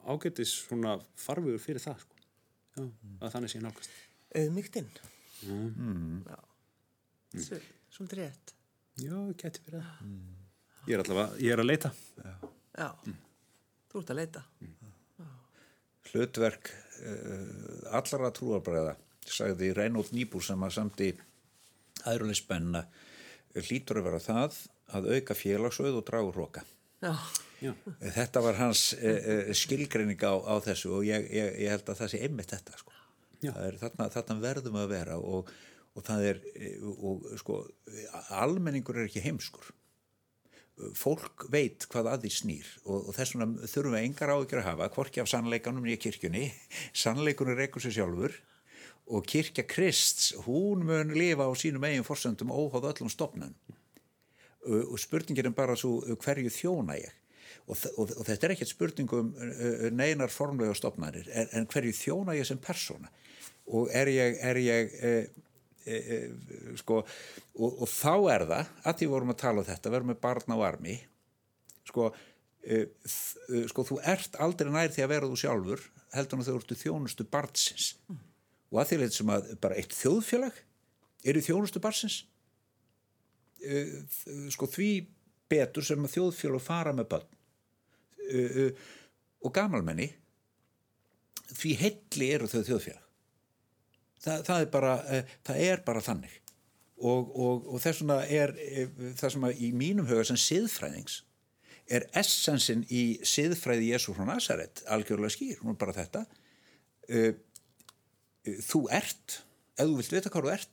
ágættis 0.07 0.53
svona 0.67 0.97
farvegur 1.19 1.61
fyrir 1.63 1.83
það 1.83 2.01
sko. 2.03 2.15
Já, 2.77 2.83
að 3.25 3.33
þannig 3.37 3.53
sé 3.55 3.61
nálgast 3.65 3.91
Auðmygtin. 4.37 4.89
Mm. 5.47 6.23
Já. 6.29 6.39
Svo- 7.47 7.63
Svolítið 7.97 8.19
rétt. 8.21 8.53
Já, 9.01 9.17
geti 9.41 9.63
verið 9.67 9.85
það 9.87 10.11
Ég 10.87 10.95
er 10.95 11.03
allavega, 11.03 11.39
ég 11.43 11.53
er 11.57 11.63
að 11.63 11.69
leita 11.71 11.91
Já. 12.77 12.89
Þú 13.91 14.01
ert 14.03 14.11
að 14.13 14.19
leita. 14.21 14.43
hlutverk 16.11 16.71
uh, 16.71 17.97
allra 17.97 18.31
trúarbræða 18.35 18.95
sagði 19.27 19.73
Reynold 19.75 20.13
Nýbúr 20.15 20.45
sem 20.47 20.63
að 20.63 20.75
samti 20.77 21.09
æðrulegspenna 22.07 22.85
hlýtur 23.65 24.01
að 24.01 24.09
vera 24.11 24.23
það 24.23 24.59
að 24.97 25.09
auka 25.17 25.37
félagsauð 25.37 26.01
og 26.01 26.07
draga 26.07 26.31
úr 26.31 26.41
hróka 26.41 26.65
Já. 27.05 27.13
Já, 27.61 27.73
þetta 28.17 28.41
var 28.45 28.59
hans 28.61 28.91
uh, 28.97 29.49
skilgreining 29.57 30.21
á, 30.21 30.33
á 30.45 30.55
þessu 30.65 30.93
og 30.99 31.07
ég, 31.09 31.25
ég, 31.33 31.55
ég 31.65 31.73
held 31.73 31.89
að 31.89 32.03
það 32.03 32.11
sé 32.13 32.21
einmitt 32.25 32.53
þetta 32.53 32.77
sko. 32.77 32.93
Já. 33.41 33.51
það 33.53 33.65
er 33.67 33.79
þarna, 33.81 34.09
þarna 34.13 34.37
verðum 34.43 34.79
að 34.81 34.93
vera 34.93 35.17
og, 35.21 35.51
og 35.97 36.05
það 36.05 36.29
er 36.31 36.43
eh, 36.57 36.85
og, 36.85 37.27
sko, 37.41 37.59
almenningur 38.37 39.01
er 39.01 39.09
ekki 39.09 39.25
heimskur 39.25 39.73
fólk 40.97 41.47
veit 41.53 41.87
hvað 41.89 42.11
að 42.13 42.27
því 42.27 42.33
snýr 42.37 42.73
og, 42.85 43.09
og 43.09 43.15
þess 43.17 43.37
vegna 43.37 43.69
þurfum 43.73 43.97
við 43.97 44.03
engar 44.03 44.33
áhyggjur 44.35 44.61
að 44.61 44.69
hafa 44.69 44.91
hvorki 44.97 45.23
af 45.23 45.31
sannleikanum 45.33 45.89
í 45.89 45.97
kirkjunni 46.01 46.51
sannleikunum 47.05 47.57
reykur 47.57 47.85
sér 47.85 47.97
sjálfur 47.97 48.37
og 49.07 49.27
kirkja 49.27 49.65
Krists 49.69 50.33
hún 50.47 50.83
mun 50.87 51.15
lifa 51.15 51.47
á 51.47 51.53
sínum 51.55 51.85
eigin 51.87 52.07
forsöndum 52.07 52.51
óháð 52.51 52.91
öllum 52.91 53.11
stopnum 53.13 53.55
og 54.67 54.99
spurningin 54.99 55.47
er 55.47 55.55
bara 55.55 55.77
svo 55.79 56.01
hverju 56.03 56.51
þjóna 56.51 56.99
ég? 56.99 57.15
Og, 57.67 57.79
og, 57.99 58.13
og 58.19 58.27
þetta 58.27 58.47
er 58.47 58.55
ekkert 58.55 58.71
spurning 58.71 59.13
um 59.15 59.33
uh, 59.35 59.89
neinar 59.95 60.31
formlega 60.31 60.75
stopnarnir 60.75 61.29
en, 61.31 61.49
en 61.53 61.67
hverju 61.71 61.95
þjóna 61.95 62.37
ég 62.39 62.47
sem 62.47 62.59
persóna? 62.63 63.11
Og 63.67 63.91
er 63.95 64.11
ég, 64.11 64.39
er 64.47 64.61
ég 64.63 64.95
uh, 64.99 65.47
uh, 65.87 66.77
sko 66.79 67.01
og, 67.03 67.71
og 67.71 67.91
þá 67.91 68.15
er 68.35 68.47
það, 68.51 68.73
að 68.83 69.01
því 69.01 69.11
vorum 69.15 69.35
að 69.35 69.43
tala 69.43 69.63
um 69.63 69.69
þetta 69.71 69.95
verðum 69.95 70.13
með 70.13 70.23
barna 70.27 70.59
og 70.59 70.67
armi 70.67 70.97
sko, 71.87 72.11
uh, 72.11 72.87
uh, 72.87 73.67
sko 73.71 73.87
þú 73.91 74.01
ert 74.15 74.39
aldrei 74.43 74.71
nær 74.71 74.95
því 74.95 75.07
að 75.07 75.13
vera 75.15 75.31
þú 75.31 75.43
sjálfur 75.43 75.91
heldur 76.15 76.41
en 76.41 76.49
þú 76.49 76.59
ertu 76.61 76.81
þjónustu 76.83 77.27
barnsins 77.31 77.93
og 78.73 78.81
að 78.81 78.91
því 78.91 78.99
leit 79.01 79.17
sem 79.17 79.33
að 79.33 79.51
bara 79.63 79.79
eitt 79.79 79.95
þjóðfélag 79.95 80.63
er 81.27 81.39
í 81.39 81.45
þjónustu 81.45 81.83
barnsins. 81.83 82.21
Uh, 83.67 84.05
sko 84.53 84.69
því 84.71 84.91
betur 85.51 85.87
sem 85.87 86.05
að 86.05 86.17
þjóðfélag 86.17 86.65
fara 86.65 86.95
með 86.97 87.11
börn. 87.15 87.35
Uh, 88.27 88.63
uh, 88.67 88.87
og 89.47 89.55
gamalmenni 89.55 90.11
því 91.47 91.77
heilli 91.83 92.33
eru 92.35 92.51
þau 92.51 92.63
þjóðfélag. 92.67 93.05
Þa, 94.27 94.41
það, 94.43 94.59
er 94.59 94.69
bara, 94.73 94.93
það 95.47 95.63
er 95.63 95.83
bara 95.87 96.03
þannig. 96.03 96.33
Og, 96.97 97.29
og, 97.37 97.67
og 97.71 97.83
þess 97.85 98.01
vegna 98.01 98.17
er 98.33 98.55
það 99.21 99.33
sem 99.35 99.45
að 99.47 99.61
í 99.63 99.69
mínum 99.77 100.09
huga 100.09 100.25
sem 100.27 100.39
siðfræðings 100.41 101.21
er 101.93 102.07
essensin 102.19 102.83
í 102.91 103.21
siðfræði 103.23 103.93
Jésu 103.93 104.15
frá 104.17 104.25
Nazaret 104.27 104.81
algjörlega 104.91 105.35
skýr, 105.37 105.61
hún 105.61 105.77
er 105.77 105.79
bara 105.79 105.95
þetta 105.95 106.25
þú 108.47 108.81
ert 108.95 109.43
ef 109.77 109.85
þú 109.87 109.95
vilt 109.99 110.13
vita 110.15 110.31
hvað 110.33 110.45
þú 110.47 110.51
ert 110.55 110.73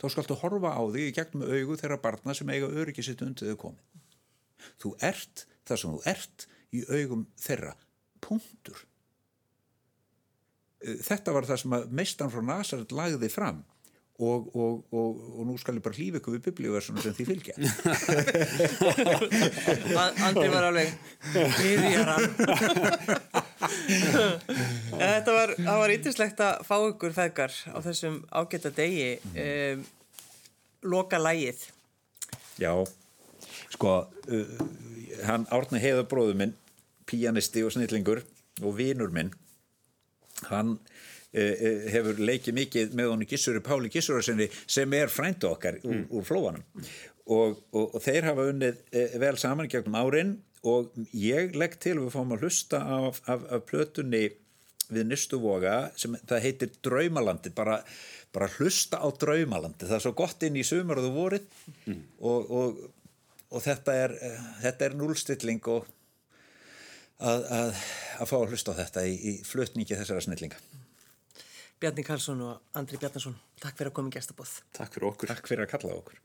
þá 0.00 0.04
skaltu 0.14 0.34
horfa 0.40 0.70
á 0.72 0.80
þig 0.94 1.04
í 1.10 1.14
gegnum 1.16 1.44
augu 1.46 1.74
þeirra 1.80 1.98
barna 2.00 2.32
sem 2.36 2.48
eiga 2.52 2.68
öryggi 2.72 3.02
sitt 3.04 3.22
undir 3.24 3.46
þau 3.52 3.58
komið. 3.66 3.84
Þú 4.80 4.88
ert 5.04 5.36
það 5.68 5.76
sem 5.82 5.90
þú 5.92 6.00
ert 6.12 6.38
í 6.72 6.78
augum 6.88 7.22
þeirra. 7.40 7.74
Punktur. 8.24 8.78
Eh, 10.84 10.96
Þetta 11.04 11.30
var 11.36 11.44
það 11.48 11.58
sem 11.64 11.72
að 11.76 11.82
meistan 12.00 12.32
frá 12.32 12.42
Nazaret 12.44 12.92
lagði 12.96 13.28
fram 13.32 13.60
og, 14.20 14.40
og, 14.52 14.74
og, 14.92 15.10
og 15.40 15.44
nú 15.48 15.54
skal 15.60 15.76
ég 15.78 15.84
bara 15.84 15.96
hlýfa 15.96 16.18
ykkur 16.20 16.34
við 16.36 16.44
biblíuversunum 16.48 17.02
sem 17.04 17.14
því 17.16 17.24
fylgja. 17.28 17.54
Andri 20.28 20.48
var 20.52 20.64
alveg 20.68 20.88
hann 22.08 22.24
Þetta 23.60 25.34
var, 25.34 25.52
það 25.58 25.80
var 25.82 25.92
yndislegt 25.94 26.40
að 26.44 26.62
fá 26.64 26.76
ykkur 26.78 27.12
feðgar 27.16 27.56
á 27.68 27.78
þessum 27.84 28.22
ágæta 28.32 28.72
degi 28.72 29.10
um, 29.34 29.82
loka 30.88 31.20
lægið 31.20 31.66
Já, 32.60 32.72
sko, 33.72 33.92
uh, 34.32 34.56
hann 35.28 35.46
Árni 35.52 35.80
Heiða 35.80 36.04
bróður 36.08 36.36
minn, 36.40 36.56
píanisti 37.08 37.64
og 37.64 37.72
snillingur 37.72 38.22
og 38.60 38.74
vinur 38.76 39.12
minn, 39.14 39.32
hann 40.50 40.74
uh, 40.76 41.86
hefur 41.92 42.20
leikið 42.20 42.58
mikið 42.58 42.98
með 42.98 43.12
honum 43.12 43.30
Gissuri 43.30 43.62
Páli 43.64 43.92
Gissurarsinni 43.92 44.50
sem 44.66 44.92
er 44.96 45.12
frændu 45.12 45.48
okkar 45.52 45.80
úr, 45.84 46.04
úr 46.08 46.28
flóanum. 46.28 46.64
Og, 47.30 47.60
og, 47.70 47.94
og 47.94 48.00
þeir 48.02 48.28
hafa 48.28 48.48
unnið 48.52 48.80
uh, 48.92 49.18
vel 49.22 49.36
saman 49.40 49.70
gegnum 49.70 50.00
árin 50.00 50.38
og 50.68 50.92
ég 51.16 51.54
legg 51.56 51.78
til 51.80 51.96
að 51.96 52.06
við 52.06 52.14
fáum 52.14 52.34
að 52.34 52.44
hlusta 52.44 52.80
af, 52.84 53.20
af, 53.30 53.44
af 53.48 53.66
plötunni 53.68 54.26
við 54.90 55.06
Nystu 55.06 55.38
voga 55.40 55.90
sem 55.98 56.16
það 56.28 56.44
heitir 56.44 56.72
Draumalandi 56.84 57.52
bara, 57.54 57.78
bara 58.34 58.50
hlusta 58.58 59.00
á 59.00 59.08
Draumalandi 59.08 59.86
það 59.86 59.96
er 59.96 60.04
svo 60.04 60.14
gott 60.18 60.42
inn 60.46 60.58
í 60.58 60.66
sumar 60.66 61.00
og 61.00 61.06
þú 61.06 61.12
vorið. 61.14 61.46
Og, 62.18 62.50
og, 62.50 62.82
og 63.50 63.64
þetta 63.64 63.96
er 64.04 64.16
þetta 64.60 64.88
er 64.88 64.98
núlstilling 64.98 65.62
og 65.72 65.88
að, 67.20 67.44
að, 67.44 67.74
að 68.20 68.30
fá 68.32 68.36
að 68.40 68.48
hlusta 68.52 68.76
á 68.76 68.80
þetta 68.84 69.06
í, 69.08 69.16
í 69.16 69.32
flutningi 69.46 69.96
þessara 69.96 70.24
snillinga. 70.24 70.60
Bjarni 71.80 72.04
Karlsson 72.04 72.42
og 72.44 72.76
Andri 72.76 73.00
Bjarnason 73.00 73.38
Takk 73.60 73.78
fyrir 73.78 73.92
að 73.92 73.96
koma 73.96 74.12
í 74.12 74.16
gestabóð 74.18 74.58
takk 74.76 74.92
fyrir 74.96 75.12
okkur. 75.14 75.32
Takk 75.32 75.48
fyrir 75.48 75.64
að 75.64 75.72
kalla 75.76 75.96
á 75.96 76.00
okkur 76.02 76.18